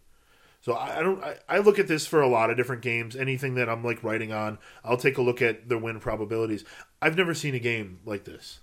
So 0.67 0.75
I, 0.75 1.01
don't. 1.01 1.23
I, 1.23 1.37
I 1.47 1.59
look 1.59 1.79
at 1.79 1.87
this 1.87 2.05
for 2.05 2.19
a 2.19 2.27
lot 2.27 2.49
of 2.49 2.57
different 2.57 2.81
games. 2.81 3.15
Anything 3.15 3.55
that 3.55 3.69
I'm 3.69 3.85
like 3.85 4.03
writing 4.03 4.33
on, 4.33 4.57
I'll 4.83 4.97
take 4.97 5.17
a 5.17 5.21
look 5.21 5.41
at 5.41 5.69
the 5.69 5.77
win 5.77 6.01
probabilities. 6.01 6.65
I've 7.01 7.15
never 7.15 7.33
seen 7.33 7.55
a 7.55 7.59
game 7.59 7.99
like 8.05 8.25
this 8.25 8.59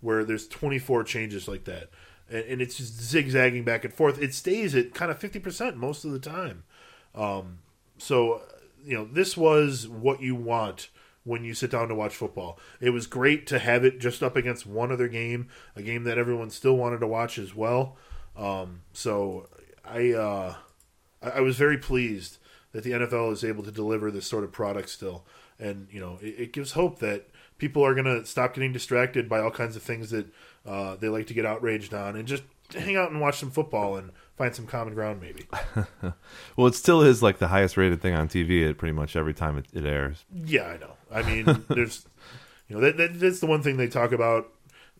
where 0.00 0.24
there's 0.24 0.48
24 0.48 1.04
changes 1.04 1.48
like 1.48 1.64
that, 1.64 1.90
and, 2.30 2.42
and 2.44 2.62
it's 2.62 2.78
just 2.78 2.98
zigzagging 2.98 3.64
back 3.64 3.84
and 3.84 3.92
forth. 3.92 4.18
It 4.18 4.32
stays 4.32 4.74
at 4.74 4.94
kind 4.94 5.10
of 5.10 5.18
50 5.18 5.40
percent 5.40 5.76
most 5.76 6.06
of 6.06 6.12
the 6.12 6.18
time. 6.18 6.64
Um, 7.14 7.58
so 7.98 8.40
you 8.82 8.94
know, 8.94 9.04
this 9.04 9.36
was 9.36 9.86
what 9.86 10.22
you 10.22 10.34
want 10.34 10.88
when 11.22 11.44
you 11.44 11.52
sit 11.52 11.70
down 11.70 11.88
to 11.88 11.94
watch 11.94 12.16
football. 12.16 12.58
It 12.80 12.90
was 12.94 13.06
great 13.06 13.46
to 13.48 13.58
have 13.58 13.84
it 13.84 14.00
just 14.00 14.22
up 14.22 14.36
against 14.36 14.64
one 14.64 14.90
other 14.90 15.06
game, 15.06 15.48
a 15.76 15.82
game 15.82 16.04
that 16.04 16.16
everyone 16.16 16.48
still 16.48 16.78
wanted 16.78 17.00
to 17.00 17.06
watch 17.06 17.38
as 17.38 17.54
well. 17.54 17.98
Um, 18.38 18.80
so 18.94 19.50
I. 19.84 20.12
Uh, 20.12 20.54
I, 21.22 21.30
I 21.30 21.40
was 21.40 21.56
very 21.56 21.78
pleased 21.78 22.38
that 22.72 22.84
the 22.84 22.92
NFL 22.92 23.32
is 23.32 23.44
able 23.44 23.62
to 23.64 23.70
deliver 23.70 24.10
this 24.10 24.26
sort 24.26 24.44
of 24.44 24.52
product 24.52 24.88
still, 24.88 25.24
and 25.58 25.88
you 25.90 26.00
know 26.00 26.18
it, 26.20 26.34
it 26.38 26.52
gives 26.52 26.72
hope 26.72 26.98
that 27.00 27.28
people 27.58 27.84
are 27.84 27.94
going 27.94 28.06
to 28.06 28.26
stop 28.26 28.54
getting 28.54 28.72
distracted 28.72 29.28
by 29.28 29.40
all 29.40 29.50
kinds 29.50 29.76
of 29.76 29.82
things 29.82 30.10
that 30.10 30.26
uh, 30.66 30.96
they 30.96 31.08
like 31.08 31.26
to 31.28 31.34
get 31.34 31.46
outraged 31.46 31.94
on, 31.94 32.16
and 32.16 32.26
just 32.26 32.42
hang 32.74 32.96
out 32.96 33.10
and 33.10 33.20
watch 33.20 33.38
some 33.38 33.50
football 33.50 33.96
and 33.96 34.10
find 34.36 34.54
some 34.54 34.66
common 34.66 34.94
ground, 34.94 35.20
maybe. 35.20 35.46
Well, 36.56 36.66
it 36.66 36.74
still 36.74 37.02
is 37.02 37.22
like 37.22 37.38
the 37.38 37.48
highest 37.48 37.76
rated 37.76 38.02
thing 38.02 38.14
on 38.14 38.28
TV 38.28 38.68
at 38.68 38.76
pretty 38.76 38.92
much 38.92 39.16
every 39.16 39.32
time 39.34 39.56
it, 39.58 39.66
it 39.72 39.86
airs. 39.86 40.24
yeah, 40.32 40.66
I 40.66 40.76
know. 40.76 40.92
I 41.10 41.22
mean, 41.22 41.64
there's 41.68 42.06
you 42.68 42.76
know 42.76 42.82
that, 42.82 42.96
that 42.96 43.20
that's 43.20 43.40
the 43.40 43.46
one 43.46 43.62
thing 43.62 43.76
they 43.76 43.88
talk 43.88 44.12
about. 44.12 44.50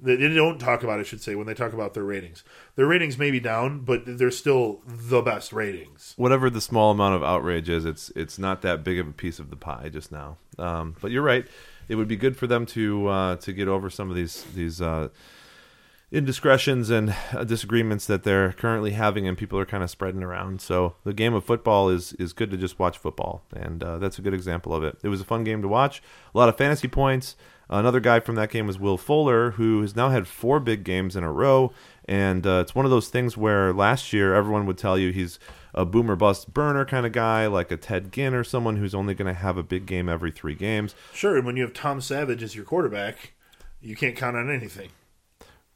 They 0.05 0.17
don't 0.17 0.59
talk 0.59 0.83
about, 0.83 0.99
I 0.99 1.05
should 1.05 1.23
say, 1.23 1.37
when 1.37 1.47
they 1.47 1.55
talk 1.55 1.73
about 1.73 1.95
their 1.95 2.03
ratings. 2.03 2.43
Their 2.75 2.87
ratings 2.87 3.17
may 3.19 3.31
be 3.31 3.39
down, 3.39 3.81
but 3.81 4.03
they're 4.05 4.33
still 4.33 4.81
the 4.85 5.23
best 5.23 5.53
ratings. 5.53 6.15
Whatever 6.17 6.51
the 6.51 6.61
small 6.61 6.91
amount 6.91 7.15
of 7.15 7.23
outrage 7.23 7.69
is, 7.69 7.85
it's 7.85 8.11
it's 8.17 8.37
not 8.37 8.63
that 8.63 8.83
big 8.83 8.99
of 8.99 9.07
a 9.07 9.13
piece 9.13 9.39
of 9.39 9.51
the 9.51 9.57
pie 9.57 9.89
just 9.93 10.11
now. 10.11 10.39
Um, 10.59 10.97
but 11.01 11.13
you're 11.13 11.23
right; 11.23 11.47
it 11.89 11.95
would 11.95 12.09
be 12.09 12.17
good 12.17 12.37
for 12.37 12.49
them 12.49 12.67
to 12.67 13.07
uh, 13.07 13.37
to 13.37 13.53
get 13.53 13.69
over 13.69 13.89
some 13.89 14.11
of 14.11 14.17
these 14.17 14.43
these 14.55 14.83
uh, 14.83 15.09
indiscretions 16.11 16.91
and 16.91 17.15
uh, 17.33 17.45
disagreements 17.45 18.07
that 18.07 18.23
they're 18.23 18.53
currently 18.53 18.91
having, 18.91 19.27
and 19.27 19.39
people 19.39 19.59
are 19.59 19.65
kind 19.65 19.83
of 19.83 19.91
spreading 19.91 20.23
around. 20.23 20.61
So 20.61 20.97
the 21.05 21.15
game 21.15 21.35
of 21.35 21.45
football 21.45 21.89
is 21.89 22.13
is 22.15 22.33
good 22.33 22.51
to 22.51 22.57
just 22.57 22.79
watch 22.79 22.99
football, 22.99 23.45
and 23.55 23.83
uh, 23.83 23.99
that's 23.99 24.19
a 24.19 24.23
good 24.23 24.35
example 24.35 24.75
of 24.75 24.83
it. 24.85 24.99
It 25.03 25.09
was 25.09 25.21
a 25.21 25.25
fun 25.25 25.45
game 25.45 25.63
to 25.63 25.69
watch. 25.69 26.03
A 26.35 26.39
lot 26.39 26.49
of 26.49 26.57
fantasy 26.57 26.89
points. 26.89 27.37
Another 27.73 28.01
guy 28.01 28.21
from 28.21 28.35
that 28.35 28.51
game 28.51 28.67
was 28.67 28.79
Will 28.79 28.99
Fuller, 28.99 29.53
who 29.53 29.81
has 29.81 29.97
now 29.97 30.11
had 30.11 30.29
four 30.29 30.61
big 30.61 30.85
games 30.85 31.17
in 31.17 31.25
a 31.25 31.33
row. 31.33 31.73
And 32.05 32.47
uh, 32.47 32.61
it's 32.61 32.75
one 32.75 32.85
of 32.85 32.91
those 32.91 33.09
things 33.09 33.35
where 33.35 33.73
last 33.73 34.13
year 34.13 34.35
everyone 34.35 34.67
would 34.67 34.77
tell 34.77 34.99
you 34.99 35.11
he's 35.11 35.39
a 35.73 35.87
boomer 35.87 36.15
bust 36.15 36.53
burner 36.53 36.85
kind 36.85 37.07
of 37.07 37.13
guy, 37.13 37.47
like 37.47 37.71
a 37.71 37.79
Ted 37.79 38.13
Ginn 38.13 38.35
or 38.35 38.45
someone 38.45 38.77
who's 38.77 38.95
only 38.95 39.15
going 39.15 39.33
to 39.33 39.41
have 39.41 39.57
a 39.57 39.63
big 39.63 39.87
game 39.87 40.07
every 40.07 40.31
three 40.31 40.55
games. 40.55 40.95
Sure, 41.15 41.35
and 41.35 41.47
when 41.47 41.57
you 41.57 41.63
have 41.63 41.73
Tom 41.73 42.03
Savage 42.03 42.43
as 42.43 42.55
your 42.55 42.67
quarterback, 42.67 43.33
you 43.81 43.97
can't 43.97 44.17
count 44.17 44.37
on 44.37 44.51
anything. 44.51 44.91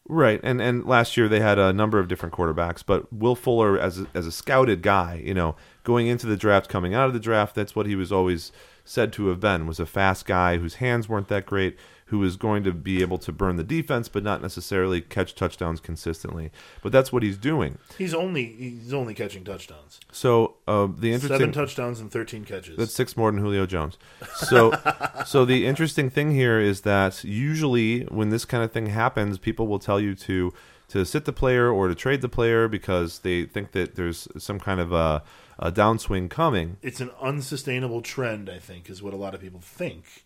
Right, 0.09 0.39
and 0.45 0.63
and 0.63 0.85
last 0.85 1.17
year 1.17 1.29
they 1.29 1.41
had 1.41 1.59
a 1.59 1.73
number 1.73 1.99
of 1.99 2.07
different 2.07 2.33
quarterbacks, 2.33 2.85
but 2.87 3.13
Will 3.13 3.35
Fuller 3.35 3.77
as 3.77 4.01
a, 4.01 4.07
as 4.15 4.25
a 4.25 4.31
scouted 4.31 4.81
guy, 4.81 5.21
you 5.25 5.35
know, 5.35 5.57
going 5.83 6.07
into 6.07 6.27
the 6.27 6.37
draft, 6.37 6.69
coming 6.69 6.95
out 6.95 7.09
of 7.09 7.13
the 7.13 7.19
draft, 7.19 7.57
that's 7.57 7.75
what 7.75 7.87
he 7.87 7.97
was 7.97 8.13
always 8.13 8.53
said 8.85 9.13
to 9.15 9.27
have 9.27 9.41
been 9.41 9.67
was 9.67 9.81
a 9.81 9.87
fast 9.87 10.25
guy 10.25 10.59
whose 10.59 10.77
hands 10.77 11.09
weren't 11.09 11.27
that 11.27 11.45
great, 11.45 11.77
who 12.07 12.19
was 12.21 12.37
going 12.37 12.63
to 12.65 12.73
be 12.73 13.03
able 13.03 13.19
to 13.19 13.33
burn 13.33 13.57
the 13.57 13.65
defense, 13.65 14.09
but 14.09 14.23
not 14.23 14.41
necessarily 14.41 15.01
catch 15.01 15.35
touchdowns 15.35 15.81
consistently. 15.81 16.51
But 16.83 16.93
that's 16.93 17.13
what 17.13 17.23
he's 17.23 17.37
doing. 17.37 17.79
He's 17.99 18.15
only 18.15 18.45
he's 18.45 18.95
only 18.95 19.15
catching 19.15 19.45
touchdowns. 19.45 20.01
So 20.13 20.57
uh, 20.69 20.87
the 20.87 21.13
interesting 21.13 21.39
Seven 21.39 21.53
touchdowns 21.53 22.01
and 22.01 22.11
thirteen 22.11 22.45
catches. 22.45 22.77
That's 22.77 22.95
six 22.95 23.17
more 23.17 23.31
than 23.31 23.41
Julio 23.41 23.67
Jones. 23.67 23.99
So, 24.35 24.73
so 25.27 25.45
the 25.45 25.67
interesting 25.67 26.09
thing 26.11 26.33
here 26.33 26.61
is 26.61 26.83
that 26.83 27.25
usually 27.25 28.03
when 28.05 28.31
this 28.31 28.45
kind 28.45 28.63
of 28.63 28.73
thing 28.73 28.87
happens, 28.87 29.39
people 29.39 29.67
will 29.67 29.81
tell 29.81 30.01
you 30.01 30.15
to 30.15 30.53
to 30.89 31.05
sit 31.05 31.25
the 31.25 31.33
player 31.33 31.69
or 31.71 31.89
to 31.89 31.95
trade 31.95 32.21
the 32.21 32.29
player 32.29 32.69
because 32.69 33.21
they 33.21 33.45
think 33.45 33.73
that 33.73 33.97
there's 33.97 34.29
some 34.39 34.61
kind 34.61 34.81
of 34.81 34.93
a, 34.93 35.23
a 35.59 35.73
downswing 35.73 36.31
coming. 36.31 36.77
It's 36.83 37.01
an 37.01 37.11
unsustainable 37.21 38.03
trend, 38.03 38.49
I 38.49 38.59
think, 38.59 38.89
is 38.89 39.03
what 39.03 39.13
a 39.13 39.17
lot 39.17 39.35
of 39.35 39.41
people 39.41 39.61
think. 39.61 40.26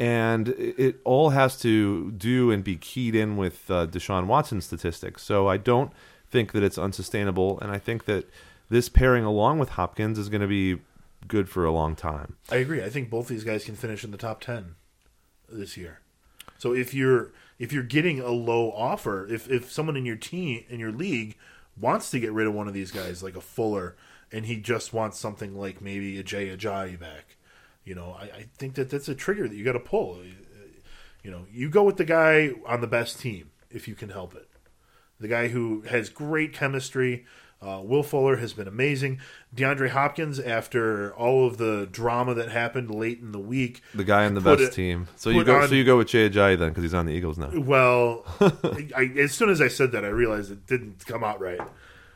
And 0.00 0.48
it 0.48 0.98
all 1.04 1.30
has 1.30 1.60
to 1.60 2.10
do 2.12 2.50
and 2.50 2.64
be 2.64 2.76
keyed 2.76 3.14
in 3.14 3.36
with 3.36 3.70
uh, 3.70 3.86
Deshaun 3.86 4.26
Watson 4.26 4.62
statistics. 4.62 5.22
So 5.22 5.46
I 5.46 5.58
don't 5.58 5.92
think 6.30 6.52
that 6.52 6.62
it's 6.62 6.78
unsustainable, 6.78 7.60
and 7.60 7.70
I 7.70 7.78
think 7.78 8.06
that 8.06 8.28
this 8.70 8.88
pairing 8.88 9.24
along 9.24 9.58
with 9.58 9.70
Hopkins 9.70 10.18
is 10.18 10.30
going 10.30 10.40
to 10.40 10.46
be 10.46 10.80
good 11.28 11.48
for 11.50 11.66
a 11.66 11.72
long 11.72 11.94
time. 11.94 12.36
I 12.50 12.56
agree. 12.56 12.82
I 12.82 12.88
think 12.88 13.10
both 13.10 13.28
these 13.28 13.44
guys 13.44 13.64
can 13.64 13.74
finish 13.74 14.02
in 14.02 14.10
the 14.10 14.16
top 14.16 14.40
ten 14.40 14.76
this 15.50 15.76
year. 15.76 16.00
So 16.56 16.72
if 16.72 16.94
you're 16.94 17.32
if 17.58 17.72
you're 17.72 17.82
getting 17.82 18.20
a 18.20 18.30
low 18.30 18.70
offer, 18.70 19.26
if 19.26 19.50
if 19.50 19.70
someone 19.70 19.96
in 19.96 20.06
your 20.06 20.16
team 20.16 20.64
in 20.68 20.80
your 20.80 20.92
league 20.92 21.36
wants 21.78 22.10
to 22.12 22.20
get 22.20 22.32
rid 22.32 22.46
of 22.46 22.54
one 22.54 22.68
of 22.68 22.74
these 22.74 22.90
guys 22.90 23.22
like 23.22 23.36
a 23.36 23.40
Fuller, 23.40 23.96
and 24.32 24.46
he 24.46 24.56
just 24.56 24.92
wants 24.92 25.18
something 25.18 25.58
like 25.58 25.82
maybe 25.82 26.18
a 26.18 26.22
Jay 26.22 26.48
Ajayi 26.48 26.98
back, 26.98 27.36
you 27.84 27.94
know, 27.94 28.16
I, 28.18 28.24
I 28.24 28.46
think 28.58 28.74
that 28.74 28.90
that's 28.90 29.08
a 29.08 29.14
trigger 29.14 29.48
that 29.48 29.54
you 29.56 29.64
got 29.64 29.72
to 29.72 29.80
pull. 29.80 30.18
You 31.22 31.30
know, 31.30 31.46
you 31.52 31.68
go 31.68 31.82
with 31.84 31.96
the 31.96 32.04
guy 32.04 32.52
on 32.66 32.80
the 32.80 32.86
best 32.86 33.20
team 33.20 33.50
if 33.70 33.86
you 33.86 33.94
can 33.94 34.08
help 34.08 34.34
it. 34.34 34.48
The 35.18 35.28
guy 35.28 35.48
who 35.48 35.82
has 35.82 36.08
great 36.08 36.54
chemistry, 36.54 37.26
uh, 37.60 37.82
Will 37.84 38.02
Fuller 38.02 38.36
has 38.36 38.54
been 38.54 38.66
amazing. 38.66 39.20
DeAndre 39.54 39.90
Hopkins, 39.90 40.40
after 40.40 41.12
all 41.14 41.46
of 41.46 41.58
the 41.58 41.86
drama 41.92 42.32
that 42.34 42.48
happened 42.50 42.90
late 42.90 43.18
in 43.20 43.32
the 43.32 43.38
week, 43.38 43.82
The 43.94 44.04
guy 44.04 44.24
on 44.24 44.32
the 44.32 44.40
best 44.40 44.62
it- 44.62 44.72
team. 44.72 45.08
So 45.16 45.28
you 45.28 45.44
go. 45.44 45.60
on- 45.60 45.68
so 45.68 45.74
you 45.74 45.84
go 45.84 45.98
with 45.98 46.08
Jay 46.08 46.30
Ajayi 46.30 46.58
then 46.58 46.70
because 46.70 46.84
he's 46.84 46.94
on 46.94 47.04
the 47.04 47.12
Eagles 47.12 47.36
now. 47.36 47.50
Well, 47.54 48.24
I, 48.96 49.12
as 49.18 49.32
soon 49.32 49.50
as 49.50 49.60
I 49.60 49.68
said 49.68 49.92
that, 49.92 50.06
I 50.06 50.08
realized 50.08 50.50
it 50.50 50.66
didn't 50.66 51.04
come 51.04 51.22
out 51.22 51.38
right. 51.38 51.60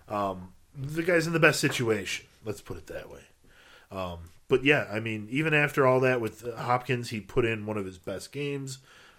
Um, 0.08 0.54
the 0.74 1.02
guy's 1.02 1.26
in 1.26 1.34
the 1.34 1.40
best 1.40 1.60
situation. 1.60 2.24
Let's 2.42 2.62
put 2.62 2.78
it 2.78 2.86
that 2.86 3.10
way. 3.10 3.20
Um, 3.92 4.20
but 4.48 4.64
yeah, 4.64 4.86
I 4.90 5.00
mean, 5.00 5.26
even 5.30 5.54
after 5.54 5.86
all 5.86 6.00
that 6.00 6.20
with 6.20 6.46
uh, 6.46 6.56
Hopkins, 6.56 7.10
he 7.10 7.20
put 7.20 7.44
in 7.44 7.66
one 7.66 7.76
of 7.76 7.86
his 7.86 7.98
best 7.98 8.32
games 8.32 8.78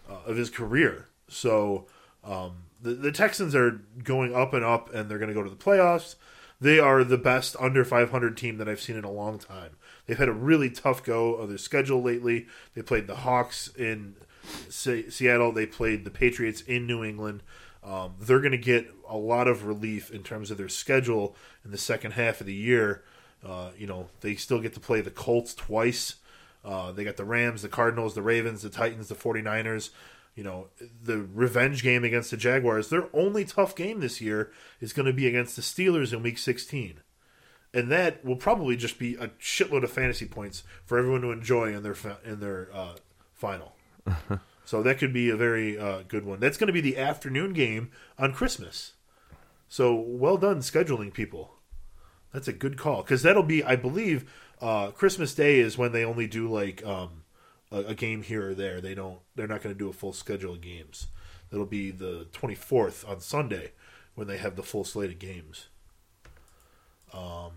uh, 0.10 0.20
of 0.26 0.38
his 0.38 0.50
career. 0.50 1.08
So 1.28 1.88
um, 2.24 2.64
the 2.82 2.94
the 2.94 3.12
Texans 3.12 3.56
are 3.56 3.82
going 4.04 4.36
up 4.36 4.54
and 4.54 4.64
up, 4.64 4.94
and 4.94 5.10
they're 5.10 5.20
going 5.20 5.30
to 5.30 5.36
go 5.36 5.44
to 5.44 5.50
the 5.50 5.56
playoffs. 5.56 6.16
They 6.62 6.80
are 6.80 7.04
the 7.04 7.18
best 7.18 7.56
under 7.60 7.84
500 7.84 8.38
team 8.38 8.58
that 8.58 8.70
I've 8.70 8.82
seen 8.82 8.96
in 8.96 9.04
a 9.04 9.12
long 9.12 9.40
time. 9.40 9.76
They've 10.06 10.18
had 10.18 10.30
a 10.30 10.34
really 10.34 10.70
tough 10.70 11.04
go 11.04 11.36
of 11.36 11.50
their 11.50 11.58
schedule 11.58 12.02
lately. 12.02 12.48
They 12.74 12.82
played 12.82 13.08
the 13.08 13.18
Hawks 13.18 13.68
in 13.76 14.16
Se- 14.70 15.10
Seattle. 15.10 15.52
They 15.52 15.66
played 15.66 16.06
the 16.06 16.12
Patriots 16.12 16.62
in 16.62 16.88
New 16.88 17.04
England. 17.04 17.44
Um, 17.84 18.16
they're 18.20 18.40
going 18.40 18.52
to 18.52 18.58
get 18.58 18.92
a 19.08 19.18
lot 19.18 19.48
of 19.48 19.66
relief 19.66 20.10
in 20.10 20.24
terms 20.24 20.50
of 20.50 20.58
their 20.58 20.70
schedule 20.70 21.36
in 21.64 21.72
the 21.72 21.78
second 21.78 22.12
half 22.12 22.40
of 22.40 22.48
the 22.48 22.54
year. 22.54 23.04
Uh, 23.46 23.72
you 23.78 23.86
know, 23.86 24.08
they 24.22 24.36
still 24.36 24.60
get 24.60 24.74
to 24.74 24.80
play 24.80 25.02
the 25.02 25.12
Colts 25.12 25.54
twice. 25.54 26.16
Uh, 26.64 26.92
they 26.92 27.04
got 27.04 27.16
the 27.16 27.26
Rams, 27.26 27.62
the 27.62 27.70
Cardinals, 27.70 28.16
the 28.16 28.22
Ravens, 28.22 28.64
the 28.64 28.70
Titans, 28.70 29.08
the 29.08 29.16
49ers. 29.16 29.92
You 30.36 30.44
know, 30.44 30.68
the 31.02 31.20
revenge 31.34 31.82
game 31.82 32.04
against 32.04 32.32
the 32.32 32.38
Jaguars. 32.38 32.90
Their 32.90 33.08
only 33.14 33.46
tough 33.46 33.74
game 33.76 34.02
this 34.02 34.20
year 34.20 34.52
is 34.82 34.92
going 34.92 35.06
to 35.06 35.14
be 35.14 35.28
against 35.28 35.56
the 35.56 35.62
Steelers 35.62 36.12
in 36.12 36.24
week 36.24 36.38
16. 36.38 37.00
And 37.74 37.92
that 37.92 38.26
will 38.26 38.36
probably 38.36 38.76
just 38.76 39.00
be 39.00 39.16
a 39.16 39.28
shitload 39.40 39.84
of 39.84 39.92
fantasy 39.92 40.26
points 40.26 40.64
for 40.86 40.98
everyone 40.98 41.22
to 41.22 41.32
enjoy 41.32 41.74
in 41.74 41.84
their 41.84 41.94
fa- 41.94 42.20
in 42.26 42.40
their 42.40 42.70
uh, 42.74 42.96
final. 43.34 43.76
so 44.66 44.82
that 44.84 44.98
could 44.98 45.14
be 45.14 45.30
a 45.30 45.38
very 45.38 45.78
uh, 45.78 46.04
good 46.08 46.26
one. 46.26 46.40
That's 46.40 46.58
going 46.58 46.68
to 46.68 46.74
be 46.74 46.82
the 46.82 46.98
afternoon 46.98 47.54
game 47.54 47.92
on 48.18 48.34
Christmas. 48.34 48.94
So 49.70 49.96
well 49.96 50.38
done 50.38 50.60
scheduling 50.60 51.14
people. 51.14 51.55
That's 52.36 52.50
a 52.50 52.54
good 52.54 52.78
call 52.78 53.02
because 53.02 53.24
that'll 53.24 53.44
be, 53.44 53.64
I 53.64 53.78
believe, 53.78 54.30
uh, 54.60 54.92
Christmas 54.92 55.34
Day 55.34 55.60
is 55.60 55.78
when 55.78 55.94
they 55.94 56.04
only 56.04 56.28
do 56.28 56.52
like 56.52 56.86
um, 56.86 57.24
a, 57.72 57.78
a 57.78 57.96
game 57.96 58.24
here 58.24 58.50
or 58.50 58.54
there. 58.54 58.82
They 58.82 58.94
don't. 58.94 59.20
They're 59.36 59.48
not 59.48 59.64
going 59.64 59.74
to 59.74 59.80
do 59.80 59.88
a 59.88 59.94
full 59.94 60.12
schedule 60.12 60.56
of 60.56 60.62
games. 60.62 61.08
That'll 61.50 61.66
be 61.66 61.92
the 61.92 62.28
24th 62.34 63.08
on 63.10 63.22
Sunday 63.22 63.72
when 64.16 64.28
they 64.28 64.36
have 64.36 64.58
the 64.58 64.64
full 64.64 64.84
slate 64.84 65.12
of 65.12 65.20
games. 65.20 65.68
Um, 67.14 67.52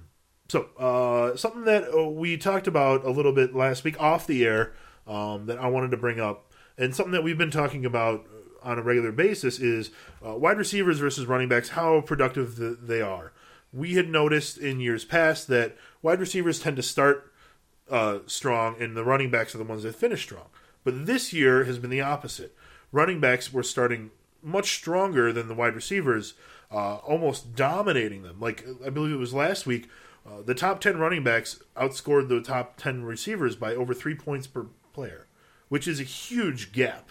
so 0.49 0.69
uh, 0.79 1.37
something 1.37 1.65
that 1.65 1.93
uh, 1.93 2.09
we 2.09 2.37
talked 2.37 2.69
about 2.69 3.05
a 3.05 3.11
little 3.11 3.33
bit 3.33 3.57
last 3.57 3.83
week 3.83 4.01
off 4.01 4.29
the 4.29 4.47
air 4.47 4.75
um, 5.09 5.47
that 5.47 5.59
I 5.59 5.67
wanted 5.67 5.91
to 5.91 5.97
bring 5.97 6.21
up, 6.21 6.53
and 6.77 6.95
something 6.95 7.13
that 7.13 7.25
we've 7.25 7.37
been 7.37 7.51
talking 7.51 7.85
about 7.85 8.29
on 8.63 8.79
a 8.79 8.83
regular 8.83 9.11
basis 9.11 9.59
is 9.59 9.91
uh, 10.25 10.37
wide 10.37 10.59
receivers 10.59 11.01
versus 11.01 11.27
running 11.27 11.49
backs, 11.49 11.71
how 11.71 12.01
productive 12.01 12.57
th- 12.57 12.79
they 12.81 13.01
are. 13.01 13.33
We 13.73 13.95
had 13.95 14.09
noticed 14.09 14.59
in 14.59 14.81
years 14.81 15.05
past 15.05 15.49
that 15.49 15.77
wide 16.03 16.21
receivers 16.21 16.61
tend 16.61 16.77
to 16.77 16.83
start 16.83 17.33
uh, 17.91 18.21
strong, 18.27 18.81
and 18.81 18.97
the 18.97 19.05
running 19.05 19.31
backs 19.31 19.55
are 19.55 19.59
the 19.59 19.65
ones 19.65 19.83
that 19.83 19.95
finish 19.95 20.23
strong. 20.23 20.47
But 20.85 21.07
this 21.07 21.33
year 21.33 21.65
has 21.65 21.79
been 21.79 21.91
the 21.91 22.01
opposite. 22.01 22.55
Running 22.93 23.21
backs 23.21 23.53
were 23.53 23.63
starting 23.63 24.11
much 24.43 24.75
stronger 24.75 25.33
than 25.33 25.49
the 25.49 25.55
wide 25.55 25.75
receivers, 25.75 26.35
uh, 26.71 26.97
almost 26.97 27.55
dominating 27.55 28.23
them. 28.23 28.41
Like 28.41 28.65
I 28.85 28.91
believe 28.91 29.13
it 29.13 29.19
was 29.19 29.35
last 29.35 29.67
week, 29.67 29.89
uh, 30.27 30.43
the 30.43 30.55
top 30.55 30.81
ten 30.81 30.99
running 30.99 31.25
backs 31.25 31.63
outscored 31.77 32.29
the 32.29 32.41
top 32.41 32.77
ten 32.77 33.05
receivers 33.05 33.57
by 33.57 33.75
over 33.75 33.93
three 33.93 34.15
points 34.15 34.47
per 34.47 34.67
player, 34.93 35.27
which 35.69 35.87
is 35.87 36.01
a 36.01 36.05
huge 36.05 36.73
gap. 36.73 37.11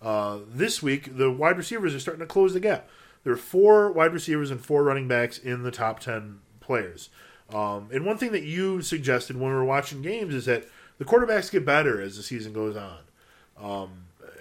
Uh, 0.00 0.40
this 0.48 0.82
week, 0.82 1.16
the 1.16 1.30
wide 1.30 1.56
receivers 1.56 1.94
are 1.94 2.00
starting 2.00 2.20
to 2.20 2.26
close 2.26 2.54
the 2.54 2.60
gap. 2.60 2.88
There 3.24 3.32
are 3.32 3.36
four 3.36 3.92
wide 3.92 4.12
receivers 4.12 4.50
and 4.50 4.64
four 4.64 4.82
running 4.82 5.08
backs 5.08 5.38
in 5.38 5.62
the 5.62 5.70
top 5.70 6.00
10 6.00 6.40
players. 6.60 7.08
Um, 7.52 7.88
and 7.92 8.06
one 8.06 8.18
thing 8.18 8.32
that 8.32 8.44
you 8.44 8.82
suggested 8.82 9.36
when 9.36 9.50
we 9.50 9.54
were 9.54 9.64
watching 9.64 10.02
games 10.02 10.34
is 10.34 10.46
that 10.46 10.66
the 10.98 11.04
quarterbacks 11.04 11.50
get 11.50 11.64
better 11.64 12.00
as 12.00 12.16
the 12.16 12.22
season 12.22 12.52
goes 12.52 12.76
on. 12.76 12.98
Um, 13.60 13.90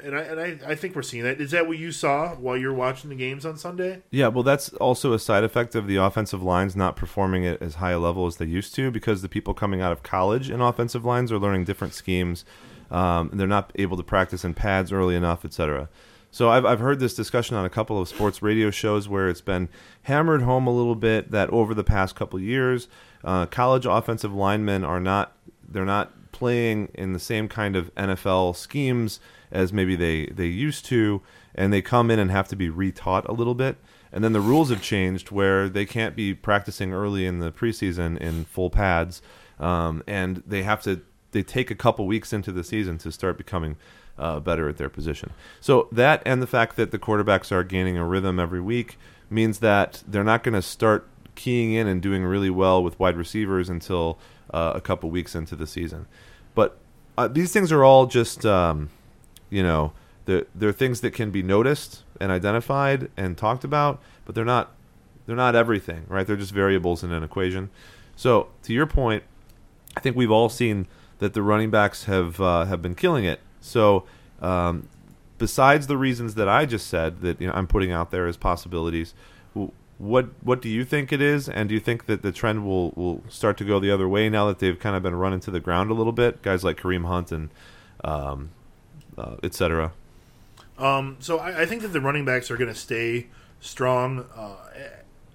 and 0.04 0.16
I, 0.16 0.22
and 0.22 0.40
I, 0.40 0.72
I 0.72 0.76
think 0.76 0.96
we're 0.96 1.02
seeing 1.02 1.24
that. 1.24 1.40
Is 1.40 1.52
that 1.52 1.68
what 1.68 1.78
you 1.78 1.92
saw 1.92 2.36
while 2.36 2.58
you're 2.58 2.74
watching 2.74 3.10
the 3.10 3.16
games 3.16 3.46
on 3.46 3.58
Sunday? 3.58 4.02
Yeah, 4.10 4.28
well, 4.28 4.44
that's 4.44 4.70
also 4.74 5.14
a 5.14 5.20
side 5.20 5.44
effect 5.44 5.76
of 5.76 5.88
the 5.88 5.98
offensive 5.98 6.42
lines 6.42 6.76
not 6.76 6.96
performing 6.96 7.46
at 7.46 7.62
as 7.62 7.76
high 7.76 7.92
a 7.92 8.00
level 8.00 8.26
as 8.26 8.38
they 8.38 8.46
used 8.46 8.74
to 8.76 8.90
because 8.90 9.22
the 9.22 9.30
people 9.30 9.54
coming 9.54 9.82
out 9.82 9.92
of 9.92 10.02
college 10.02 10.50
in 10.50 10.62
offensive 10.62 11.06
lines 11.06 11.32
are 11.32 11.38
learning 11.40 11.66
different 11.66 11.94
schemes. 11.94 12.46
Um, 12.90 13.30
they're 13.34 13.48
not 13.48 13.72
able 13.76 13.98
to 13.98 14.04
practice 14.04 14.44
in 14.44 14.54
pads 14.54 14.92
early 14.92 15.16
enough, 15.16 15.46
etc. 15.46 15.88
So 16.32 16.50
I've, 16.50 16.66
I've 16.66 16.80
heard 16.80 17.00
this 17.00 17.14
discussion 17.14 17.58
on 17.58 17.66
a 17.66 17.70
couple 17.70 18.00
of 18.00 18.08
sports 18.08 18.42
radio 18.42 18.72
shows 18.72 19.10
where 19.10 19.28
it's 19.28 19.42
been 19.42 19.68
hammered 20.04 20.42
home 20.42 20.66
a 20.66 20.74
little 20.74 20.96
bit 20.96 21.32
that 21.32 21.50
over 21.50 21.74
the 21.74 21.84
past 21.84 22.16
couple 22.16 22.40
years, 22.40 22.88
uh, 23.24 23.46
college 23.48 23.86
offensive 23.86 24.34
linemen 24.34 24.84
are 24.86 25.02
not 25.02 25.34
they're 25.68 25.86
not 25.86 26.32
playing 26.32 26.90
in 26.94 27.14
the 27.14 27.20
same 27.20 27.48
kind 27.48 27.76
of 27.76 27.94
NFL 27.96 28.56
schemes 28.56 29.20
as 29.52 29.74
maybe 29.74 29.96
they, 29.96 30.28
they 30.28 30.46
used 30.46 30.86
to, 30.86 31.22
and 31.54 31.72
they 31.72 31.82
come 31.82 32.10
in 32.10 32.20
and 32.20 32.32
have 32.32 32.48
to 32.48 32.56
be 32.56 32.70
retaught 32.70 33.28
a 33.28 33.34
little 33.34 33.54
bit. 33.54 33.78
And 34.12 34.24
then 34.24 34.34
the 34.34 34.42
rules 34.42 34.70
have 34.70 34.82
changed 34.82 35.32
where 35.32 35.70
they 35.70 35.86
can't 35.86 36.16
be 36.16 36.34
practicing 36.34 36.94
early 36.94 37.26
in 37.26 37.40
the 37.40 37.52
preseason 37.52 38.18
in 38.18 38.46
full 38.46 38.70
pads, 38.70 39.22
um, 39.60 40.04
and 40.08 40.44
they 40.46 40.64
have 40.64 40.82
to 40.84 41.02
they 41.32 41.44
take 41.44 41.72
a 41.72 41.76
couple 41.76 42.06
weeks 42.08 42.34
into 42.34 42.52
the 42.52 42.64
season 42.64 42.98
to 42.98 43.12
start 43.12 43.38
becoming 43.38 43.78
uh, 44.22 44.39
better 44.39 44.69
at 44.69 44.78
their 44.78 44.89
position. 44.89 45.32
So 45.59 45.88
that 45.91 46.22
and 46.26 46.41
the 46.41 46.47
fact 46.47 46.76
that 46.76 46.91
the 46.91 46.99
quarterbacks 46.99 47.51
are 47.51 47.63
gaining 47.63 47.97
a 47.97 48.05
rhythm 48.05 48.39
every 48.39 48.61
week 48.61 48.97
means 49.30 49.59
that 49.59 50.03
they're 50.07 50.24
not 50.24 50.43
going 50.43 50.53
to 50.53 50.61
start 50.61 51.07
keying 51.36 51.74
in 51.74 51.88
and 51.88 52.01
doing 52.01 52.24
really 52.24 52.49
well 52.49 52.84
with 52.84 52.99
wide 52.99 53.17
receivers 53.17 53.67
until 53.69 54.19
uh, 54.53 54.74
a 54.76 54.82
couple 54.82 55.09
weeks 55.09 55.34
into 55.34 55.55
the 55.55 55.65
season. 55.65 56.05
But 56.53 56.78
uh, 57.17 57.28
these 57.28 57.51
things 57.51 57.72
are 57.72 57.84
all 57.84 58.05
just 58.05 58.45
um, 58.45 58.91
you 59.49 59.63
know 59.63 59.93
they're, 60.26 60.45
they're 60.53 60.72
things 60.72 61.01
that 61.01 61.13
can 61.13 61.32
be 61.32 61.41
noticed 61.41 62.03
and 62.19 62.32
identified 62.32 63.09
and 63.17 63.38
talked 63.38 63.63
about, 63.63 63.99
but 64.26 64.36
they're 64.36 64.45
not 64.45 64.72
they're 65.26 65.36
not 65.36 65.55
everything, 65.55 66.05
right? 66.07 66.28
They're 66.28 66.36
just 66.36 66.51
variables 66.51 67.03
in 67.03 67.11
an 67.11 67.24
equation. 67.24 67.69
So 68.15 68.49
to 68.63 68.74
your 68.74 68.86
point, 68.86 69.24
I 69.97 69.99
think 69.99 70.15
we've 70.15 70.32
all 70.32 70.49
seen 70.49 70.88
that 71.19 71.34
the 71.34 71.41
running 71.41 71.72
backs 71.72 72.03
have 72.03 72.39
uh, 72.39 72.65
have 72.65 72.82
been 72.82 72.95
killing 72.95 73.26
it. 73.26 73.39
So, 73.62 74.03
um, 74.41 74.88
besides 75.38 75.88
the 75.88 75.97
reasons 75.97 76.36
that 76.36 76.49
I 76.49 76.66
just 76.66 76.88
said 76.88 77.22
that 77.22 77.39
you 77.39 77.47
know, 77.47 77.53
I'm 77.53 77.68
putting 77.68 77.91
out 77.91 78.12
there 78.12 78.28
as 78.28 78.38
possibilities, 78.38 79.14
what 80.01 80.30
what 80.41 80.62
do 80.62 80.70
you 80.70 80.84
think 80.84 81.14
it 81.14 81.22
is? 81.22 81.47
And 81.47 81.70
do 81.70 81.76
you 81.76 81.82
think 81.82 82.07
that 82.07 82.24
the 82.24 82.32
trend 82.32 82.66
will 82.66 82.91
will 82.91 83.24
start 83.30 83.57
to 83.57 83.64
go 83.64 83.80
the 83.80 83.91
other 83.91 84.09
way 84.09 84.30
now 84.30 84.47
that 84.47 84.59
they've 84.59 84.80
kind 84.80 84.95
of 84.95 85.03
been 85.03 85.16
run 85.16 85.32
into 85.32 85.51
the 85.51 85.59
ground 85.59 85.91
a 85.91 85.93
little 85.93 86.12
bit? 86.12 86.41
Guys 86.41 86.64
like 86.64 86.78
Kareem 86.78 87.05
Hunt 87.05 87.32
and 87.32 87.49
um, 88.03 88.49
uh, 89.18 89.36
etc. 89.43 89.91
Um, 90.80 91.18
so 91.20 91.38
I, 91.38 91.62
I 91.62 91.66
think 91.68 91.84
that 91.84 91.89
the 91.89 92.01
running 92.01 92.26
backs 92.26 92.49
are 92.49 92.57
going 92.57 92.74
to 92.74 92.80
stay 92.80 93.28
strong. 93.59 94.26
Uh, 94.36 94.55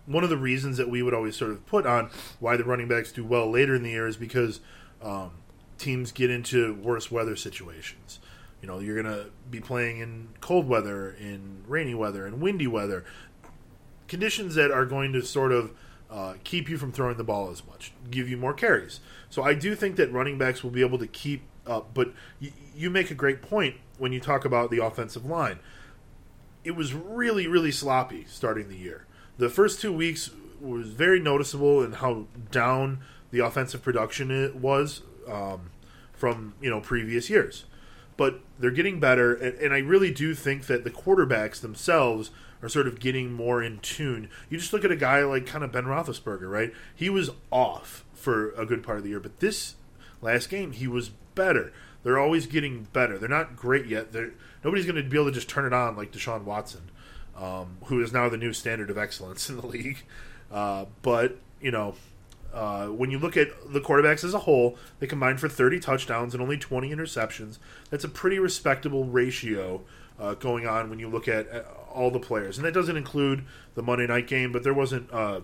one 0.06 0.24
of 0.24 0.30
the 0.30 0.36
reasons 0.36 0.76
that 0.76 0.88
we 0.88 1.02
would 1.02 1.14
always 1.14 1.36
sort 1.36 1.52
of 1.52 1.64
put 1.66 1.86
on 1.86 2.10
why 2.40 2.56
the 2.56 2.64
running 2.64 2.88
backs 2.88 3.12
do 3.12 3.24
well 3.24 3.48
later 3.48 3.74
in 3.74 3.82
the 3.82 3.90
year 3.90 4.08
is 4.08 4.16
because 4.16 4.60
um, 5.02 5.30
teams 5.78 6.12
get 6.12 6.30
into 6.30 6.74
worse 6.74 7.10
weather 7.10 7.36
situations. 7.36 8.18
You 8.62 8.68
know, 8.68 8.78
you're 8.78 9.00
going 9.00 9.14
to 9.14 9.30
be 9.50 9.60
playing 9.60 9.98
in 9.98 10.28
cold 10.40 10.66
weather, 10.68 11.10
in 11.10 11.62
rainy 11.68 11.94
weather, 11.94 12.26
in 12.26 12.40
windy 12.40 12.66
weather. 12.66 13.04
conditions 14.08 14.54
that 14.54 14.70
are 14.70 14.86
going 14.86 15.12
to 15.12 15.22
sort 15.22 15.52
of 15.52 15.72
uh, 16.10 16.34
keep 16.44 16.68
you 16.68 16.78
from 16.78 16.92
throwing 16.92 17.16
the 17.16 17.24
ball 17.24 17.50
as 17.50 17.66
much, 17.66 17.92
give 18.10 18.28
you 18.28 18.36
more 18.36 18.54
carries. 18.54 19.00
So 19.28 19.42
I 19.42 19.54
do 19.54 19.74
think 19.74 19.96
that 19.96 20.12
running 20.12 20.38
backs 20.38 20.62
will 20.62 20.70
be 20.70 20.80
able 20.80 20.98
to 20.98 21.06
keep 21.06 21.42
up. 21.66 21.92
But 21.94 22.12
y- 22.40 22.52
you 22.74 22.90
make 22.90 23.10
a 23.10 23.14
great 23.14 23.42
point 23.42 23.76
when 23.98 24.12
you 24.12 24.20
talk 24.20 24.44
about 24.44 24.70
the 24.70 24.82
offensive 24.84 25.26
line. 25.26 25.58
It 26.64 26.72
was 26.76 26.94
really, 26.94 27.46
really 27.46 27.72
sloppy 27.72 28.24
starting 28.28 28.68
the 28.68 28.76
year. 28.76 29.06
The 29.38 29.48
first 29.48 29.80
two 29.80 29.92
weeks 29.92 30.30
was 30.60 30.88
very 30.88 31.20
noticeable 31.20 31.82
in 31.82 31.92
how 31.92 32.26
down 32.50 33.00
the 33.30 33.40
offensive 33.40 33.82
production 33.82 34.30
it 34.30 34.56
was 34.56 35.02
um, 35.28 35.70
from 36.12 36.54
you 36.60 36.70
know 36.70 36.80
previous 36.80 37.30
years. 37.30 37.64
But 38.16 38.40
they're 38.58 38.70
getting 38.70 38.98
better, 38.98 39.34
and, 39.34 39.58
and 39.58 39.74
I 39.74 39.78
really 39.78 40.10
do 40.10 40.34
think 40.34 40.66
that 40.66 40.84
the 40.84 40.90
quarterbacks 40.90 41.60
themselves 41.60 42.30
are 42.62 42.68
sort 42.68 42.86
of 42.86 42.98
getting 42.98 43.32
more 43.32 43.62
in 43.62 43.78
tune. 43.78 44.30
You 44.48 44.58
just 44.58 44.72
look 44.72 44.84
at 44.84 44.90
a 44.90 44.96
guy 44.96 45.22
like 45.24 45.46
kind 45.46 45.62
of 45.62 45.72
Ben 45.72 45.84
Roethlisberger, 45.84 46.50
right? 46.50 46.72
He 46.94 47.10
was 47.10 47.30
off 47.50 48.04
for 48.14 48.50
a 48.52 48.64
good 48.64 48.82
part 48.82 48.98
of 48.98 49.04
the 49.04 49.10
year, 49.10 49.20
but 49.20 49.40
this 49.40 49.74
last 50.22 50.48
game 50.48 50.72
he 50.72 50.88
was 50.88 51.10
better. 51.34 51.72
They're 52.02 52.18
always 52.18 52.46
getting 52.46 52.84
better. 52.92 53.18
They're 53.18 53.28
not 53.28 53.56
great 53.56 53.86
yet. 53.86 54.12
They're, 54.12 54.32
nobody's 54.64 54.86
going 54.86 54.96
to 54.96 55.08
be 55.08 55.16
able 55.16 55.26
to 55.26 55.32
just 55.32 55.48
turn 55.48 55.66
it 55.66 55.72
on 55.72 55.96
like 55.96 56.12
Deshaun 56.12 56.44
Watson, 56.44 56.90
um, 57.36 57.78
who 57.86 58.00
is 58.00 58.12
now 58.12 58.28
the 58.28 58.36
new 58.36 58.52
standard 58.52 58.90
of 58.90 58.96
excellence 58.96 59.50
in 59.50 59.56
the 59.56 59.66
league. 59.66 60.04
Uh, 60.50 60.86
but 61.02 61.36
you 61.60 61.70
know, 61.70 61.94
uh, 62.56 62.86
when 62.86 63.10
you 63.10 63.18
look 63.18 63.36
at 63.36 63.48
the 63.70 63.80
quarterbacks 63.80 64.24
as 64.24 64.32
a 64.32 64.38
whole, 64.40 64.78
they 64.98 65.06
combined 65.06 65.38
for 65.38 65.48
30 65.48 65.78
touchdowns 65.78 66.32
and 66.32 66.42
only 66.42 66.56
20 66.56 66.88
interceptions. 66.90 67.58
That's 67.90 68.02
a 68.02 68.08
pretty 68.08 68.38
respectable 68.38 69.04
ratio 69.04 69.82
uh, 70.18 70.34
going 70.34 70.66
on 70.66 70.88
when 70.88 70.98
you 70.98 71.10
look 71.10 71.28
at 71.28 71.52
uh, 71.52 71.64
all 71.92 72.10
the 72.10 72.18
players. 72.18 72.56
And 72.56 72.66
that 72.66 72.72
doesn't 72.72 72.96
include 72.96 73.44
the 73.74 73.82
Monday 73.82 74.06
night 74.06 74.26
game, 74.26 74.52
but 74.52 74.62
there 74.62 74.72
wasn't 74.72 75.12
uh, 75.12 75.42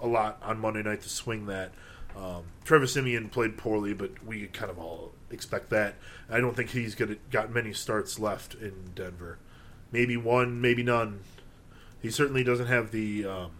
a 0.00 0.08
lot 0.08 0.42
on 0.42 0.58
Monday 0.58 0.82
night 0.82 1.02
to 1.02 1.08
swing 1.08 1.46
that. 1.46 1.70
Um, 2.16 2.42
Trevor 2.64 2.88
Siemian 2.88 3.28
played 3.28 3.56
poorly, 3.56 3.94
but 3.94 4.10
we 4.24 4.48
kind 4.48 4.72
of 4.72 4.78
all 4.80 5.12
expect 5.30 5.70
that. 5.70 5.94
I 6.28 6.40
don't 6.40 6.56
think 6.56 6.70
he's 6.70 6.96
gonna, 6.96 7.14
got 7.30 7.52
many 7.52 7.72
starts 7.72 8.18
left 8.18 8.54
in 8.54 8.90
Denver. 8.96 9.38
Maybe 9.92 10.16
one, 10.16 10.60
maybe 10.60 10.82
none. 10.82 11.20
He 12.02 12.10
certainly 12.10 12.42
doesn't 12.42 12.66
have 12.66 12.90
the 12.90 13.24
um, 13.24 13.50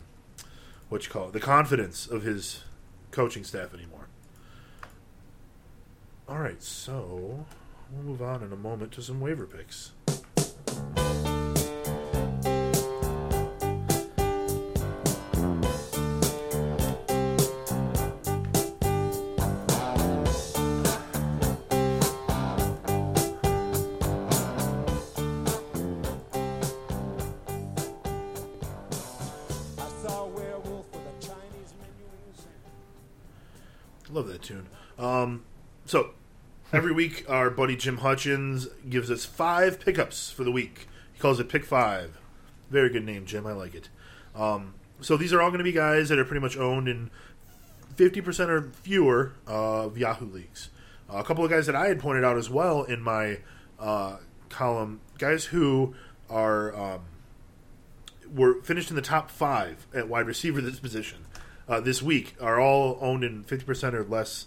what 0.88 1.04
you 1.04 1.10
call 1.10 1.28
it, 1.28 1.34
the 1.34 1.40
confidence 1.40 2.08
of 2.08 2.24
his 2.24 2.64
coaching 3.10 3.44
staff 3.44 3.74
anymore. 3.74 4.06
All 6.28 6.38
right, 6.38 6.62
so 6.62 7.44
we'll 7.90 8.04
move 8.04 8.22
on 8.22 8.42
in 8.42 8.52
a 8.52 8.56
moment 8.56 8.92
to 8.92 9.02
some 9.02 9.20
waiver 9.20 9.46
picks. 9.46 9.92
Every 36.72 36.92
week, 36.92 37.24
our 37.28 37.50
buddy 37.50 37.76
Jim 37.76 37.98
Hutchins 37.98 38.68
gives 38.88 39.10
us 39.10 39.24
five 39.24 39.80
pickups 39.80 40.30
for 40.30 40.44
the 40.44 40.52
week. 40.52 40.88
He 41.12 41.20
calls 41.20 41.40
it 41.40 41.48
Pick 41.48 41.64
Five. 41.64 42.18
Very 42.70 42.90
good 42.90 43.04
name, 43.04 43.26
Jim. 43.26 43.46
I 43.46 43.52
like 43.52 43.74
it. 43.74 43.88
Um, 44.34 44.74
so 45.00 45.16
these 45.16 45.32
are 45.32 45.40
all 45.40 45.50
going 45.50 45.58
to 45.58 45.64
be 45.64 45.72
guys 45.72 46.08
that 46.08 46.18
are 46.18 46.24
pretty 46.24 46.40
much 46.40 46.56
owned 46.56 46.88
in 46.88 47.10
50% 47.96 48.48
or 48.48 48.70
fewer 48.82 49.32
of 49.46 49.98
Yahoo 49.98 50.26
leagues. 50.26 50.70
Uh, 51.12 51.18
a 51.18 51.24
couple 51.24 51.44
of 51.44 51.50
guys 51.50 51.66
that 51.66 51.74
I 51.74 51.88
had 51.88 51.98
pointed 51.98 52.24
out 52.24 52.36
as 52.36 52.48
well 52.48 52.84
in 52.84 53.00
my 53.00 53.38
uh, 53.78 54.18
column, 54.48 55.00
guys 55.18 55.46
who 55.46 55.94
are 56.28 56.76
um, 56.76 57.00
were 58.32 58.62
finished 58.62 58.90
in 58.90 58.96
the 58.96 59.02
top 59.02 59.30
five 59.30 59.86
at 59.92 60.08
wide 60.08 60.26
receiver 60.26 60.60
this 60.60 60.78
position 60.78 61.26
uh, 61.68 61.80
this 61.80 62.00
week 62.02 62.34
are 62.40 62.60
all 62.60 62.98
owned 63.00 63.24
in 63.24 63.44
50% 63.44 63.94
or 63.94 64.04
less 64.04 64.46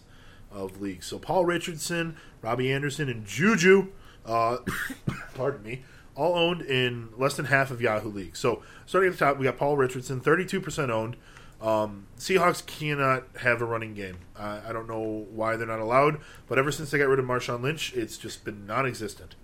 of 0.53 0.81
leagues. 0.81 1.05
So 1.07 1.19
Paul 1.19 1.45
Richardson, 1.45 2.17
Robbie 2.41 2.71
Anderson, 2.71 3.09
and 3.09 3.25
Juju, 3.25 3.89
uh, 4.25 4.57
pardon 5.33 5.63
me, 5.63 5.83
all 6.15 6.35
owned 6.35 6.61
in 6.61 7.09
less 7.17 7.35
than 7.35 7.45
half 7.45 7.71
of 7.71 7.81
Yahoo 7.81 8.09
leagues. 8.09 8.39
So 8.39 8.63
starting 8.85 9.11
at 9.11 9.17
the 9.17 9.25
top, 9.25 9.37
we 9.37 9.45
got 9.45 9.57
Paul 9.57 9.77
Richardson, 9.77 10.21
32% 10.21 10.89
owned. 10.89 11.15
Um, 11.61 12.07
Seahawks 12.19 12.65
cannot 12.65 13.23
have 13.39 13.61
a 13.61 13.65
running 13.65 13.93
game. 13.93 14.17
I 14.37 14.73
don't 14.73 14.87
know 14.87 15.25
why 15.31 15.55
they're 15.55 15.65
not 15.65 15.79
allowed, 15.79 16.19
but 16.47 16.59
ever 16.59 16.71
since 16.71 16.91
they 16.91 16.97
got 16.97 17.07
rid 17.07 17.19
of 17.19 17.25
Marshawn 17.25 17.61
Lynch, 17.61 17.93
it's 17.93 18.17
just 18.17 18.43
been 18.43 18.65
non-existent. 18.65 19.35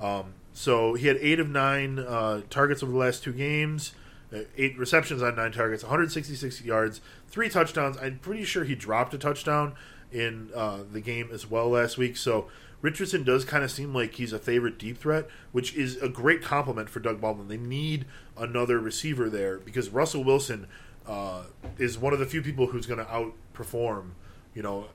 Um, 0.00 0.34
so 0.52 0.94
he 0.94 1.06
had 1.06 1.16
eight 1.20 1.38
of 1.38 1.48
nine 1.48 2.00
uh, 2.00 2.42
targets 2.50 2.82
over 2.82 2.90
the 2.90 2.98
last 2.98 3.22
two 3.22 3.32
games, 3.32 3.92
uh, 4.34 4.40
eight 4.56 4.76
receptions 4.76 5.22
on 5.22 5.36
nine 5.36 5.52
targets, 5.52 5.84
166 5.84 6.62
yards, 6.62 7.00
three 7.28 7.48
touchdowns. 7.48 7.96
I'm 7.98 8.18
pretty 8.18 8.44
sure 8.44 8.64
he 8.64 8.74
dropped 8.74 9.14
a 9.14 9.18
touchdown 9.18 9.74
in 10.12 10.50
uh, 10.54 10.80
the 10.90 11.00
game 11.00 11.30
as 11.32 11.50
well 11.50 11.70
last 11.70 11.98
week. 11.98 12.16
So 12.16 12.48
Richardson 12.80 13.22
does 13.22 13.44
kind 13.44 13.64
of 13.64 13.70
seem 13.70 13.94
like 13.94 14.14
he's 14.14 14.32
a 14.32 14.38
favorite 14.38 14.78
deep 14.78 14.98
threat, 14.98 15.28
which 15.52 15.74
is 15.74 15.96
a 16.02 16.08
great 16.08 16.42
compliment 16.42 16.90
for 16.90 17.00
Doug 17.00 17.20
Baldwin. 17.20 17.48
They 17.48 17.56
need 17.56 18.06
another 18.36 18.78
receiver 18.78 19.30
there 19.30 19.58
because 19.58 19.88
Russell 19.88 20.24
Wilson 20.24 20.66
uh, 21.06 21.44
is 21.78 21.98
one 21.98 22.12
of 22.12 22.18
the 22.18 22.26
few 22.26 22.42
people 22.42 22.66
who's 22.66 22.86
going 22.86 22.98
to 22.98 23.04
outperform, 23.04 24.10
you 24.54 24.62
know, 24.62 24.88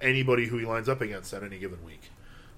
anybody 0.00 0.46
who 0.46 0.58
he 0.58 0.66
lines 0.66 0.88
up 0.88 1.00
against 1.00 1.32
at 1.32 1.42
any 1.42 1.58
given 1.58 1.84
week. 1.84 2.10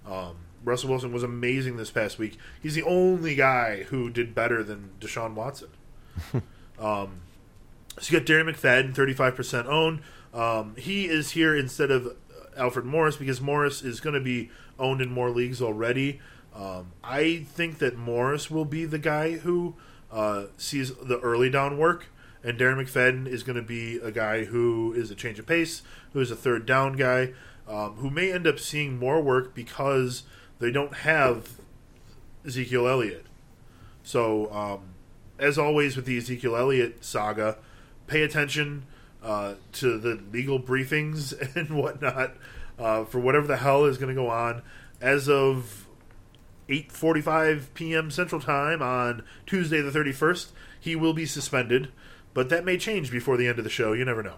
Um, 0.06 0.36
Russell 0.64 0.90
Wilson 0.90 1.12
was 1.12 1.22
amazing 1.22 1.76
this 1.76 1.90
past 1.90 2.18
week. 2.18 2.38
He's 2.62 2.74
the 2.74 2.82
only 2.82 3.34
guy 3.34 3.84
who 3.84 4.10
did 4.10 4.34
better 4.34 4.62
than 4.62 4.90
Deshaun 5.00 5.34
Watson. 5.34 5.68
um, 6.78 7.20
so 7.98 8.12
you 8.12 8.20
got 8.20 8.26
Darren 8.26 8.50
McFadden, 8.50 8.94
35% 8.94 9.66
owned. 9.66 10.00
Um, 10.32 10.76
he 10.76 11.06
is 11.06 11.32
here 11.32 11.56
instead 11.56 11.90
of 11.90 12.16
Alfred 12.56 12.84
Morris 12.84 13.16
because 13.16 13.40
Morris 13.40 13.82
is 13.82 14.00
going 14.00 14.14
to 14.14 14.20
be 14.20 14.50
owned 14.78 15.00
in 15.00 15.10
more 15.10 15.30
leagues 15.30 15.60
already. 15.60 16.20
Um, 16.54 16.92
I 17.02 17.46
think 17.50 17.78
that 17.78 17.96
Morris 17.96 18.50
will 18.50 18.64
be 18.64 18.84
the 18.84 18.98
guy 18.98 19.32
who 19.32 19.74
uh, 20.10 20.44
sees 20.58 20.94
the 20.94 21.18
early 21.20 21.48
down 21.48 21.78
work, 21.78 22.06
and 22.44 22.58
Darren 22.58 22.82
McFadden 22.82 23.26
is 23.26 23.42
going 23.42 23.56
to 23.56 23.62
be 23.62 23.96
a 23.96 24.10
guy 24.10 24.44
who 24.44 24.92
is 24.92 25.10
a 25.10 25.14
change 25.14 25.38
of 25.38 25.46
pace, 25.46 25.82
who 26.12 26.20
is 26.20 26.30
a 26.30 26.36
third 26.36 26.66
down 26.66 26.94
guy, 26.94 27.32
um, 27.66 27.94
who 27.96 28.10
may 28.10 28.32
end 28.32 28.46
up 28.46 28.58
seeing 28.58 28.98
more 28.98 29.20
work 29.22 29.54
because 29.54 30.24
they 30.58 30.70
don't 30.70 30.96
have 30.96 31.52
Ezekiel 32.44 32.86
Elliott. 32.86 33.24
So, 34.02 34.52
um, 34.52 34.80
as 35.38 35.58
always 35.58 35.96
with 35.96 36.04
the 36.04 36.18
Ezekiel 36.18 36.56
Elliott 36.56 37.04
saga, 37.04 37.56
pay 38.06 38.22
attention 38.22 38.84
uh, 39.22 39.54
to 39.72 39.98
the 39.98 40.20
legal 40.32 40.60
briefings 40.60 41.32
and 41.56 41.70
whatnot 41.70 42.34
uh, 42.78 43.04
for 43.04 43.20
whatever 43.20 43.46
the 43.46 43.56
hell 43.56 43.84
is 43.84 43.98
going 43.98 44.14
to 44.14 44.20
go 44.20 44.28
on. 44.28 44.62
As 45.00 45.28
of 45.28 45.86
8:45 46.68 47.74
p.m. 47.74 48.10
Central 48.10 48.40
Time 48.40 48.82
on 48.82 49.22
Tuesday 49.46 49.80
the 49.80 49.90
31st, 49.90 50.48
he 50.78 50.96
will 50.96 51.12
be 51.12 51.26
suspended, 51.26 51.90
but 52.34 52.48
that 52.48 52.64
may 52.64 52.78
change 52.78 53.10
before 53.10 53.36
the 53.36 53.48
end 53.48 53.58
of 53.58 53.64
the 53.64 53.70
show. 53.70 53.92
You 53.92 54.04
never 54.04 54.22
know. 54.22 54.36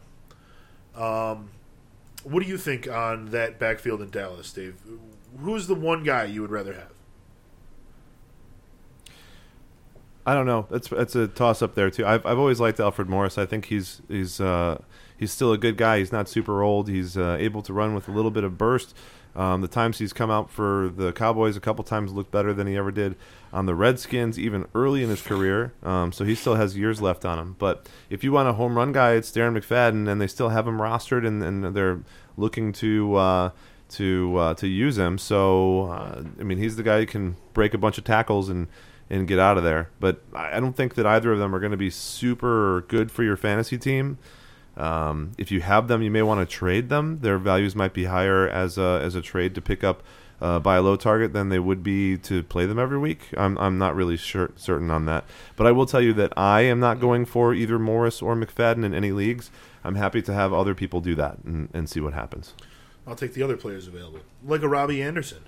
Um, 1.00 1.50
what 2.22 2.42
do 2.42 2.48
you 2.48 2.56
think 2.56 2.88
on 2.88 3.26
that 3.30 3.58
backfield 3.58 4.00
in 4.00 4.10
Dallas, 4.10 4.52
Dave? 4.52 4.80
Who's 5.38 5.66
the 5.66 5.74
one 5.74 6.04
guy 6.04 6.24
you 6.24 6.40
would 6.42 6.50
rather 6.50 6.74
have? 6.74 6.93
I 10.26 10.34
don't 10.34 10.46
know. 10.46 10.66
It's 10.70 10.90
it's 10.92 11.14
a 11.14 11.28
toss 11.28 11.60
up 11.60 11.74
there 11.74 11.90
too. 11.90 12.06
I've 12.06 12.24
I've 12.24 12.38
always 12.38 12.60
liked 12.60 12.80
Alfred 12.80 13.08
Morris. 13.08 13.36
I 13.36 13.46
think 13.46 13.66
he's 13.66 14.00
he's 14.08 14.40
uh, 14.40 14.80
he's 15.16 15.30
still 15.30 15.52
a 15.52 15.58
good 15.58 15.76
guy. 15.76 15.98
He's 15.98 16.12
not 16.12 16.28
super 16.28 16.62
old. 16.62 16.88
He's 16.88 17.16
uh, 17.16 17.36
able 17.38 17.62
to 17.62 17.72
run 17.72 17.94
with 17.94 18.08
a 18.08 18.12
little 18.12 18.30
bit 18.30 18.44
of 18.44 18.56
burst. 18.56 18.94
Um, 19.36 19.62
the 19.62 19.68
times 19.68 19.98
he's 19.98 20.12
come 20.12 20.30
out 20.30 20.48
for 20.48 20.92
the 20.96 21.12
Cowboys 21.12 21.56
a 21.56 21.60
couple 21.60 21.82
times 21.82 22.12
looked 22.12 22.30
better 22.30 22.54
than 22.54 22.68
he 22.68 22.76
ever 22.76 22.92
did 22.92 23.16
on 23.52 23.66
the 23.66 23.74
Redskins, 23.74 24.38
even 24.38 24.66
early 24.74 25.02
in 25.02 25.10
his 25.10 25.22
career. 25.22 25.72
Um, 25.82 26.12
so 26.12 26.24
he 26.24 26.36
still 26.36 26.54
has 26.54 26.76
years 26.76 27.02
left 27.02 27.24
on 27.24 27.38
him. 27.38 27.56
But 27.58 27.88
if 28.08 28.22
you 28.22 28.30
want 28.30 28.48
a 28.48 28.52
home 28.52 28.76
run 28.76 28.92
guy, 28.92 29.14
it's 29.14 29.32
Darren 29.32 29.58
McFadden, 29.58 30.08
and 30.08 30.20
they 30.20 30.28
still 30.28 30.50
have 30.50 30.68
him 30.68 30.78
rostered, 30.78 31.26
and, 31.26 31.42
and 31.42 31.74
they're 31.74 32.00
looking 32.36 32.72
to 32.74 33.16
uh, 33.16 33.50
to 33.90 34.36
uh, 34.36 34.54
to 34.54 34.68
use 34.68 34.96
him. 34.96 35.18
So 35.18 35.90
uh, 35.90 36.22
I 36.38 36.42
mean, 36.44 36.58
he's 36.58 36.76
the 36.76 36.84
guy 36.84 37.00
who 37.00 37.06
can 37.06 37.36
break 37.54 37.74
a 37.74 37.78
bunch 37.78 37.98
of 37.98 38.04
tackles 38.04 38.48
and 38.48 38.68
and 39.10 39.28
get 39.28 39.38
out 39.38 39.58
of 39.58 39.64
there. 39.64 39.90
But 40.00 40.20
I 40.34 40.60
don't 40.60 40.76
think 40.76 40.94
that 40.94 41.06
either 41.06 41.32
of 41.32 41.38
them 41.38 41.54
are 41.54 41.60
going 41.60 41.72
to 41.72 41.76
be 41.76 41.90
super 41.90 42.84
good 42.88 43.10
for 43.10 43.22
your 43.22 43.36
fantasy 43.36 43.78
team. 43.78 44.18
Um, 44.76 45.32
if 45.38 45.52
you 45.52 45.60
have 45.60 45.88
them, 45.88 46.02
you 46.02 46.10
may 46.10 46.22
want 46.22 46.40
to 46.40 46.56
trade 46.56 46.88
them. 46.88 47.20
Their 47.20 47.38
values 47.38 47.76
might 47.76 47.92
be 47.92 48.04
higher 48.04 48.48
as 48.48 48.76
a 48.76 49.00
as 49.02 49.14
a 49.14 49.22
trade 49.22 49.54
to 49.54 49.60
pick 49.60 49.84
up 49.84 50.02
uh, 50.40 50.58
by 50.58 50.76
a 50.76 50.82
low 50.82 50.96
target 50.96 51.32
than 51.32 51.48
they 51.48 51.58
would 51.58 51.82
be 51.82 52.16
to 52.18 52.42
play 52.42 52.66
them 52.66 52.78
every 52.78 52.98
week. 52.98 53.28
I'm 53.36 53.56
I'm 53.58 53.78
not 53.78 53.94
really 53.94 54.16
sure, 54.16 54.50
certain 54.56 54.90
on 54.90 55.06
that, 55.06 55.24
but 55.56 55.66
I 55.66 55.72
will 55.72 55.86
tell 55.86 56.00
you 56.00 56.12
that 56.14 56.32
I 56.36 56.62
am 56.62 56.80
not 56.80 57.00
going 57.00 57.24
for 57.24 57.54
either 57.54 57.78
Morris 57.78 58.20
or 58.20 58.34
McFadden 58.34 58.84
in 58.84 58.94
any 58.94 59.12
leagues. 59.12 59.50
I'm 59.84 59.94
happy 59.94 60.22
to 60.22 60.32
have 60.32 60.52
other 60.52 60.74
people 60.74 61.00
do 61.00 61.14
that 61.16 61.38
and, 61.44 61.68
and 61.72 61.88
see 61.88 62.00
what 62.00 62.14
happens. 62.14 62.54
I'll 63.06 63.14
take 63.14 63.34
the 63.34 63.42
other 63.42 63.56
players 63.56 63.86
available, 63.86 64.20
like 64.44 64.62
a 64.62 64.68
Robbie 64.68 65.02
Anderson. 65.02 65.44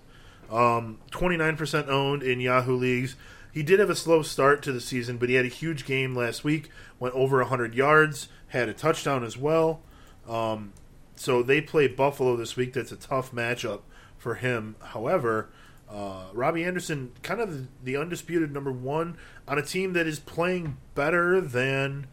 Um, 0.50 0.98
29% 1.10 1.88
owned 1.88 2.22
in 2.22 2.40
Yahoo 2.40 2.76
leagues. 2.76 3.16
He 3.56 3.62
did 3.62 3.80
have 3.80 3.88
a 3.88 3.96
slow 3.96 4.20
start 4.20 4.62
to 4.64 4.72
the 4.72 4.82
season, 4.82 5.16
but 5.16 5.30
he 5.30 5.36
had 5.36 5.46
a 5.46 5.48
huge 5.48 5.86
game 5.86 6.14
last 6.14 6.44
week. 6.44 6.68
Went 6.98 7.14
over 7.14 7.38
100 7.38 7.74
yards, 7.74 8.28
had 8.48 8.68
a 8.68 8.74
touchdown 8.74 9.24
as 9.24 9.38
well. 9.38 9.80
Um, 10.28 10.74
so 11.14 11.42
they 11.42 11.62
play 11.62 11.86
Buffalo 11.86 12.36
this 12.36 12.54
week. 12.54 12.74
That's 12.74 12.92
a 12.92 12.96
tough 12.96 13.32
matchup 13.32 13.80
for 14.18 14.34
him. 14.34 14.76
However, 14.82 15.48
uh, 15.90 16.24
Robbie 16.34 16.64
Anderson, 16.64 17.12
kind 17.22 17.40
of 17.40 17.68
the 17.82 17.96
undisputed 17.96 18.52
number 18.52 18.70
one 18.70 19.16
on 19.48 19.56
a 19.56 19.62
team 19.62 19.94
that 19.94 20.06
is 20.06 20.18
playing 20.18 20.76
better 20.94 21.40
than 21.40 22.08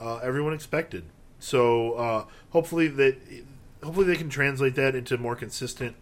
uh, 0.00 0.16
everyone 0.16 0.52
expected. 0.52 1.04
So 1.38 1.92
uh, 1.92 2.24
hopefully 2.50 2.88
that 2.88 3.18
hopefully 3.84 4.06
they 4.06 4.16
can 4.16 4.30
translate 4.30 4.74
that 4.74 4.96
into 4.96 5.16
more 5.16 5.36
consistent 5.36 5.94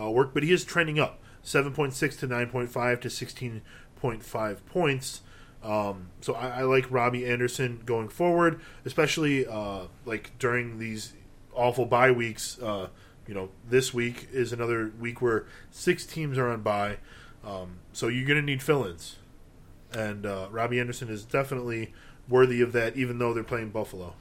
uh, 0.00 0.08
work. 0.12 0.32
But 0.32 0.44
he 0.44 0.52
is 0.52 0.64
trending 0.64 1.00
up, 1.00 1.18
seven 1.42 1.72
point 1.72 1.92
six 1.92 2.14
to 2.18 2.28
nine 2.28 2.50
point 2.50 2.70
five 2.70 3.00
to 3.00 3.10
sixteen 3.10 3.62
point 4.04 4.22
five 4.22 4.64
points. 4.66 5.22
Um, 5.62 6.08
so 6.20 6.34
I, 6.34 6.60
I, 6.60 6.62
like 6.64 6.90
Robbie 6.90 7.24
Anderson 7.24 7.80
going 7.86 8.10
forward, 8.10 8.60
especially 8.84 9.46
uh, 9.46 9.84
like 10.04 10.38
during 10.38 10.78
these 10.78 11.14
awful 11.54 11.86
bye 11.86 12.10
weeks. 12.10 12.58
Uh, 12.60 12.88
you 13.26 13.32
know, 13.32 13.48
this 13.66 13.94
week 13.94 14.28
is 14.30 14.52
another 14.52 14.92
week 15.00 15.22
where 15.22 15.46
six 15.70 16.04
teams 16.04 16.36
are 16.36 16.50
on 16.50 16.60
bye, 16.60 16.98
um, 17.46 17.78
so 17.94 18.08
you're 18.08 18.26
going 18.26 18.38
to 18.38 18.44
need 18.44 18.62
fill-ins, 18.62 19.16
and 19.90 20.26
uh, 20.26 20.48
Robbie 20.50 20.78
Anderson 20.78 21.08
is 21.08 21.24
definitely 21.24 21.94
worthy 22.28 22.60
of 22.60 22.72
that, 22.72 22.98
even 22.98 23.18
though 23.18 23.32
they're 23.32 23.42
playing 23.42 23.70
Buffalo. 23.70 24.12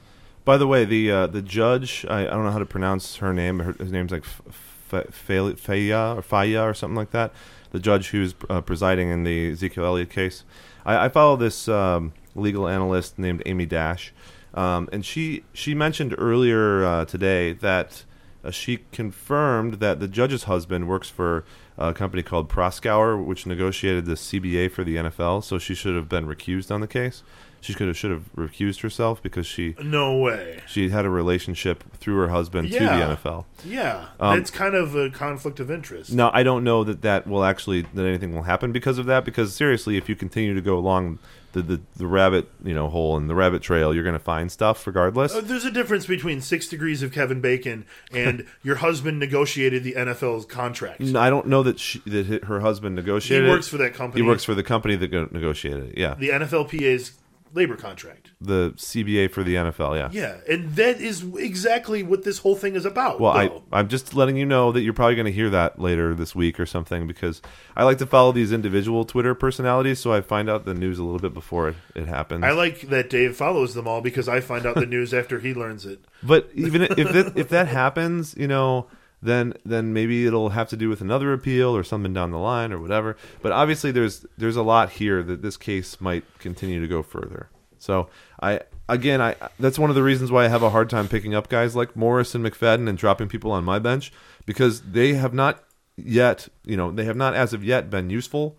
By 0.46 0.56
the 0.56 0.66
way, 0.66 0.86
the 0.86 1.12
uh, 1.12 1.28
the 1.28 1.42
judge, 1.42 2.06
I, 2.10 2.22
I, 2.22 2.30
don't 2.30 2.46
know 2.46 2.52
how 2.52 2.60
to 2.60 2.66
pronounce 2.66 3.18
her 3.18 3.34
name. 3.34 3.60
Her, 3.60 3.74
his 3.74 3.92
name's 3.92 4.14
like 4.14 4.24
Faya 4.24 6.16
or 6.16 6.22
Faya 6.22 6.64
or 6.64 6.74
something 6.74 6.96
like 6.96 7.12
that. 7.12 7.34
The 7.74 7.80
judge 7.80 8.10
who's 8.12 8.34
uh, 8.50 8.62
presiding 8.62 9.10
in 9.10 9.24
the 9.24 9.52
Ezekiel 9.52 9.84
Elliott 9.84 10.10
case. 10.10 10.46
I, 10.86 11.06
I 11.06 11.10
follow 11.10 11.36
this 11.36 11.68
um, 11.68 12.14
legal 12.36 12.68
analyst 12.70 13.20
named 13.20 13.44
Amy 13.46 13.66
Dash, 13.66 14.14
um, 14.54 14.88
and 14.94 15.06
she 15.06 15.44
she 15.54 15.76
mentioned 15.76 16.16
earlier 16.18 16.86
uh, 16.86 17.06
today 17.06 17.52
that 17.52 18.06
uh, 18.44 18.52
she 18.52 18.86
confirmed 18.92 19.76
that 19.76 20.00
the 20.00 20.08
judge's 20.08 20.44
husband 20.44 20.88
works 20.88 21.10
for 21.10 21.44
a 21.78 21.94
company 21.94 22.24
called 22.24 22.50
Proskauer, 22.50 23.24
which 23.24 23.46
negotiated 23.46 24.06
the 24.06 24.14
CBA 24.14 24.72
for 24.72 24.84
the 24.84 24.96
NFL. 24.96 25.44
So 25.44 25.58
she 25.58 25.74
should 25.74 25.96
have 25.96 26.08
been 26.08 26.28
recused 26.28 26.72
on 26.72 26.82
the 26.82 26.88
case 26.88 27.24
she 27.64 27.74
could 27.74 27.88
have 27.88 27.98
should 27.98 28.12
have 28.12 28.32
recused 28.36 28.82
herself 28.82 29.24
because 29.24 29.48
she 29.48 29.76
no 29.82 30.18
way 30.18 30.60
she 30.68 30.90
had 30.90 31.06
a 31.06 31.10
relationship 31.10 31.84
through 31.96 32.18
her 32.18 32.28
husband 32.28 32.70
yeah. 32.70 32.80
to 32.80 32.86
the 32.86 33.16
NFL. 33.16 33.46
Yeah, 33.66 34.08
um, 34.20 34.38
it's 34.38 34.52
kind 34.52 34.76
of 34.76 34.96
a 34.96 35.10
conflict 35.10 35.60
of 35.60 35.72
interest. 35.72 36.12
No, 36.12 36.30
I 36.34 36.44
don't 36.44 36.64
know 36.64 36.84
that 36.84 37.02
that 37.02 37.26
will 37.26 37.44
actually 37.44 37.84
that 37.94 38.06
anything 38.06 38.36
will 38.36 38.44
happen 38.44 38.72
because 38.72 38.98
of 38.98 39.06
that. 39.06 39.24
Because 39.24 39.56
seriously, 39.56 39.98
if 39.98 40.10
you 40.10 40.16
continue 40.16 40.54
to 40.54 40.62
go 40.62 40.78
along 40.78 41.20
the, 41.54 41.62
the, 41.62 41.82
the 41.96 42.08
rabbit 42.08 42.50
you 42.64 42.74
know 42.74 42.90
hole 42.90 43.16
and 43.16 43.30
the 43.30 43.36
rabbit 43.36 43.62
trail, 43.62 43.94
you're 43.94 44.04
going 44.04 44.14
to 44.14 44.20
find 44.20 44.52
stuff 44.52 44.86
regardless. 44.86 45.34
Uh, 45.34 45.42
there's 45.42 45.66
a 45.66 45.72
difference 45.72 46.06
between 46.06 46.42
six 46.42 46.68
degrees 46.68 47.02
of 47.02 47.14
Kevin 47.14 47.40
Bacon 47.40 47.86
and 48.12 48.46
your 48.64 48.76
husband 48.76 49.20
negotiated 49.20 49.84
the 49.84 49.94
NFL's 49.94 50.46
contract. 50.46 51.02
I 51.02 51.30
don't 51.30 51.48
know 51.48 51.64
that 51.64 51.80
she, 51.80 52.00
that 52.00 52.44
her 52.46 52.60
husband 52.60 52.96
negotiated. 52.96 53.46
He 53.46 53.52
works 53.52 53.68
for 53.68 53.78
that 53.78 53.94
company. 53.94 54.22
He 54.22 54.28
works 54.28 54.44
for 54.44 54.56
the 54.56 54.64
company 54.64 54.96
that 54.98 55.32
negotiated 55.32 55.92
it. 55.92 55.98
Yeah, 55.98 56.16
the 56.16 56.30
NFLPA's 56.30 57.14
labor 57.54 57.76
contract. 57.76 58.32
The 58.42 58.72
CBA 58.72 59.32
for 59.32 59.44
the 59.44 59.56
NFL, 59.56 59.98
yeah. 59.98 60.10
Yeah, 60.12 60.38
and 60.54 60.76
that 60.76 61.00
is 61.00 61.24
exactly 61.36 62.04
what 62.04 62.24
this 62.24 62.40
whole 62.40 62.56
thing 62.56 62.76
is 62.76 62.86
about. 62.86 63.20
Well, 63.20 63.32
I, 63.32 63.62
I'm 63.72 63.88
just 63.88 64.16
letting 64.16 64.36
you 64.36 64.46
know 64.46 64.72
that 64.72 64.82
you're 64.82 64.94
probably 64.94 65.16
going 65.16 65.26
to 65.26 65.32
hear 65.32 65.50
that 65.52 65.80
later 65.80 66.14
this 66.16 66.36
week 66.36 66.60
or 66.60 66.66
something 66.66 67.08
because 67.08 67.42
I 67.76 67.84
like 67.84 68.00
to 68.00 68.06
follow 68.06 68.32
these 68.32 68.52
individual 68.52 69.06
Twitter 69.06 69.36
personalities, 69.36 70.00
so 70.00 70.12
I 70.12 70.22
find 70.22 70.50
out 70.50 70.66
the 70.66 70.74
news 70.74 71.00
a 71.00 71.04
little 71.04 71.20
bit 71.20 71.34
before 71.34 71.70
it, 71.70 71.76
it 71.96 72.08
happens. 72.08 72.44
I 72.44 72.52
like 72.52 72.82
that 72.90 73.10
Dave 73.10 73.36
follows 73.36 73.74
them 73.74 73.88
all 73.88 74.02
because 74.02 74.28
I 74.28 74.40
find 74.40 74.66
out 74.66 74.76
the 74.76 74.86
news 74.86 75.14
after 75.14 75.40
he 75.40 75.54
learns 75.54 75.86
it. 75.86 76.04
But 76.22 76.50
even 76.56 76.82
if 76.82 76.98
it, 76.98 77.38
if 77.38 77.50
that 77.50 77.68
happens, 77.68 78.36
you 78.38 78.48
know 78.48 78.88
then 79.24 79.54
then 79.66 79.94
maybe 79.94 80.28
it'll 80.28 80.50
have 80.50 80.70
to 80.70 80.78
do 80.78 80.90
with 80.90 81.02
another 81.02 81.34
appeal 81.34 81.76
or 81.76 81.84
something 81.84 82.14
down 82.14 82.32
the 82.32 82.38
line 82.38 82.74
or 82.74 82.80
whatever. 82.80 83.16
But 83.42 83.52
obviously, 83.52 83.92
there's 83.92 84.26
there's 84.38 84.56
a 84.56 84.64
lot 84.64 84.92
here 84.92 85.24
that 85.24 85.42
this 85.42 85.58
case 85.58 86.02
might 86.02 86.26
continue 86.40 86.82
to 86.82 86.88
go 86.88 87.02
further. 87.02 87.50
So 87.78 88.10
I 88.42 88.62
again 88.90 89.22
I 89.22 89.36
that's 89.60 89.80
one 89.80 89.90
of 89.90 89.96
the 89.96 90.04
reasons 90.04 90.32
why 90.32 90.46
I 90.46 90.50
have 90.50 90.64
a 90.64 90.70
hard 90.70 90.90
time 90.90 91.08
picking 91.08 91.34
up 91.34 91.50
guys 91.50 91.76
like 91.76 91.96
Morris 91.96 92.36
and 92.36 92.46
McFadden 92.46 92.88
and 92.90 92.98
dropping 92.98 93.30
people 93.30 93.52
on 93.52 93.64
my 93.64 93.80
bench 93.80 94.12
because 94.46 94.82
they 94.82 95.14
have 95.14 95.34
not 95.34 95.64
yet 95.96 96.48
you 96.66 96.76
know 96.76 96.92
they 96.92 97.06
have 97.06 97.18
not 97.18 97.34
as 97.34 97.54
of 97.54 97.64
yet 97.64 97.90
been 97.90 98.10
useful, 98.10 98.58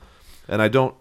and 0.49 0.63
I 0.63 0.69
don't 0.69 0.95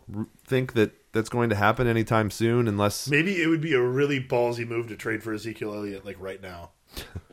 think 0.46 0.74
that 0.74 0.92
that's 1.14 1.30
going 1.30 1.50
to 1.52 1.56
happen 1.56 1.88
anytime 1.88 2.32
soon 2.32 2.68
unless 2.68 3.08
maybe 3.08 3.42
it 3.42 3.48
would 3.48 3.62
be 3.62 3.74
a 3.74 3.82
really 3.82 4.20
ballsy 4.20 4.68
move 4.68 4.88
to 4.88 4.98
trade 4.98 5.24
for 5.24 5.34
Ezekiel 5.34 5.74
Elliott 5.74 6.06
like 6.06 6.18
right 6.20 6.42
now. 6.42 6.72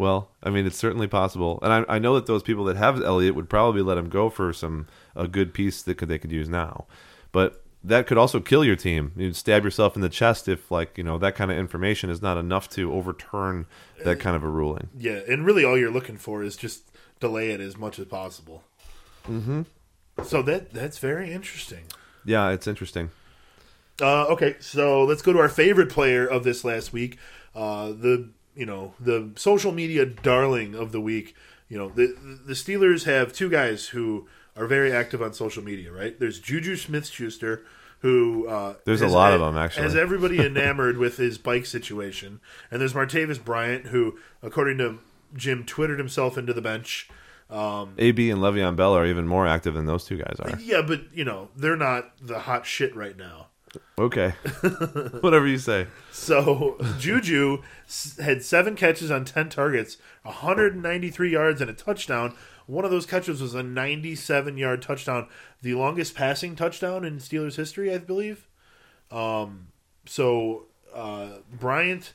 Well, 0.00 0.30
I 0.42 0.48
mean, 0.48 0.64
it's 0.64 0.78
certainly 0.78 1.06
possible, 1.06 1.58
and 1.60 1.70
I, 1.70 1.96
I 1.96 1.98
know 1.98 2.14
that 2.14 2.24
those 2.24 2.42
people 2.42 2.64
that 2.64 2.76
have 2.78 3.02
Elliott 3.02 3.34
would 3.34 3.50
probably 3.50 3.82
let 3.82 3.98
him 3.98 4.08
go 4.08 4.30
for 4.30 4.50
some 4.50 4.86
a 5.14 5.28
good 5.28 5.52
piece 5.52 5.82
that 5.82 5.96
could, 5.96 6.08
they 6.08 6.18
could 6.18 6.32
use 6.32 6.48
now. 6.48 6.86
But 7.32 7.62
that 7.84 8.06
could 8.06 8.16
also 8.16 8.40
kill 8.40 8.64
your 8.64 8.76
team. 8.76 9.12
You'd 9.14 9.36
stab 9.36 9.62
yourself 9.62 9.96
in 9.96 10.00
the 10.00 10.08
chest 10.08 10.48
if, 10.48 10.70
like, 10.70 10.96
you 10.96 11.04
know, 11.04 11.18
that 11.18 11.34
kind 11.34 11.50
of 11.50 11.58
information 11.58 12.08
is 12.08 12.22
not 12.22 12.38
enough 12.38 12.66
to 12.70 12.90
overturn 12.90 13.66
that 14.02 14.20
kind 14.20 14.34
of 14.34 14.42
a 14.42 14.48
ruling. 14.48 14.88
Yeah, 14.98 15.20
and 15.28 15.44
really, 15.44 15.66
all 15.66 15.76
you're 15.76 15.90
looking 15.90 16.16
for 16.16 16.42
is 16.42 16.56
just 16.56 16.90
delay 17.20 17.50
it 17.50 17.60
as 17.60 17.76
much 17.76 17.98
as 17.98 18.06
possible. 18.06 18.64
Mm-hmm. 19.28 19.62
So 20.24 20.40
that 20.40 20.72
that's 20.72 20.96
very 20.96 21.30
interesting. 21.30 21.84
Yeah, 22.24 22.48
it's 22.48 22.66
interesting. 22.66 23.10
Uh, 24.00 24.24
okay, 24.28 24.56
so 24.60 25.04
let's 25.04 25.20
go 25.20 25.34
to 25.34 25.40
our 25.40 25.50
favorite 25.50 25.90
player 25.90 26.26
of 26.26 26.42
this 26.42 26.64
last 26.64 26.90
week. 26.90 27.18
Uh, 27.54 27.88
the 27.88 28.30
you 28.54 28.66
know 28.66 28.94
the 29.00 29.32
social 29.36 29.72
media 29.72 30.06
darling 30.06 30.74
of 30.74 30.92
the 30.92 31.00
week. 31.00 31.34
You 31.68 31.78
know 31.78 31.88
the 31.88 32.16
the 32.46 32.54
Steelers 32.54 33.04
have 33.04 33.32
two 33.32 33.48
guys 33.48 33.88
who 33.88 34.28
are 34.56 34.66
very 34.66 34.92
active 34.92 35.22
on 35.22 35.32
social 35.32 35.62
media. 35.62 35.92
Right? 35.92 36.18
There's 36.18 36.38
Juju 36.38 36.76
Smith 36.76 37.06
Schuster, 37.06 37.64
who 38.00 38.48
uh, 38.48 38.74
there's 38.84 39.02
a 39.02 39.08
lot 39.08 39.32
of 39.32 39.40
them 39.40 39.56
actually 39.56 39.84
has 39.84 39.96
everybody 39.96 40.38
enamored 40.44 40.96
with 40.98 41.16
his 41.16 41.38
bike 41.38 41.66
situation, 41.66 42.40
and 42.70 42.80
there's 42.80 42.94
Martavis 42.94 43.42
Bryant, 43.42 43.86
who, 43.86 44.18
according 44.42 44.78
to 44.78 44.98
Jim, 45.34 45.64
twittered 45.64 45.98
himself 45.98 46.36
into 46.36 46.52
the 46.52 46.62
bench. 46.62 47.08
Um, 47.50 47.94
AB 47.98 48.30
and 48.30 48.40
Le'Veon 48.40 48.76
Bell 48.76 48.94
are 48.94 49.04
even 49.04 49.26
more 49.26 49.46
active 49.46 49.74
than 49.74 49.86
those 49.86 50.04
two 50.04 50.16
guys 50.16 50.36
are. 50.38 50.58
Yeah, 50.60 50.82
but 50.82 51.02
you 51.12 51.24
know 51.24 51.48
they're 51.56 51.76
not 51.76 52.12
the 52.20 52.40
hot 52.40 52.64
shit 52.64 52.94
right 52.94 53.16
now. 53.16 53.48
Okay. 53.98 54.30
Whatever 55.20 55.46
you 55.46 55.58
say. 55.58 55.86
So 56.10 56.76
Juju 56.98 57.62
had 58.20 58.42
seven 58.42 58.74
catches 58.74 59.10
on 59.10 59.24
10 59.24 59.48
targets, 59.50 59.98
193 60.22 61.30
yards, 61.30 61.60
and 61.60 61.70
a 61.70 61.74
touchdown. 61.74 62.34
One 62.66 62.84
of 62.84 62.90
those 62.90 63.06
catches 63.06 63.42
was 63.42 63.54
a 63.54 63.62
97 63.62 64.56
yard 64.56 64.82
touchdown, 64.82 65.28
the 65.62 65.74
longest 65.74 66.14
passing 66.14 66.56
touchdown 66.56 67.04
in 67.04 67.18
Steelers 67.18 67.56
history, 67.56 67.92
I 67.92 67.98
believe. 67.98 68.48
Um, 69.10 69.68
so 70.06 70.66
uh, 70.94 71.38
Bryant 71.52 72.14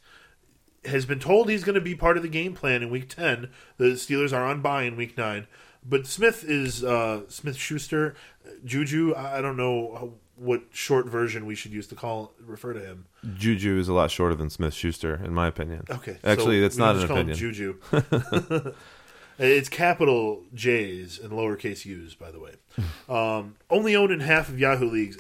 has 0.86 1.06
been 1.06 1.20
told 1.20 1.50
he's 1.50 1.64
going 1.64 1.76
to 1.76 1.82
be 1.82 1.96
part 1.96 2.18
of 2.18 2.24
the 2.24 2.30
game 2.30 2.54
plan 2.54 2.84
in 2.84 2.90
week 2.90 3.10
10. 3.10 3.50
The 3.78 3.86
Steelers 3.86 4.34
are 4.34 4.46
on 4.46 4.62
bye 4.62 4.84
in 4.84 4.96
week 4.96 5.18
9. 5.18 5.48
But 5.88 6.08
Smith 6.08 6.44
is 6.44 6.84
uh, 6.84 7.22
Smith 7.28 7.58
Schuster. 7.58 8.16
Juju, 8.64 9.14
I 9.16 9.42
don't 9.42 9.58
know 9.58 10.16
what 10.38 10.64
short 10.72 11.08
version 11.08 11.46
we 11.46 11.56
should 11.56 11.72
use 11.72 11.88
to 11.88 11.96
call 11.96 12.34
refer 12.46 12.74
to 12.74 12.80
him. 12.80 13.06
Juju 13.36 13.80
is 13.80 13.88
a 13.88 13.94
lot 13.94 14.12
shorter 14.12 14.36
than 14.36 14.50
Smith 14.50 14.74
Schuster, 14.74 15.22
in 15.24 15.34
my 15.34 15.48
opinion. 15.48 15.86
Okay, 15.90 16.18
actually, 16.24 16.58
so 16.58 16.62
that's 16.62 16.78
not 16.78 16.96
an 16.98 17.04
opinion. 17.04 17.38
Juju. 17.38 17.80
it's 19.40 19.70
capital 19.70 20.44
J's 20.54 21.20
and 21.20 21.32
lowercase 21.32 21.86
U's, 21.86 22.16
by 22.16 22.32
the 22.32 22.40
way. 22.40 22.54
Um, 23.08 23.58
only 23.70 23.96
owned 23.96 24.12
in 24.12 24.20
half 24.20 24.50
of 24.50 24.60
Yahoo 24.60 24.90
leagues. 24.90 25.20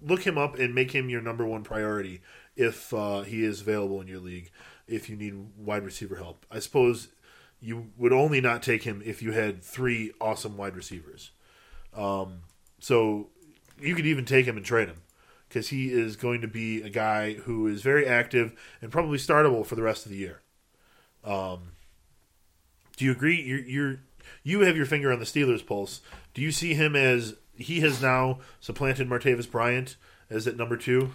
Look 0.00 0.24
him 0.24 0.38
up 0.38 0.56
and 0.60 0.72
make 0.76 0.92
him 0.92 1.10
your 1.10 1.20
number 1.20 1.44
one 1.44 1.64
priority 1.64 2.20
if 2.54 2.94
uh, 2.94 3.22
he 3.22 3.44
is 3.44 3.62
available 3.62 4.00
in 4.00 4.06
your 4.06 4.20
league. 4.20 4.52
If 4.86 5.10
you 5.10 5.16
need 5.16 5.34
wide 5.58 5.84
receiver 5.84 6.14
help, 6.14 6.46
I 6.52 6.60
suppose 6.60 7.08
you 7.60 7.88
would 7.96 8.12
only 8.12 8.40
not 8.40 8.62
take 8.62 8.84
him 8.84 9.02
if 9.04 9.22
you 9.22 9.32
had 9.32 9.60
three 9.60 10.12
awesome 10.20 10.56
wide 10.56 10.76
receivers. 10.76 11.32
Um, 11.94 12.42
so 12.78 13.30
you 13.80 13.94
could 13.94 14.06
even 14.06 14.24
take 14.24 14.46
him 14.46 14.56
and 14.56 14.64
trade 14.64 14.88
him 14.88 15.02
because 15.48 15.68
he 15.68 15.92
is 15.92 16.16
going 16.16 16.40
to 16.40 16.48
be 16.48 16.82
a 16.82 16.90
guy 16.90 17.34
who 17.34 17.66
is 17.66 17.82
very 17.82 18.06
active 18.06 18.52
and 18.80 18.90
probably 18.90 19.18
startable 19.18 19.64
for 19.64 19.74
the 19.74 19.82
rest 19.82 20.04
of 20.04 20.10
the 20.10 20.18
year. 20.18 20.42
Um, 21.24 21.72
do 22.96 23.04
you 23.04 23.12
agree? 23.12 23.40
You're, 23.40 23.60
you're 23.60 24.00
you 24.42 24.60
have 24.60 24.76
your 24.76 24.86
finger 24.86 25.12
on 25.12 25.18
the 25.18 25.24
Steelers' 25.24 25.64
pulse. 25.64 26.00
Do 26.34 26.42
you 26.42 26.50
see 26.50 26.74
him 26.74 26.96
as 26.96 27.34
he 27.56 27.80
has 27.80 28.02
now 28.02 28.40
supplanted 28.60 29.08
Martavis 29.08 29.50
Bryant 29.50 29.96
as 30.30 30.46
at 30.46 30.56
number 30.56 30.76
two? 30.76 31.12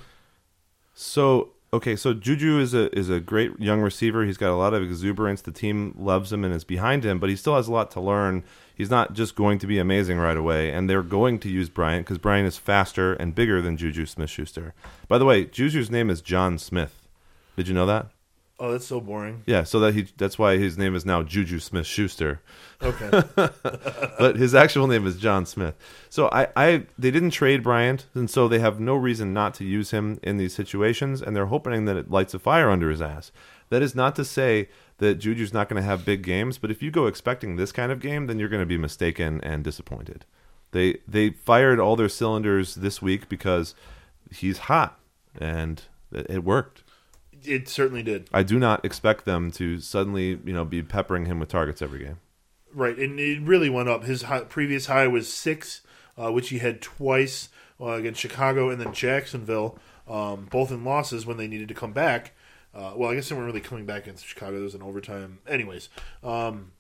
So 0.94 1.54
okay, 1.74 1.96
so 1.96 2.14
Juju 2.14 2.60
is 2.60 2.74
a 2.74 2.96
is 2.98 3.10
a 3.10 3.20
great 3.20 3.60
young 3.60 3.82
receiver. 3.82 4.26
He's 4.26 4.38
got 4.38 4.52
a 4.52 4.56
lot 4.56 4.74
of 4.74 4.84
exuberance. 4.84 5.42
The 5.42 5.52
team 5.52 5.96
loves 5.98 6.32
him 6.32 6.44
and 6.44 6.54
is 6.54 6.64
behind 6.64 7.06
him, 7.06 7.20
but 7.20 7.30
he 7.30 7.36
still 7.36 7.56
has 7.56 7.68
a 7.68 7.72
lot 7.72 7.92
to 7.92 8.02
learn. 8.02 8.44
He's 8.76 8.90
not 8.90 9.14
just 9.14 9.36
going 9.36 9.60
to 9.60 9.68
be 9.68 9.80
amazing 9.80 10.18
right 10.18 10.38
away, 10.38 10.72
and 10.72 10.90
they're 10.90 11.04
going 11.04 11.40
to 11.40 11.50
use 11.50 11.70
Bryant 11.70 12.06
because 12.06 12.18
Bryant 12.18 12.48
is 12.48 12.58
faster 12.58 13.14
and 13.14 13.36
bigger 13.36 13.62
than 13.62 13.78
Juju 13.78 14.06
Smith 14.06 14.30
Schuster. 14.30 14.74
By 15.08 15.18
the 15.18 15.26
way, 15.26 15.46
Juju's 15.46 15.92
name 15.92 16.10
is 16.10 16.22
John 16.22 16.58
Smith. 16.58 17.08
Did 17.56 17.68
you 17.68 17.74
know 17.74 17.86
that? 17.86 18.08
Oh, 18.64 18.72
that's 18.72 18.86
so 18.86 19.02
boring. 19.02 19.42
Yeah, 19.48 19.64
so 19.64 19.80
that 19.80 19.96
he 19.96 20.04
that's 20.18 20.38
why 20.38 20.58
his 20.58 20.78
name 20.78 20.94
is 20.94 21.04
now 21.04 21.24
Juju 21.24 21.58
Smith 21.58 21.88
Schuster. 21.88 22.42
Okay. 22.80 23.10
but 24.20 24.36
his 24.36 24.54
actual 24.54 24.86
name 24.86 25.08
is 25.08 25.18
John 25.18 25.48
Smith. 25.48 25.74
So 26.12 26.30
I, 26.32 26.48
I 26.56 26.84
they 26.96 27.10
didn't 27.10 27.32
trade 27.32 27.64
Bryant, 27.64 28.06
and 28.14 28.30
so 28.30 28.48
they 28.48 28.60
have 28.60 28.80
no 28.80 28.94
reason 28.94 29.34
not 29.34 29.56
to 29.56 29.66
use 29.66 29.90
him 29.90 30.20
in 30.22 30.38
these 30.38 30.54
situations, 30.54 31.24
and 31.24 31.36
they're 31.36 31.48
hoping 31.48 31.86
that 31.86 31.98
it 31.98 32.12
lights 32.12 32.36
a 32.36 32.40
fire 32.40 32.70
under 32.70 32.92
his 32.92 33.02
ass. 33.02 33.32
That 33.70 33.82
is 33.82 33.96
not 33.96 34.16
to 34.18 34.24
say 34.24 34.70
that 35.00 35.16
Juju's 35.16 35.54
not 35.54 35.68
going 35.68 35.82
to 35.82 35.88
have 35.88 36.06
big 36.06 36.22
games, 36.22 36.60
but 36.60 36.70
if 36.70 36.84
you 36.84 36.92
go 36.92 37.08
expecting 37.08 37.56
this 37.56 37.72
kind 37.72 37.92
of 37.92 38.00
game, 38.00 38.28
then 38.28 38.38
you're 38.38 38.48
going 38.48 38.62
to 38.62 38.68
be 38.68 38.78
mistaken 38.78 39.42
and 39.42 39.64
disappointed. 39.64 40.24
They 40.70 41.00
they 41.08 41.32
fired 41.32 41.80
all 41.80 41.96
their 41.96 42.10
cylinders 42.10 42.76
this 42.76 43.02
week 43.02 43.28
because 43.28 43.74
he's 44.30 44.60
hot, 44.60 45.00
and 45.40 45.82
it, 46.12 46.28
it 46.30 46.44
worked. 46.44 46.84
It 47.44 47.68
certainly 47.68 48.04
did. 48.04 48.28
I 48.34 48.44
do 48.44 48.60
not 48.60 48.84
expect 48.86 49.26
them 49.26 49.52
to 49.52 49.80
suddenly, 49.80 50.40
you 50.44 50.54
know, 50.54 50.66
be 50.66 50.82
peppering 50.82 51.26
him 51.26 51.40
with 51.40 51.50
targets 51.50 51.82
every 51.82 52.00
game. 52.00 52.20
Right, 52.74 52.98
and 52.98 53.20
it 53.20 53.42
really 53.42 53.70
went 53.70 53.90
up. 53.90 54.06
His 54.06 54.24
high, 54.24 54.42
previous 54.42 54.86
high 54.86 55.08
was 55.08 55.32
six, 55.32 55.82
uh, 56.18 56.32
which 56.32 56.50
he 56.50 56.60
had 56.60 56.82
twice 56.82 57.50
uh, 57.80 57.92
against 57.92 58.22
Chicago 58.22 58.70
and 58.70 58.80
then 58.80 58.94
Jacksonville, 58.94 59.78
um, 60.08 60.48
both 60.50 60.72
in 60.72 60.86
losses 60.86 61.26
when 61.26 61.38
they 61.38 61.48
needed 61.48 61.68
to 61.68 61.74
come 61.74 61.92
back. 61.92 62.34
Uh, 62.74 62.94
well, 62.96 63.12
I 63.12 63.16
guess 63.16 63.28
they 63.28 63.36
weren't 63.36 63.48
really 63.48 63.60
coming 63.60 63.86
back 63.86 64.04
against 64.04 64.26
Chicago. 64.26 64.54
There 64.54 64.64
was 64.64 64.76
an 64.76 64.82
overtime. 64.82 65.40
Anyways, 65.46 65.90
um, 66.24 66.72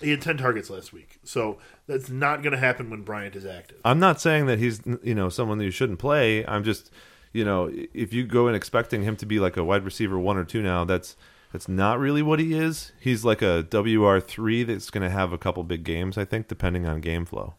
he 0.00 0.10
had 0.10 0.20
10 0.20 0.36
targets 0.36 0.70
last 0.70 0.92
week. 0.92 1.18
So 1.24 1.58
that's 1.86 2.08
not 2.08 2.42
going 2.42 2.52
to 2.52 2.58
happen 2.58 2.90
when 2.90 3.02
Bryant 3.02 3.34
is 3.34 3.44
active. 3.44 3.78
I'm 3.84 3.98
not 3.98 4.20
saying 4.20 4.46
that 4.46 4.58
he's 4.58 4.80
you 5.02 5.14
know 5.14 5.28
someone 5.28 5.58
that 5.58 5.64
you 5.64 5.70
shouldn't 5.70 5.98
play. 5.98 6.46
I'm 6.46 6.62
just 6.62 6.90
you 7.36 7.44
know 7.44 7.70
if 7.92 8.14
you 8.14 8.24
go 8.24 8.48
in 8.48 8.54
expecting 8.54 9.02
him 9.02 9.14
to 9.16 9.26
be 9.26 9.38
like 9.38 9.56
a 9.58 9.64
wide 9.64 9.84
receiver 9.84 10.18
one 10.18 10.38
or 10.38 10.44
two 10.44 10.62
now, 10.62 10.84
that's 10.84 11.16
that's 11.52 11.68
not 11.68 11.98
really 11.98 12.22
what 12.22 12.40
he 12.40 12.54
is. 12.54 12.92
He's 12.98 13.24
like 13.24 13.42
a 13.42 13.66
WR 13.70 14.18
three 14.20 14.62
that's 14.62 14.90
going 14.90 15.02
to 15.02 15.10
have 15.10 15.32
a 15.32 15.38
couple 15.38 15.62
big 15.62 15.84
games, 15.84 16.16
I 16.16 16.24
think, 16.24 16.48
depending 16.48 16.86
on 16.86 17.00
game 17.00 17.26
flow. 17.26 17.54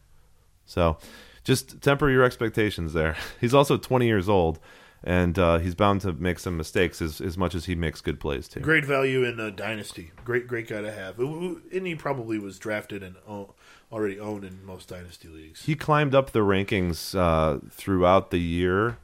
So 0.66 0.98
just 1.44 1.80
temper 1.80 2.10
your 2.10 2.24
expectations 2.24 2.92
there. 2.92 3.16
He's 3.40 3.54
also 3.54 3.78
20 3.78 4.06
years 4.06 4.28
old, 4.28 4.58
and 5.02 5.38
uh, 5.38 5.58
he's 5.58 5.74
bound 5.74 6.00
to 6.02 6.12
make 6.12 6.40
some 6.40 6.56
mistakes 6.56 7.00
as 7.00 7.20
as 7.20 7.38
much 7.38 7.54
as 7.54 7.66
he 7.66 7.76
makes 7.76 8.00
good 8.00 8.18
plays 8.18 8.48
too. 8.48 8.60
Great 8.60 8.84
value 8.84 9.22
in 9.22 9.38
uh, 9.38 9.50
Dynasty. 9.50 10.10
Great, 10.24 10.48
great 10.48 10.66
guy 10.66 10.80
to 10.80 10.90
have. 10.90 11.20
And 11.20 11.86
he 11.86 11.94
probably 11.94 12.38
was 12.40 12.58
drafted 12.58 13.04
and 13.04 13.14
already 13.92 14.18
owned 14.18 14.44
in 14.44 14.66
most 14.66 14.88
Dynasty 14.88 15.28
leagues. 15.28 15.64
He 15.64 15.76
climbed 15.76 16.16
up 16.16 16.32
the 16.32 16.40
rankings 16.40 17.16
uh, 17.16 17.60
throughout 17.70 18.32
the 18.32 18.40
year. 18.40 18.98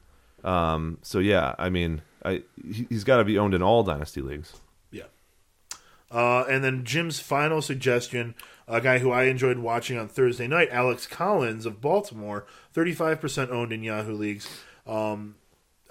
Um, 0.45 0.99
so 1.01 1.19
yeah, 1.19 1.55
I 1.57 1.69
mean, 1.69 2.01
I, 2.23 2.43
he- 2.63 2.85
he's 2.87 3.03
got 3.03 3.17
to 3.17 3.25
be 3.25 3.37
owned 3.37 3.53
in 3.53 3.61
all 3.61 3.83
dynasty 3.83 4.21
leagues. 4.21 4.53
Yeah. 4.91 5.03
Uh, 6.11 6.45
and 6.49 6.63
then 6.63 6.85
Jim's 6.85 7.19
final 7.19 7.61
suggestion, 7.61 8.35
a 8.67 8.79
guy 8.79 8.99
who 8.99 9.11
I 9.11 9.23
enjoyed 9.23 9.57
watching 9.57 9.97
on 9.97 10.07
Thursday 10.07 10.47
night, 10.47 10.69
Alex 10.71 11.07
Collins 11.07 11.65
of 11.65 11.81
Baltimore, 11.81 12.45
35% 12.75 13.49
owned 13.49 13.73
in 13.73 13.83
Yahoo 13.83 14.13
leagues. 14.15 14.47
Um, 14.85 15.35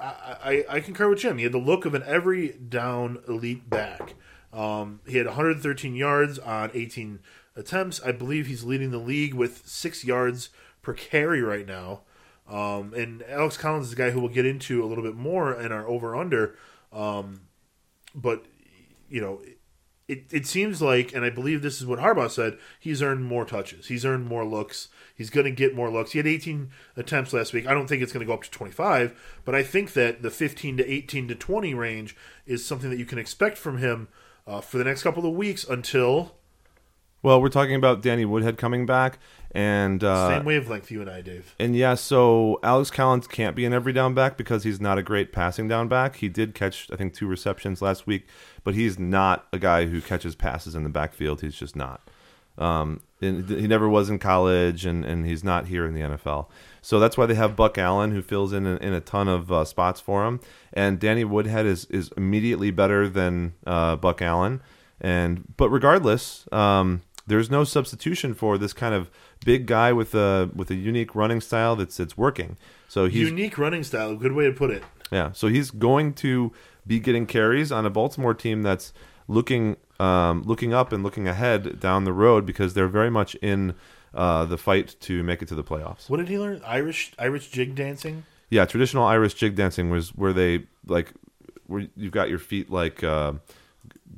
I, 0.01 0.65
I, 0.71 0.77
I 0.77 0.81
concur 0.81 1.09
with 1.11 1.19
Jim. 1.19 1.39
He 1.39 1.45
had 1.45 1.53
the 1.53 1.59
look 1.59 1.85
of 1.85 1.95
an 1.95 2.03
every 2.07 2.49
down 2.53 3.19
elite 3.29 3.69
back. 3.69 4.15
Um, 4.53 5.01
he 5.07 5.19
had 5.19 5.27
113 5.27 5.97
yards 5.97 6.39
on 6.39 6.71
18 6.75 7.19
attempts. 7.57 8.01
I 8.03 8.13
believe 8.13 8.47
he's 8.47 8.63
leading 8.65 8.93
the 8.93 8.99
league 8.99 9.35
with 9.35 9.67
six 9.67 10.05
yards 10.05 10.51
per 10.81 10.93
carry 10.93 11.43
right 11.43 11.67
now. 11.67 12.03
Um, 12.49 12.93
and 12.95 13.23
Alex 13.29 13.57
Collins 13.57 13.87
is 13.87 13.93
a 13.95 13.97
guy 13.97 14.11
who 14.11 14.21
we'll 14.21 14.29
get 14.29 14.47
into 14.47 14.85
a 14.85 14.87
little 14.87 15.05
bit 15.05 15.15
more 15.15 15.55
in 15.55 15.73
our 15.73 15.87
over 15.87 16.15
under. 16.15 16.57
Um, 16.93 17.43
but 18.15 18.45
you 19.09 19.21
know, 19.21 19.41
it, 20.07 20.25
it 20.31 20.47
seems 20.47 20.83
like, 20.83 21.15
and 21.15 21.25
I 21.25 21.31
believe 21.31 21.63
this 21.63 21.81
is 21.81 21.87
what 21.87 21.99
Harbaugh 21.99 22.31
said, 22.31 22.59
he's 22.79 23.03
earned 23.03 23.25
more 23.25 23.45
touches. 23.45 23.87
He's 23.87 24.05
earned 24.05 24.27
more 24.27 24.45
looks. 24.45 24.89
He's 25.15 25.31
going 25.31 25.47
to 25.47 25.51
get 25.51 25.75
more 25.75 25.91
looks. 25.91 26.13
He 26.13 26.19
had 26.19 26.27
18 26.27 26.71
attempts 26.97 27.33
last 27.33 27.53
week. 27.53 27.67
I 27.67 27.73
don't 27.73 27.87
think 27.87 28.03
it's 28.03 28.13
going 28.13 28.21
to 28.21 28.27
go 28.27 28.35
up 28.35 28.43
to 28.43 28.51
25, 28.51 29.41
but 29.45 29.55
I 29.55 29.63
think 29.63 29.95
that 29.95 30.23
the 30.23 30.31
15 30.31 30.77
to 30.79 30.91
18 30.91 31.29
to 31.29 31.35
20 31.35 31.73
range 31.75 32.17
is 32.47 32.65
something 32.65 32.91
that 32.91 32.99
you 32.99 33.07
can 33.07 33.19
expect 33.19 33.57
from 33.57 33.79
him 33.79 34.09
uh, 34.47 34.61
for 34.61 34.77
the 34.77 34.85
next 34.85 35.03
couple 35.03 35.25
of 35.25 35.33
weeks 35.33 35.65
until 35.65 36.35
Well, 37.25 37.41
we're 37.41 37.49
talking 37.49 37.75
about 37.75 38.03
Danny 38.03 38.27
Woodhead 38.27 38.59
coming 38.59 38.85
back, 38.85 39.19
and 39.53 40.05
uh, 40.05 40.29
same 40.29 40.45
wavelength 40.45 40.91
you 40.91 41.01
and 41.01 41.09
I, 41.09 41.23
Dave. 41.23 41.55
and 41.59 41.75
yeah, 41.75 41.95
so 41.95 42.61
Alex 42.63 42.91
Collins 42.91 43.27
can't 43.27 43.57
be 43.57 43.65
an 43.65 43.73
every 43.73 43.95
down 43.95 44.13
back 44.13 44.37
because 44.37 44.65
he's 44.65 44.79
not 44.79 44.99
a 44.99 45.03
great 45.03 45.33
passing 45.33 45.67
down 45.67 45.89
back. 45.89 46.17
He 46.17 46.29
did 46.29 46.55
catch, 46.55 46.87
I 46.93 46.97
think, 46.97 47.15
two 47.15 47.27
receptions 47.27 47.81
last 47.81 48.07
week, 48.07 48.27
but 48.63 48.75
he's 48.75 48.99
not 48.99 49.47
a 49.55 49.59
guy 49.59 49.87
who 49.87 50.03
catches 50.03 50.35
passes 50.35 50.75
in 50.75 50.85
the 50.85 50.91
backfield. 50.91 51.41
He's 51.41 51.55
just 51.55 51.75
not. 51.75 52.11
Um, 52.59 53.01
and 53.23 53.49
he 53.49 53.67
never 53.67 53.89
was 53.89 54.11
in 54.11 54.19
college, 54.19 54.85
and, 54.85 55.03
and 55.03 55.25
he's 55.25 55.43
not 55.43 55.69
here 55.69 55.87
in 55.87 55.95
the 55.95 56.03
NFL. 56.03 56.49
So 56.83 57.01
that's 57.01 57.17
why 57.17 57.25
they 57.25 57.37
have 57.37 57.57
Buck 57.57 57.79
Allen, 57.79 58.11
who 58.11 58.21
fills 58.21 58.53
in 58.53 58.67
in, 58.67 58.77
in 58.77 58.93
a 58.93 59.01
ton 59.01 59.29
of 59.29 59.51
uh, 59.51 59.65
spots 59.65 59.99
for 59.99 60.27
him. 60.27 60.41
And 60.75 61.01
Danny 61.01 61.25
Woodhead 61.25 61.65
is 61.65 61.87
is 61.87 62.11
immediately 62.19 62.71
better 62.71 63.09
than 63.09 63.55
uh, 63.67 63.97
Buck 63.97 64.21
Allen. 64.21 64.61
And 65.01 65.55
but 65.57 65.71
regardless, 65.71 66.47
um, 66.53 67.01
there's 67.27 67.51
no 67.51 67.65
substitution 67.65 68.35
for 68.35 68.59
this 68.59 68.73
kind 68.73 68.95
of 68.95 69.11
big 69.45 69.67
guy 69.67 69.93
with 69.93 70.15
a 70.15 70.51
with 70.55 70.71
a 70.71 70.75
unique 70.75 71.15
running 71.15 71.41
style 71.41 71.77
that's 71.77 71.97
that's 71.97 72.17
working. 72.17 72.57
So 72.89 73.07
he's 73.07 73.29
Unique 73.29 73.59
running 73.59 73.83
style, 73.83 74.15
good 74.17 74.33
way 74.33 74.45
to 74.47 74.53
put 74.53 74.71
it. 74.71 74.83
yeah, 75.11 75.33
so 75.33 75.49
he's 75.49 75.71
going 75.71 76.13
to 76.15 76.53
be 76.87 77.01
getting 77.01 77.27
carries 77.27 77.73
on 77.73 77.87
a 77.87 77.91
Baltimore 77.91 78.35
team 78.35 78.63
that's 78.63 78.93
looking 79.27 79.77
um, 79.99 80.43
looking 80.43 80.75
up 80.75 80.93
and 80.93 81.03
looking 81.03 81.27
ahead 81.29 81.81
down 81.81 82.05
the 82.05 82.13
road 82.13 82.45
because 82.45 82.75
they're 82.75 82.89
very 82.89 83.11
much 83.11 83.35
in 83.37 83.75
uh, 84.13 84.45
the 84.45 84.59
fight 84.59 84.97
to 85.01 85.23
make 85.23 85.41
it 85.43 85.49
to 85.49 85.55
the 85.55 85.65
playoffs. 85.65 86.09
What 86.11 86.19
did 86.19 86.29
he 86.29 86.39
learn? 86.39 86.61
Irish 86.65 87.13
Irish 87.19 87.51
jig 87.51 87.75
dancing. 87.75 88.25
Yeah, 88.51 88.65
traditional 88.67 89.05
Irish 89.05 89.35
jig 89.35 89.57
dancing 89.57 89.91
was 89.91 90.11
where 90.11 90.33
they 90.33 90.65
like 90.87 91.13
where 91.67 91.87
you've 91.97 92.13
got 92.13 92.29
your 92.29 92.39
feet 92.39 92.71
like 92.71 93.03
uh, 93.03 93.33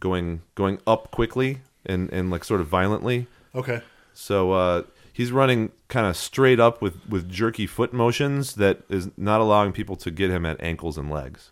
going 0.00 0.42
going 0.54 0.80
up 0.86 1.10
quickly 1.12 1.60
and 1.86 2.12
and 2.12 2.30
like 2.30 2.44
sort 2.44 2.60
of 2.60 2.66
violently. 2.66 3.26
Okay. 3.54 3.82
So 4.12 4.52
uh, 4.52 4.82
he's 5.12 5.32
running 5.32 5.72
kind 5.88 6.06
of 6.06 6.16
straight 6.16 6.60
up 6.60 6.82
with, 6.82 7.06
with 7.08 7.28
jerky 7.28 7.66
foot 7.66 7.92
motions 7.92 8.54
that 8.56 8.80
is 8.88 9.10
not 9.16 9.40
allowing 9.40 9.72
people 9.72 9.96
to 9.96 10.10
get 10.10 10.30
him 10.30 10.44
at 10.44 10.60
ankles 10.60 10.98
and 10.98 11.10
legs. 11.10 11.50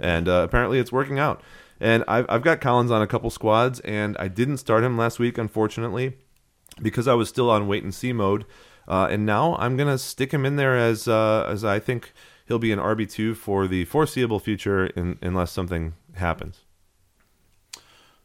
And 0.00 0.28
uh, 0.28 0.42
apparently 0.44 0.78
it's 0.78 0.92
working 0.92 1.18
out. 1.18 1.42
And 1.80 2.04
I've, 2.08 2.26
I've 2.28 2.42
got 2.42 2.60
Collins 2.60 2.90
on 2.90 3.02
a 3.02 3.06
couple 3.06 3.30
squads, 3.30 3.78
and 3.80 4.16
I 4.18 4.26
didn't 4.26 4.58
start 4.58 4.82
him 4.82 4.98
last 4.98 5.20
week, 5.20 5.38
unfortunately, 5.38 6.16
because 6.82 7.06
I 7.06 7.14
was 7.14 7.28
still 7.28 7.50
on 7.50 7.68
wait 7.68 7.84
and 7.84 7.94
see 7.94 8.12
mode. 8.12 8.44
Uh, 8.88 9.06
and 9.10 9.24
now 9.24 9.54
I'm 9.60 9.76
going 9.76 9.88
to 9.88 9.98
stick 9.98 10.32
him 10.32 10.44
in 10.44 10.56
there 10.56 10.76
as 10.76 11.06
uh, 11.06 11.46
as 11.48 11.64
I 11.64 11.78
think 11.78 12.12
he'll 12.46 12.58
be 12.58 12.72
an 12.72 12.78
RB2 12.78 13.36
for 13.36 13.68
the 13.68 13.84
foreseeable 13.84 14.40
future 14.40 14.86
in, 14.86 15.18
unless 15.20 15.52
something 15.52 15.94
happens. 16.14 16.60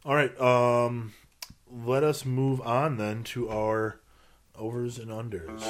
All 0.04 0.14
right. 0.14 0.38
Um, 0.40 1.12
let 1.82 2.04
us 2.04 2.24
move 2.24 2.60
on 2.60 2.98
then 2.98 3.24
to 3.24 3.48
our 3.48 4.00
overs 4.56 4.98
and 4.98 5.10
unders. 5.10 5.62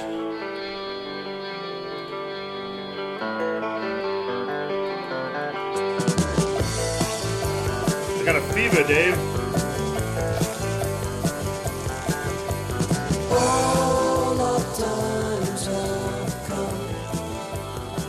I 8.20 8.24
got 8.24 8.36
a 8.36 8.40
fever, 8.52 8.86
Dave. 8.86 9.16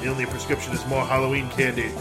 The 0.01 0.11
only 0.11 0.25
prescription 0.25 0.73
is 0.73 0.85
more 0.85 1.05
Halloween 1.05 1.49
candy. 1.49 1.91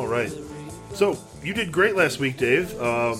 All 0.00 0.08
right. 0.08 0.32
So 0.94 1.18
you 1.44 1.52
did 1.52 1.70
great 1.70 1.94
last 1.94 2.18
week, 2.18 2.38
Dave. 2.38 2.72
Um, 2.80 3.18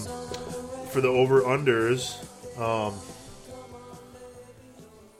for 0.88 1.02
the 1.02 1.08
over 1.08 1.42
unders, 1.42 2.16
um, 2.58 2.94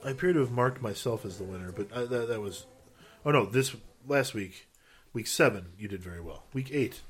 I 0.03 0.09
appear 0.09 0.33
to 0.33 0.39
have 0.39 0.49
marked 0.49 0.81
myself 0.81 1.23
as 1.23 1.37
the 1.37 1.43
winner, 1.43 1.71
but 1.71 1.95
I, 1.95 2.05
that, 2.05 2.29
that 2.29 2.41
was. 2.41 2.65
Oh 3.23 3.29
no, 3.29 3.45
this 3.45 3.75
last 4.07 4.33
week. 4.33 4.69
Week 5.13 5.27
seven, 5.27 5.67
you 5.77 5.87
did 5.87 6.01
very 6.01 6.19
well. 6.19 6.45
Week 6.51 6.71
eight, 6.71 7.01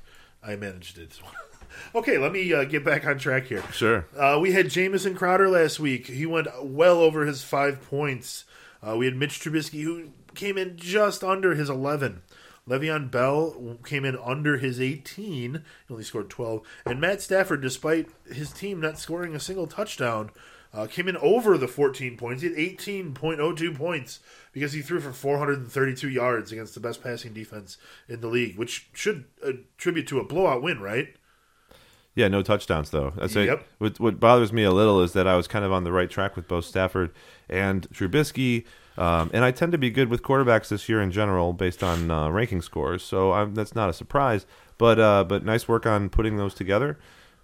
I 0.42 0.54
managed 0.56 0.98
it. 0.98 1.18
okay, 1.94 2.18
let 2.18 2.30
me 2.30 2.52
uh, 2.52 2.64
get 2.64 2.84
back 2.84 3.06
on 3.06 3.16
track 3.16 3.44
here. 3.44 3.64
Sure. 3.72 4.04
Uh, 4.14 4.38
we 4.38 4.52
had 4.52 4.68
Jamison 4.68 5.14
Crowder 5.14 5.48
last 5.48 5.80
week. 5.80 6.08
He 6.08 6.26
went 6.26 6.48
well 6.62 6.98
over 6.98 7.24
his 7.24 7.42
five 7.42 7.80
points. 7.88 8.44
Uh, 8.86 8.98
we 8.98 9.06
had 9.06 9.16
Mitch 9.16 9.40
Trubisky, 9.40 9.82
who 9.82 10.10
came 10.34 10.58
in 10.58 10.76
just 10.76 11.24
under 11.24 11.54
his 11.54 11.70
11. 11.70 12.20
Le'Veon 12.68 13.10
Bell 13.10 13.78
came 13.84 14.04
in 14.04 14.16
under 14.16 14.58
his 14.58 14.80
18. 14.80 15.54
He 15.54 15.60
only 15.90 16.04
scored 16.04 16.30
12. 16.30 16.62
And 16.86 17.00
Matt 17.00 17.20
Stafford, 17.20 17.60
despite 17.60 18.08
his 18.32 18.52
team 18.52 18.80
not 18.80 18.98
scoring 18.98 19.34
a 19.34 19.40
single 19.40 19.66
touchdown, 19.66 20.30
uh, 20.74 20.86
came 20.86 21.08
in 21.08 21.16
over 21.18 21.58
the 21.58 21.68
14 21.68 22.16
points. 22.16 22.42
He 22.42 22.48
had 22.48 22.56
18.02 22.56 23.76
points 23.76 24.20
because 24.52 24.72
he 24.72 24.80
threw 24.80 25.00
for 25.00 25.12
432 25.12 26.08
yards 26.08 26.52
against 26.52 26.74
the 26.74 26.80
best 26.80 27.02
passing 27.02 27.32
defense 27.32 27.76
in 28.08 28.20
the 28.20 28.28
league, 28.28 28.56
which 28.56 28.88
should 28.92 29.24
attribute 29.42 30.06
to 30.08 30.20
a 30.20 30.24
blowout 30.24 30.62
win, 30.62 30.80
right? 30.80 31.14
Yeah, 32.14 32.28
no 32.28 32.42
touchdowns 32.42 32.90
though. 32.90 33.12
That's 33.16 33.36
it. 33.36 33.46
Yep. 33.46 33.66
What, 33.78 34.00
what 34.00 34.20
bothers 34.20 34.52
me 34.52 34.64
a 34.64 34.70
little 34.70 35.00
is 35.00 35.14
that 35.14 35.26
I 35.26 35.34
was 35.34 35.48
kind 35.48 35.64
of 35.64 35.72
on 35.72 35.84
the 35.84 35.92
right 35.92 36.10
track 36.10 36.36
with 36.36 36.46
both 36.46 36.66
Stafford 36.66 37.10
and 37.48 37.88
Trubisky, 37.90 38.64
um, 38.98 39.30
and 39.32 39.44
I 39.44 39.50
tend 39.50 39.72
to 39.72 39.78
be 39.78 39.90
good 39.90 40.08
with 40.08 40.22
quarterbacks 40.22 40.68
this 40.68 40.88
year 40.88 41.00
in 41.00 41.10
general 41.10 41.52
based 41.52 41.82
on 41.82 42.10
uh, 42.10 42.28
ranking 42.28 42.62
scores. 42.62 43.02
So 43.02 43.32
I'm, 43.32 43.54
that's 43.54 43.74
not 43.74 43.88
a 43.88 43.92
surprise. 43.92 44.46
But 44.78 44.98
uh, 44.98 45.24
but 45.24 45.44
nice 45.44 45.68
work 45.68 45.86
on 45.86 46.08
putting 46.08 46.36
those 46.36 46.54
together. 46.54 46.98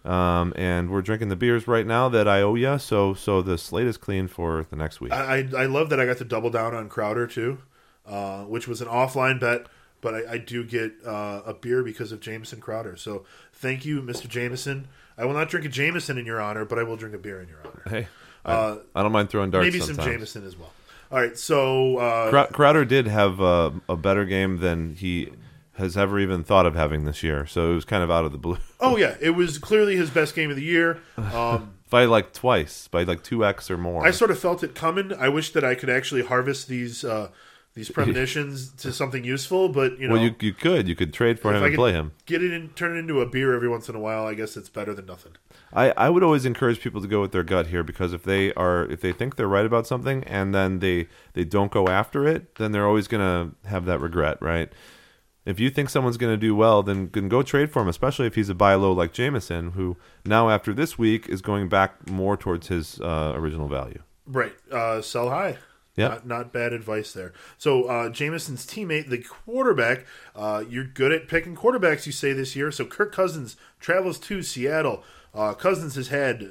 Um, 0.04 0.52
and 0.56 0.90
we're 0.90 1.02
drinking 1.02 1.28
the 1.28 1.36
beers 1.36 1.68
right 1.68 1.86
now 1.86 2.08
that 2.08 2.26
I 2.26 2.40
owe 2.40 2.54
you. 2.54 2.78
So 2.78 3.14
so 3.14 3.42
the 3.42 3.58
slate 3.58 3.86
is 3.86 3.96
clean 3.96 4.26
for 4.26 4.66
the 4.70 4.76
next 4.76 5.00
week. 5.00 5.12
I, 5.12 5.38
I, 5.38 5.62
I 5.62 5.66
love 5.66 5.90
that 5.90 6.00
I 6.00 6.06
got 6.06 6.18
to 6.18 6.24
double 6.24 6.50
down 6.50 6.74
on 6.74 6.88
Crowder 6.88 7.26
too, 7.26 7.58
uh, 8.06 8.44
which 8.44 8.66
was 8.66 8.80
an 8.80 8.88
offline 8.88 9.38
bet, 9.38 9.66
but 10.00 10.14
I, 10.14 10.32
I 10.32 10.38
do 10.38 10.64
get 10.64 10.92
uh, 11.04 11.42
a 11.44 11.54
beer 11.54 11.82
because 11.82 12.10
of 12.10 12.20
Jamison 12.20 12.60
Crowder. 12.60 12.96
So 12.96 13.24
thank 13.52 13.84
you, 13.84 14.02
Mr. 14.02 14.28
Jameson. 14.28 14.88
I 15.16 15.24
will 15.24 15.34
not 15.34 15.48
drink 15.48 15.66
a 15.66 15.68
Jameson 15.68 16.16
in 16.16 16.26
your 16.26 16.40
honor, 16.40 16.64
but 16.64 16.78
I 16.78 16.84
will 16.84 16.96
drink 16.96 17.14
a 17.14 17.18
beer 17.18 17.40
in 17.40 17.48
your 17.48 17.58
honor. 17.64 17.82
hey, 17.86 18.08
I, 18.44 18.78
I 18.94 19.02
don't 19.02 19.12
mind 19.12 19.30
throwing 19.30 19.50
darts. 19.50 19.66
Uh, 19.66 19.70
Maybe 19.70 19.80
some. 19.80 19.96
Jameson 19.96 20.46
as 20.46 20.56
well. 20.56 20.72
All 21.10 21.18
right, 21.18 21.38
so 21.38 21.96
uh, 21.98 22.30
Crow- 22.30 22.46
Crowder 22.46 22.84
did 22.84 23.06
have 23.06 23.40
uh, 23.40 23.70
a 23.88 23.96
better 23.96 24.24
game 24.24 24.58
than 24.58 24.94
he 24.94 25.30
has 25.74 25.96
ever 25.96 26.18
even 26.18 26.44
thought 26.44 26.66
of 26.66 26.74
having 26.74 27.04
this 27.04 27.22
year. 27.22 27.46
So 27.46 27.70
it 27.70 27.74
was 27.74 27.84
kind 27.84 28.02
of 28.02 28.10
out 28.10 28.24
of 28.24 28.32
the 28.32 28.38
blue. 28.38 28.58
oh 28.80 28.96
yeah, 28.96 29.16
it 29.20 29.30
was 29.30 29.58
clearly 29.58 29.96
his 29.96 30.10
best 30.10 30.34
game 30.34 30.50
of 30.50 30.56
the 30.56 30.62
year. 30.62 31.00
Um, 31.16 31.74
by 31.90 32.04
like 32.04 32.32
twice, 32.32 32.88
by 32.88 33.04
like 33.04 33.22
two 33.22 33.44
x 33.44 33.70
or 33.70 33.78
more. 33.78 34.06
I 34.06 34.10
sort 34.10 34.30
of 34.30 34.38
felt 34.38 34.62
it 34.62 34.74
coming. 34.74 35.12
I 35.14 35.28
wish 35.28 35.52
that 35.52 35.64
I 35.64 35.74
could 35.74 35.88
actually 35.88 36.24
harvest 36.24 36.68
these 36.68 37.04
uh, 37.04 37.30
these 37.74 37.90
premonitions 37.92 38.70
to 38.72 38.92
something 38.92 39.24
useful, 39.24 39.68
but 39.68 39.98
you 39.98 40.08
know, 40.08 40.14
well, 40.14 40.22
you 40.22 40.34
you 40.40 40.52
could 40.52 40.88
you 40.88 40.94
could 40.94 41.14
trade 41.14 41.38
for 41.40 41.54
him 41.54 41.62
I 41.62 41.68
and 41.68 41.76
play 41.76 41.92
him. 41.92 42.12
get 42.26 42.42
it 42.42 42.52
and 42.52 42.74
turn 42.76 42.96
it 42.96 43.00
into 43.00 43.20
a 43.20 43.26
beer 43.26 43.54
every 43.54 43.68
once 43.68 43.88
in 43.88 43.94
a 43.94 44.00
while, 44.00 44.26
I 44.26 44.34
guess 44.34 44.56
it's 44.56 44.68
better 44.68 44.92
than 44.92 45.06
nothing. 45.06 45.32
I, 45.72 45.90
I 45.96 46.10
would 46.10 46.22
always 46.22 46.44
encourage 46.44 46.80
people 46.80 47.00
to 47.02 47.08
go 47.08 47.20
with 47.20 47.32
their 47.32 47.42
gut 47.42 47.66
here 47.66 47.82
because 47.82 48.12
if 48.12 48.22
they 48.22 48.52
are 48.54 48.84
if 48.86 49.00
they 49.00 49.12
think 49.12 49.36
they're 49.36 49.48
right 49.48 49.66
about 49.66 49.86
something 49.86 50.24
and 50.24 50.54
then 50.54 50.78
they 50.78 51.08
they 51.34 51.44
don't 51.44 51.70
go 51.70 51.88
after 51.88 52.26
it, 52.26 52.54
then 52.56 52.72
they're 52.72 52.86
always 52.86 53.08
gonna 53.08 53.52
have 53.66 53.84
that 53.84 54.00
regret, 54.00 54.38
right? 54.40 54.72
If 55.48 55.58
you 55.58 55.70
think 55.70 55.88
someone's 55.88 56.18
going 56.18 56.34
to 56.34 56.36
do 56.36 56.54
well, 56.54 56.82
then, 56.82 57.08
then 57.14 57.30
go 57.30 57.42
trade 57.42 57.72
for 57.72 57.80
him, 57.80 57.88
especially 57.88 58.26
if 58.26 58.34
he's 58.34 58.50
a 58.50 58.54
buy 58.54 58.74
low 58.74 58.92
like 58.92 59.14
Jamison, 59.14 59.70
who 59.70 59.96
now 60.26 60.50
after 60.50 60.74
this 60.74 60.98
week 60.98 61.26
is 61.26 61.40
going 61.40 61.70
back 61.70 62.06
more 62.06 62.36
towards 62.36 62.66
his 62.66 63.00
uh, 63.00 63.32
original 63.34 63.66
value. 63.66 64.02
Right. 64.26 64.52
Uh, 64.70 65.00
sell 65.00 65.30
high. 65.30 65.56
Yeah. 65.96 66.08
Not, 66.08 66.26
not 66.26 66.52
bad 66.52 66.74
advice 66.74 67.14
there. 67.14 67.32
So, 67.56 67.84
uh, 67.84 68.10
Jamison's 68.10 68.66
teammate, 68.66 69.08
the 69.08 69.18
quarterback, 69.18 70.04
uh, 70.36 70.64
you're 70.68 70.84
good 70.84 71.12
at 71.12 71.28
picking 71.28 71.56
quarterbacks, 71.56 72.04
you 72.04 72.12
say 72.12 72.34
this 72.34 72.54
year. 72.54 72.70
So, 72.70 72.84
Kirk 72.84 73.10
Cousins 73.10 73.56
travels 73.80 74.18
to 74.20 74.42
Seattle. 74.42 75.02
Uh, 75.34 75.54
Cousins 75.54 75.94
has 75.94 76.08
had 76.08 76.50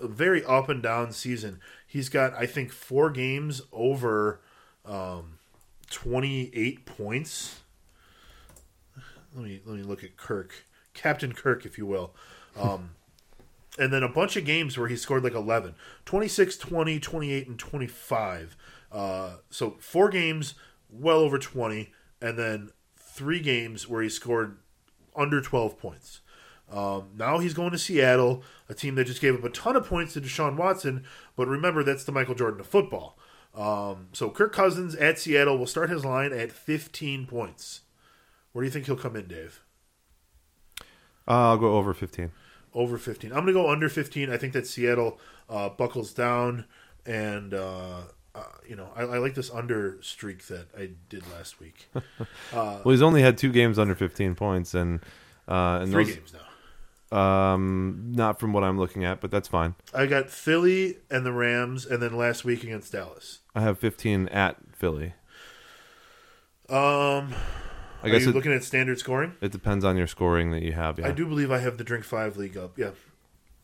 a 0.00 0.08
very 0.08 0.44
up 0.44 0.68
and 0.68 0.82
down 0.82 1.12
season. 1.12 1.60
He's 1.86 2.08
got, 2.08 2.34
I 2.34 2.46
think, 2.46 2.72
four 2.72 3.10
games 3.10 3.62
over 3.72 4.40
um, 4.84 5.38
28 5.90 6.84
points. 6.86 7.60
Let 9.34 9.44
me 9.44 9.60
let 9.66 9.76
me 9.76 9.82
look 9.82 10.02
at 10.02 10.16
Kirk, 10.16 10.64
Captain 10.94 11.32
Kirk, 11.32 11.66
if 11.66 11.76
you 11.76 11.86
will. 11.86 12.14
Um, 12.58 12.90
and 13.78 13.92
then 13.92 14.02
a 14.02 14.08
bunch 14.08 14.36
of 14.36 14.44
games 14.44 14.78
where 14.78 14.88
he 14.88 14.96
scored 14.96 15.22
like 15.22 15.34
11 15.34 15.74
26 16.04 16.56
20 16.56 16.98
28 17.00 17.48
and 17.48 17.58
25 17.58 18.56
uh, 18.92 19.30
so 19.50 19.76
four 19.78 20.08
games 20.08 20.54
well 20.90 21.18
over 21.18 21.38
20 21.38 21.92
and 22.20 22.38
then 22.38 22.70
three 22.96 23.40
games 23.40 23.88
where 23.88 24.02
he 24.02 24.08
scored 24.08 24.58
under 25.14 25.40
12 25.40 25.78
points 25.78 26.20
um, 26.72 27.10
now 27.16 27.38
he's 27.38 27.54
going 27.54 27.70
to 27.70 27.78
seattle 27.78 28.42
a 28.68 28.74
team 28.74 28.94
that 28.96 29.04
just 29.06 29.20
gave 29.20 29.34
up 29.34 29.44
a 29.44 29.50
ton 29.50 29.76
of 29.76 29.86
points 29.86 30.14
to 30.14 30.20
deshaun 30.20 30.56
watson 30.56 31.04
but 31.36 31.46
remember 31.46 31.82
that's 31.84 32.04
the 32.04 32.12
michael 32.12 32.34
jordan 32.34 32.60
of 32.60 32.66
football 32.66 33.18
um, 33.54 34.08
so 34.12 34.28
kirk 34.30 34.52
cousins 34.52 34.94
at 34.96 35.18
seattle 35.18 35.56
will 35.58 35.66
start 35.66 35.90
his 35.90 36.04
line 36.04 36.32
at 36.32 36.50
15 36.52 37.26
points 37.26 37.82
where 38.52 38.62
do 38.62 38.66
you 38.66 38.72
think 38.72 38.86
he'll 38.86 38.96
come 38.96 39.16
in 39.16 39.26
dave 39.28 39.62
Uh, 41.28 41.50
I'll 41.50 41.58
go 41.58 41.76
over 41.76 41.92
15. 41.94 42.30
over 42.74 42.98
15. 42.98 43.30
I'm 43.32 43.38
going 43.44 43.46
to 43.48 43.52
go 43.52 43.70
under 43.70 43.88
15. 43.88 44.30
I 44.30 44.36
think 44.36 44.52
that 44.52 44.66
Seattle 44.66 45.18
uh, 45.48 45.68
buckles 45.70 46.12
down, 46.12 46.66
and 47.04 47.52
uh, 47.52 48.02
uh, 48.34 48.42
you 48.68 48.76
know 48.76 48.90
I, 48.94 49.02
I 49.02 49.18
like 49.18 49.34
this 49.34 49.50
under 49.50 49.96
streak 50.02 50.46
that 50.46 50.66
I 50.78 50.90
did 51.08 51.24
last 51.32 51.58
week. 51.58 51.88
Well, 52.52 52.82
he's 52.84 53.02
only 53.02 53.22
had 53.22 53.36
two 53.38 53.50
games 53.50 53.78
under 53.78 53.94
15 53.96 54.34
points, 54.36 54.74
and 54.74 55.00
uh, 55.48 55.80
and 55.82 55.90
Three 55.90 56.04
those, 56.04 56.14
games 56.14 56.32
now. 56.32 56.45
Um, 57.16 58.12
not 58.14 58.38
from 58.38 58.52
what 58.52 58.62
I'm 58.62 58.78
looking 58.78 59.04
at, 59.04 59.20
but 59.20 59.30
that's 59.30 59.48
fine. 59.48 59.74
I 59.94 60.06
got 60.06 60.28
Philly 60.28 60.98
and 61.10 61.24
the 61.24 61.32
Rams, 61.32 61.86
and 61.86 62.02
then 62.02 62.16
last 62.16 62.44
week 62.44 62.62
against 62.62 62.92
Dallas. 62.92 63.40
I 63.54 63.62
have 63.62 63.78
15 63.78 64.28
at 64.28 64.56
Philly. 64.72 65.14
Um, 66.68 67.32
I 68.02 68.08
are 68.08 68.08
you 68.08 68.28
it, 68.28 68.34
looking 68.34 68.52
at 68.52 68.64
standard 68.64 68.98
scoring? 68.98 69.34
it 69.40 69.52
depends 69.52 69.84
on 69.84 69.96
your 69.96 70.06
scoring 70.06 70.50
that 70.50 70.62
you 70.62 70.72
have. 70.72 70.98
Yeah. 70.98 71.08
I 71.08 71.12
do 71.12 71.26
believe 71.26 71.50
I 71.50 71.58
have 71.58 71.78
the 71.78 71.84
Drink 71.84 72.04
Five 72.04 72.36
League 72.36 72.56
up. 72.56 72.76
Yeah, 72.76 72.90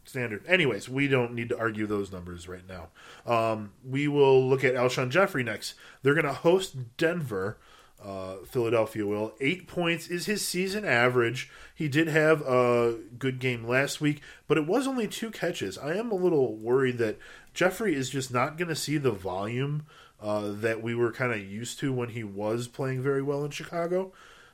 standard. 0.05 0.47
Anyways, 0.47 0.89
we 0.89 1.09
don't 1.09 1.35
need 1.35 1.49
to 1.51 1.59
argue 1.59 1.87
those 1.87 2.11
numbers 2.13 2.49
right 2.49 2.65
now. 2.67 2.89
Um, 3.27 3.73
we 3.85 4.09
will 4.09 4.49
look 4.49 4.65
at 4.65 4.75
Alshon 4.75 5.11
Jeffery 5.11 5.43
next. 5.43 5.75
They're 6.03 6.15
going 6.15 6.27
to 6.27 6.33
host 6.33 6.97
Denver. 6.97 7.59
Uh, 8.05 8.45
Philadelphia 8.45 9.07
will. 9.07 9.33
Eight 9.41 9.69
points 9.69 10.09
is 10.09 10.27
his 10.27 10.47
season 10.47 10.85
average. 10.85 11.51
He 11.75 11.87
did 11.89 12.09
have 12.09 12.43
a 12.43 12.99
good 13.17 13.39
game 13.39 13.65
last 13.65 14.01
week, 14.01 14.21
but 14.49 14.59
it 14.59 14.67
was 14.67 14.89
only 14.89 15.07
two 15.07 15.31
catches. 15.31 15.79
I 15.79 15.95
am 15.95 16.11
a 16.11 16.17
little 16.17 16.57
worried 16.57 16.99
that 16.99 17.19
Jeffery 17.55 17.95
is 17.95 18.11
just 18.11 18.33
not 18.33 18.59
going 18.59 18.69
to 18.69 18.75
see 18.75 18.99
the 18.99 19.13
volume 19.13 19.87
uh, 20.21 20.51
that 20.53 20.83
we 20.83 20.95
were 20.95 21.13
kind 21.13 21.33
of 21.33 21.41
used 21.41 21.79
to 21.81 21.93
when 21.93 22.09
he 22.09 22.25
was 22.25 22.67
playing 22.67 23.03
very 23.03 23.23
well 23.23 23.45
in 23.45 23.51
Chicago. 23.51 24.13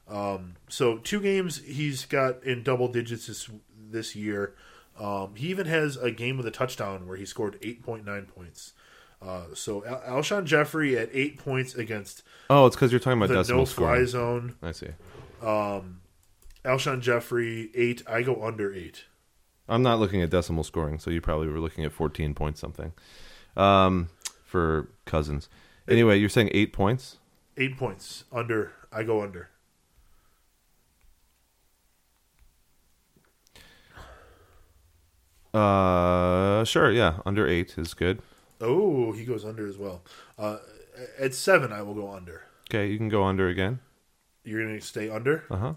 Um, 0.09 0.57
so 0.69 0.99
two 0.99 1.21
games 1.21 1.59
he's 1.65 2.05
got 2.05 2.43
in 2.45 2.63
double 2.63 2.89
digits 2.89 3.27
this 3.27 3.49
this 3.91 4.17
year. 4.17 4.55
Um, 4.99 5.37
he 5.37 5.49
even 5.49 5.67
has 5.67 5.97
a 5.97 6.11
game 6.11 6.37
with 6.37 6.47
a 6.47 6.51
touchdown 6.51 7.07
where 7.07 7.17
he 7.17 7.25
scored 7.25 7.59
eight 7.63 7.83
point 7.83 8.05
nine 8.05 8.27
points. 8.27 8.73
Uh, 9.21 9.43
so 9.53 9.85
Al- 9.85 10.21
Alshon 10.23 10.45
Jeffery 10.45 10.97
at 10.97 11.09
eight 11.13 11.39
points 11.39 11.75
against 11.75 12.23
oh, 12.51 12.67
it's 12.67 12.77
because 12.77 12.93
you're 12.93 13.01
talking 13.01 13.19
about 13.19 13.29
the 13.29 13.35
decimal 13.35 13.63
no 13.63 13.67
fly 13.67 14.05
scoring. 14.05 14.07
zone. 14.07 14.55
I 14.63 14.73
see. 14.73 14.89
Um, 15.43 16.01
Alshon 16.65 17.01
Jeffery 17.01 17.71
eight. 17.75 18.03
I 18.09 18.23
go 18.23 18.45
under 18.45 18.73
eight. 18.73 19.05
I'm 19.69 19.83
not 19.83 19.99
looking 19.99 20.23
at 20.23 20.31
decimal 20.31 20.65
scoring, 20.65 20.99
so 20.99 21.11
you 21.11 21.21
probably 21.21 21.49
were 21.49 21.61
looking 21.61 21.85
at 21.85 21.93
14 21.93 22.33
points 22.35 22.59
something 22.59 22.93
um, 23.57 24.09
for 24.45 24.89
Cousins. 25.05 25.49
Anyway, 25.87 26.17
you're 26.19 26.29
saying 26.31 26.49
eight 26.53 26.73
points. 26.73 27.19
Eight 27.57 27.77
points 27.77 28.25
under. 28.33 28.73
I 28.91 29.03
go 29.03 29.21
under. 29.23 29.51
Uh, 35.53 36.65
sure, 36.65 36.91
yeah, 36.91 37.19
under 37.25 37.47
eight 37.47 37.77
is 37.79 37.95
good. 37.95 38.21
Oh, 38.61 39.13
he 39.13 39.25
goes 39.25 39.45
under 39.45 39.67
as 39.67 39.79
well. 39.79 40.03
Uh, 40.39 40.59
at 41.19 41.35
seven, 41.35 41.73
I 41.73 41.83
will 41.83 41.95
go 41.95 42.11
under. 42.11 42.43
Okay, 42.71 42.89
you 42.89 42.99
can 42.99 43.09
go 43.09 43.25
under 43.25 43.49
again. 43.49 43.81
You're 44.45 44.65
going 44.65 44.79
to 44.79 44.85
stay 44.85 45.09
under. 45.09 45.45
Uh 45.51 45.57
huh. 45.57 45.75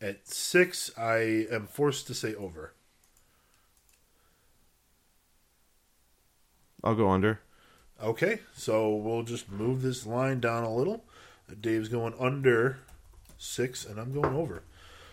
At 0.00 0.26
six, 0.28 0.90
I 0.98 1.46
am 1.50 1.66
forced 1.66 2.06
to 2.08 2.14
say 2.14 2.34
over. 2.34 2.74
I'll 6.82 6.94
go 6.94 7.08
under. 7.08 7.40
Okay, 8.02 8.40
so 8.54 8.94
we'll 8.94 9.22
just 9.22 9.50
move 9.50 9.80
this 9.80 10.04
line 10.04 10.40
down 10.40 10.64
a 10.64 10.74
little. 10.74 11.04
Dave's 11.60 11.88
going 11.88 12.14
under 12.18 12.78
six, 13.38 13.86
and 13.86 13.98
I'm 13.98 14.12
going 14.12 14.34
over. 14.34 14.62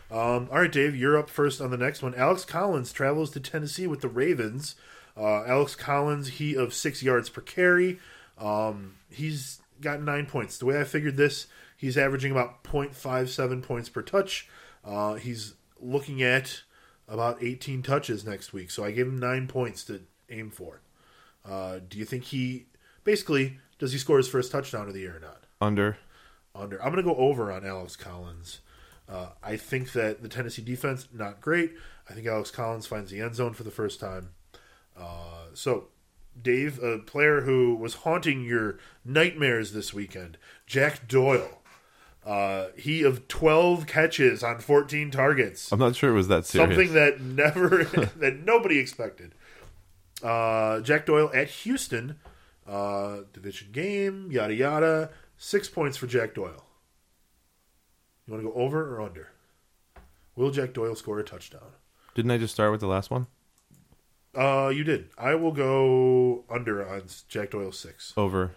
Um, 0.09 0.49
all 0.51 0.59
right, 0.59 0.71
Dave, 0.71 0.95
you're 0.95 1.17
up 1.17 1.29
first 1.29 1.61
on 1.61 1.71
the 1.71 1.77
next 1.77 2.03
one. 2.03 2.13
Alex 2.15 2.43
Collins 2.43 2.91
travels 2.91 3.31
to 3.31 3.39
Tennessee 3.39 3.87
with 3.87 4.01
the 4.01 4.09
Ravens. 4.09 4.75
Uh, 5.21 5.43
Alex 5.45 5.75
Collins, 5.75 6.27
he 6.27 6.55
of 6.55 6.73
six 6.73 7.03
yards 7.03 7.29
per 7.29 7.41
carry. 7.41 7.99
Um, 8.37 8.95
he's 9.09 9.61
got 9.79 10.01
nine 10.01 10.25
points. 10.25 10.57
The 10.57 10.65
way 10.65 10.79
I 10.79 10.83
figured 10.83 11.15
this, 11.15 11.47
he's 11.77 11.97
averaging 11.97 12.31
about 12.31 12.63
0.57 12.63 13.61
points 13.61 13.89
per 13.89 14.01
touch. 14.01 14.49
Uh, 14.83 15.15
he's 15.15 15.53
looking 15.79 16.23
at 16.23 16.63
about 17.07 17.43
18 17.43 17.83
touches 17.83 18.25
next 18.25 18.51
week, 18.53 18.71
so 18.71 18.83
I 18.83 18.91
gave 18.91 19.05
him 19.05 19.19
nine 19.19 19.47
points 19.47 19.83
to 19.85 20.01
aim 20.29 20.49
for. 20.49 20.81
Uh, 21.47 21.79
do 21.87 21.99
you 21.99 22.05
think 22.05 22.25
he 22.25 22.65
basically 23.03 23.59
does 23.81 23.91
he 23.91 23.97
score 23.97 24.17
his 24.17 24.27
first 24.27 24.51
touchdown 24.51 24.87
of 24.87 24.93
the 24.93 24.99
year 24.99 25.17
or 25.17 25.19
not? 25.19 25.43
Under. 25.59 25.97
Under. 26.53 26.81
I'm 26.81 26.93
going 26.93 27.03
to 27.03 27.13
go 27.13 27.17
over 27.17 27.51
on 27.51 27.65
Alex 27.65 27.95
Collins. 27.95 28.59
Uh, 29.09 29.29
I 29.43 29.57
think 29.57 29.93
that 29.93 30.21
the 30.21 30.29
Tennessee 30.29 30.61
defense 30.61 31.07
not 31.11 31.41
great. 31.41 31.73
I 32.07 32.13
think 32.13 32.27
Alex 32.27 32.51
Collins 32.51 32.85
finds 32.85 33.09
the 33.09 33.21
end 33.21 33.35
zone 33.35 33.53
for 33.53 33.63
the 33.63 33.71
first 33.71 33.99
time. 33.99 34.29
Uh, 34.97 35.45
so, 35.53 35.87
Dave, 36.39 36.81
a 36.81 36.99
player 36.99 37.41
who 37.41 37.75
was 37.75 37.95
haunting 37.95 38.43
your 38.43 38.77
nightmares 39.03 39.73
this 39.73 39.93
weekend, 39.93 40.37
Jack 40.65 41.07
Doyle. 41.07 41.59
Uh, 42.25 42.67
he 42.77 43.01
of 43.01 43.27
12 43.27 43.87
catches 43.87 44.43
on 44.43 44.59
14 44.59 45.09
targets. 45.09 45.71
I'm 45.71 45.79
not 45.79 45.95
sure 45.95 46.11
it 46.11 46.13
was 46.13 46.27
that 46.27 46.45
serious. 46.45 46.69
Something 46.69 46.93
that 46.93 47.19
never, 47.19 47.83
that 48.17 48.45
nobody 48.45 48.77
expected. 48.77 49.33
Uh, 50.21 50.81
Jack 50.81 51.07
Doyle 51.07 51.31
at 51.33 51.49
Houston, 51.49 52.19
uh, 52.67 53.21
division 53.33 53.69
game, 53.71 54.31
yada 54.31 54.53
yada. 54.53 55.09
Six 55.37 55.67
points 55.67 55.97
for 55.97 56.05
Jack 56.05 56.35
Doyle. 56.35 56.65
You 58.27 58.33
want 58.33 58.45
to 58.45 58.51
go 58.51 58.55
over 58.55 58.95
or 58.95 59.01
under? 59.01 59.29
Will 60.35 60.51
Jack 60.51 60.73
Doyle 60.73 60.95
score 60.95 61.17
a 61.19 61.23
touchdown? 61.23 61.71
Didn't 62.13 62.29
I 62.31 62.37
just 62.37 62.53
start 62.53 62.71
with 62.71 62.81
the 62.81 62.87
last 62.87 63.09
one? 63.09 63.25
Uh, 64.37 64.71
you 64.73 64.83
did. 64.83 65.09
I 65.17 65.35
will 65.35 65.51
go 65.51 66.45
under 66.49 66.87
on 66.87 67.03
Jack 67.27 67.51
Doyle 67.51 67.71
six. 67.71 68.13
Over. 68.15 68.51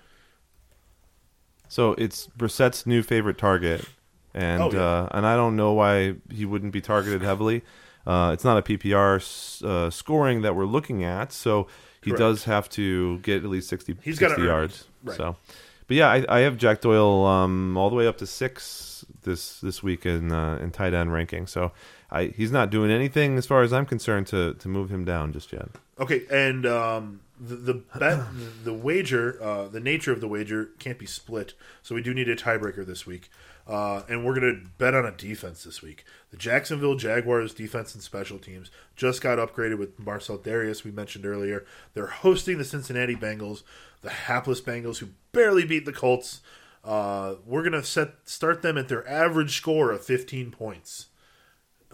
So 1.68 1.92
it's 1.94 2.26
Brissett's 2.28 2.86
new 2.86 3.02
favorite 3.02 3.38
target, 3.38 3.84
and 4.32 4.62
Oh, 4.62 4.70
yeah. 4.72 4.80
uh, 4.80 5.08
and 5.12 5.26
I 5.26 5.34
don't 5.34 5.56
know 5.56 5.72
why 5.72 6.14
he 6.30 6.44
wouldn't 6.44 6.72
be 6.72 6.80
targeted 6.80 7.22
heavily. 7.22 7.62
Uh, 8.06 8.30
it's 8.32 8.44
not 8.44 8.58
a 8.58 8.62
PPR 8.62 9.16
uh, 9.64 9.90
scoring 9.90 10.42
that 10.42 10.54
we're 10.54 10.66
looking 10.66 11.02
at, 11.02 11.32
so 11.32 11.66
he 12.02 12.10
Correct. 12.10 12.18
does 12.18 12.44
have 12.44 12.68
to 12.70 13.18
get 13.20 13.42
at 13.42 13.50
least 13.50 13.68
60, 13.70 13.96
He's 14.02 14.18
60 14.18 14.20
gotta 14.28 14.34
earn 14.40 14.44
it. 14.46 14.48
yards. 14.50 14.84
Right. 15.02 15.16
So, 15.16 15.36
but 15.88 15.96
yeah, 15.96 16.10
I, 16.10 16.24
I 16.28 16.38
have 16.40 16.56
Jack 16.58 16.82
Doyle 16.82 17.24
um, 17.24 17.76
all 17.76 17.88
the 17.90 17.96
way 17.96 18.06
up 18.06 18.18
to 18.18 18.26
six 18.26 19.04
this 19.22 19.58
this 19.60 19.82
week 19.82 20.04
in 20.06 20.30
uh, 20.32 20.58
in 20.62 20.70
tight 20.70 20.92
end 20.94 21.12
ranking. 21.12 21.46
So 21.46 21.72
I 22.14 22.26
he's 22.26 22.52
not 22.52 22.70
doing 22.70 22.90
anything 22.90 23.36
as 23.36 23.44
far 23.44 23.62
as 23.62 23.72
I'm 23.72 23.84
concerned 23.84 24.28
to 24.28 24.54
to 24.54 24.68
move 24.68 24.88
him 24.90 25.04
down 25.04 25.32
just 25.32 25.52
yet. 25.52 25.68
Okay, 25.98 26.22
and 26.30 26.64
um, 26.64 27.20
the 27.38 27.56
the 27.56 27.74
bet, 27.98 28.24
the 28.62 28.72
wager, 28.72 29.42
uh, 29.42 29.68
the 29.68 29.80
nature 29.80 30.12
of 30.12 30.20
the 30.20 30.28
wager 30.28 30.70
can't 30.78 30.98
be 30.98 31.06
split, 31.06 31.54
so 31.82 31.94
we 31.94 32.02
do 32.02 32.14
need 32.14 32.28
a 32.28 32.36
tiebreaker 32.36 32.86
this 32.86 33.04
week. 33.04 33.30
Uh, 33.66 34.02
and 34.08 34.24
we're 34.24 34.34
gonna 34.34 34.60
bet 34.78 34.94
on 34.94 35.04
a 35.04 35.10
defense 35.10 35.64
this 35.64 35.82
week. 35.82 36.04
The 36.30 36.36
Jacksonville 36.36 36.96
Jaguars 36.96 37.52
defense 37.52 37.94
and 37.94 38.02
special 38.02 38.38
teams 38.38 38.70
just 38.94 39.20
got 39.20 39.38
upgraded 39.38 39.78
with 39.78 39.98
Marcell 39.98 40.38
Dareus. 40.38 40.84
We 40.84 40.90
mentioned 40.90 41.26
earlier. 41.26 41.64
They're 41.94 42.06
hosting 42.06 42.58
the 42.58 42.64
Cincinnati 42.64 43.16
Bengals, 43.16 43.62
the 44.02 44.10
hapless 44.10 44.60
Bengals 44.60 44.98
who 44.98 45.08
barely 45.32 45.64
beat 45.64 45.86
the 45.86 45.92
Colts. 45.92 46.42
Uh, 46.84 47.36
we're 47.44 47.64
gonna 47.64 47.82
set 47.82 48.10
start 48.24 48.62
them 48.62 48.78
at 48.78 48.88
their 48.88 49.08
average 49.08 49.56
score 49.56 49.90
of 49.90 50.04
15 50.04 50.50
points. 50.50 51.06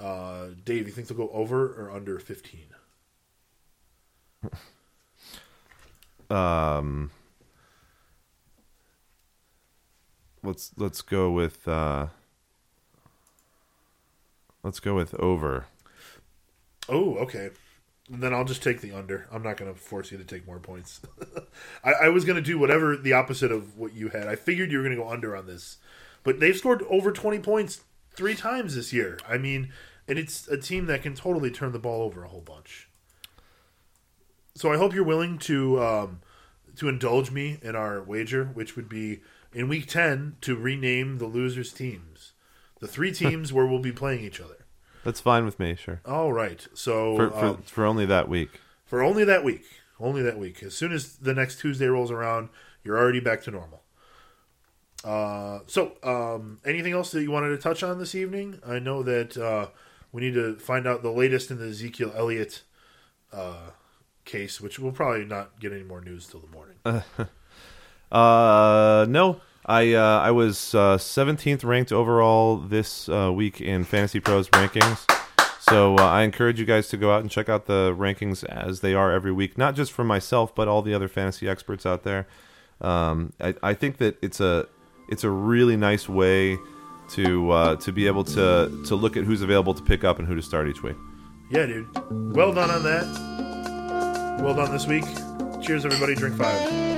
Uh, 0.01 0.47
Dave, 0.65 0.87
you 0.87 0.93
think 0.93 1.09
they'll 1.09 1.17
go 1.17 1.31
over 1.33 1.67
or 1.67 1.91
under 1.91 2.19
15? 2.19 2.61
um 6.31 7.11
let's 10.43 10.71
let's 10.77 11.03
go 11.03 11.31
with 11.31 11.67
uh 11.69 12.07
let's 14.63 14.81
go 14.81 14.95
with 14.95 15.13
over 15.17 15.67
Oh, 16.91 17.15
okay. 17.19 17.51
Then 18.09 18.35
I'll 18.35 18.45
just 18.45 18.63
take 18.63 18.81
the 18.81 18.93
under. 18.93 19.29
I'm 19.31 19.43
not 19.43 19.57
going 19.57 19.73
to 19.73 19.79
force 19.79 20.11
you 20.11 20.19
to 20.19 20.25
take 20.25 20.47
more 20.47 20.59
points. 20.59 21.01
I, 21.85 21.93
I 21.93 22.09
was 22.09 22.25
going 22.25 22.37
to 22.37 22.43
do 22.43 22.59
whatever 22.59 22.97
the 22.97 23.13
opposite 23.13 23.53
of 23.53 23.79
what 23.79 23.95
you 23.95 24.09
had. 24.09 24.27
I 24.27 24.35
figured 24.35 24.73
you 24.73 24.79
were 24.79 24.85
going 24.85 24.97
to 24.97 25.03
go 25.03 25.09
under 25.09 25.37
on 25.37 25.47
this, 25.47 25.79
but 26.25 26.41
they've 26.41 26.57
scored 26.57 26.83
over 26.91 27.13
20 27.13 27.39
points 27.39 27.83
three 28.11 28.35
times 28.35 28.75
this 28.75 28.93
year. 28.93 29.19
I 29.29 29.39
mean, 29.39 29.73
and 30.11 30.19
it's 30.19 30.49
a 30.49 30.57
team 30.57 30.87
that 30.87 31.03
can 31.03 31.15
totally 31.15 31.53
turn 31.53 31.71
the 31.71 31.79
ball 31.79 32.03
over 32.03 32.25
a 32.25 32.29
whole 32.29 32.41
bunch. 32.41 32.89
So 34.57 34.73
I 34.73 34.77
hope 34.77 34.93
you're 34.93 35.05
willing 35.05 35.39
to 35.39 35.81
um, 35.81 36.21
to 36.77 36.89
indulge 36.89 37.31
me 37.31 37.59
in 37.63 37.77
our 37.77 38.03
wager, 38.03 38.47
which 38.47 38.75
would 38.75 38.89
be 38.89 39.21
in 39.53 39.69
week 39.69 39.87
10 39.87 40.37
to 40.41 40.57
rename 40.57 41.19
the 41.19 41.27
losers 41.27 41.73
teams, 41.73 42.33
the 42.81 42.89
three 42.89 43.13
teams 43.23 43.53
where 43.53 43.65
we'll 43.65 43.79
be 43.79 43.93
playing 43.93 44.25
each 44.25 44.41
other. 44.41 44.67
that's 45.05 45.21
fine 45.21 45.45
with 45.45 45.61
me 45.61 45.77
sure 45.77 46.01
All 46.05 46.33
right. 46.33 46.67
So 46.75 47.15
for 47.15 47.31
for, 47.31 47.45
um, 47.47 47.63
for 47.63 47.85
only 47.85 48.05
that 48.07 48.29
week 48.29 48.61
for 48.85 49.05
only 49.05 49.23
that 49.25 49.45
week. 49.45 49.65
Only 50.01 50.23
that 50.23 50.39
week. 50.39 50.65
As 50.65 50.75
soon 50.75 50.93
as 50.93 51.19
the 51.19 51.35
next 51.35 51.61
Tuesday 51.61 51.87
rolls 51.87 52.11
around, 52.11 52.49
you're 52.83 52.99
already 52.99 53.21
back 53.21 53.43
to 53.43 53.53
normal. 53.53 53.83
Uh, 55.05 55.61
so, 55.67 55.93
um, 56.03 56.59
anything 56.65 56.93
else 56.93 57.11
that 57.13 57.23
you 57.23 57.31
wanted 57.31 57.51
to 57.51 57.59
touch 57.59 57.83
on 57.83 57.99
this 57.99 58.15
evening? 58.15 58.59
I 58.67 58.79
know 58.79 59.03
that 59.03 59.37
uh, 59.37 59.69
we 60.13 60.23
need 60.23 60.35
to 60.35 60.57
find 60.57 60.87
out 60.87 61.03
the 61.03 61.11
latest 61.11 61.51
in 61.51 61.59
the 61.59 61.69
Ezekiel 61.69 62.13
Elliott 62.17 62.63
uh, 63.33 63.71
case, 64.25 64.61
which 64.61 64.79
we'll 64.79 64.93
probably 64.93 65.25
not 65.25 65.59
get 65.61 65.73
any 65.73 65.83
more 65.83 66.01
news 66.01 66.27
till 66.27 66.41
the 66.41 66.49
morning. 66.49 66.77
uh 68.13 69.07
no 69.09 69.41
i 69.67 69.93
uh 69.93 70.19
i 70.19 70.31
was 70.33 70.75
uh 70.75 70.97
17th 70.97 71.65
ranked 71.65 71.93
overall 71.93 72.57
this 72.57 73.09
uh 73.09 73.31
week 73.33 73.61
in 73.61 73.85
fantasy 73.85 74.19
pros 74.19 74.49
rankings 74.49 75.07
so 75.61 75.97
uh, 75.97 76.03
i 76.03 76.23
encourage 76.23 76.59
you 76.59 76.67
guys 76.67 76.89
to 76.89 76.97
go 76.97 77.13
out 77.13 77.21
and 77.21 77.31
check 77.31 77.49
out 77.49 77.67
the 77.67 77.95
rankings 77.97 78.43
as 78.45 78.81
they 78.81 78.95
are 78.95 79.13
every 79.13 79.31
week 79.31 79.57
not 79.57 79.77
just 79.77 79.93
for 79.93 80.03
myself 80.03 80.53
but 80.55 80.67
all 80.67 80.83
the 80.83 80.93
other 80.93 81.07
fantasy 81.07 81.49
experts 81.49 81.87
out 81.87 82.03
there 82.03 82.27
um 82.81 83.33
i, 83.41 83.55
I 83.63 83.75
think 83.75 83.99
that 83.99 84.19
it's 84.21 84.41
a 84.41 84.67
it's 85.09 85.23
a 85.23 85.31
really 85.31 85.77
nice 85.77 86.09
way 86.09 86.59
to 87.11 87.51
uh 87.51 87.77
to 87.77 87.93
be 87.93 88.07
able 88.07 88.25
to 88.25 88.83
to 88.87 88.95
look 88.95 89.17
at 89.17 89.25
who's 89.25 89.43
available 89.43 89.75
to 89.75 89.83
pick 89.83 90.05
up 90.05 90.19
and 90.19 90.29
who 90.29 90.35
to 90.35 90.43
start 90.43 90.69
each 90.69 90.83
week 90.83 90.97
Yeah, 91.51 91.67
dude. 91.67 91.89
Well 92.11 92.53
done 92.53 92.71
on 92.71 92.83
that. 92.85 94.41
Well 94.43 94.55
done 94.55 94.71
this 94.71 94.87
week. 94.87 95.05
Cheers, 95.63 95.85
everybody. 95.85 96.15
Drink 96.15 96.37
five. 96.37 96.90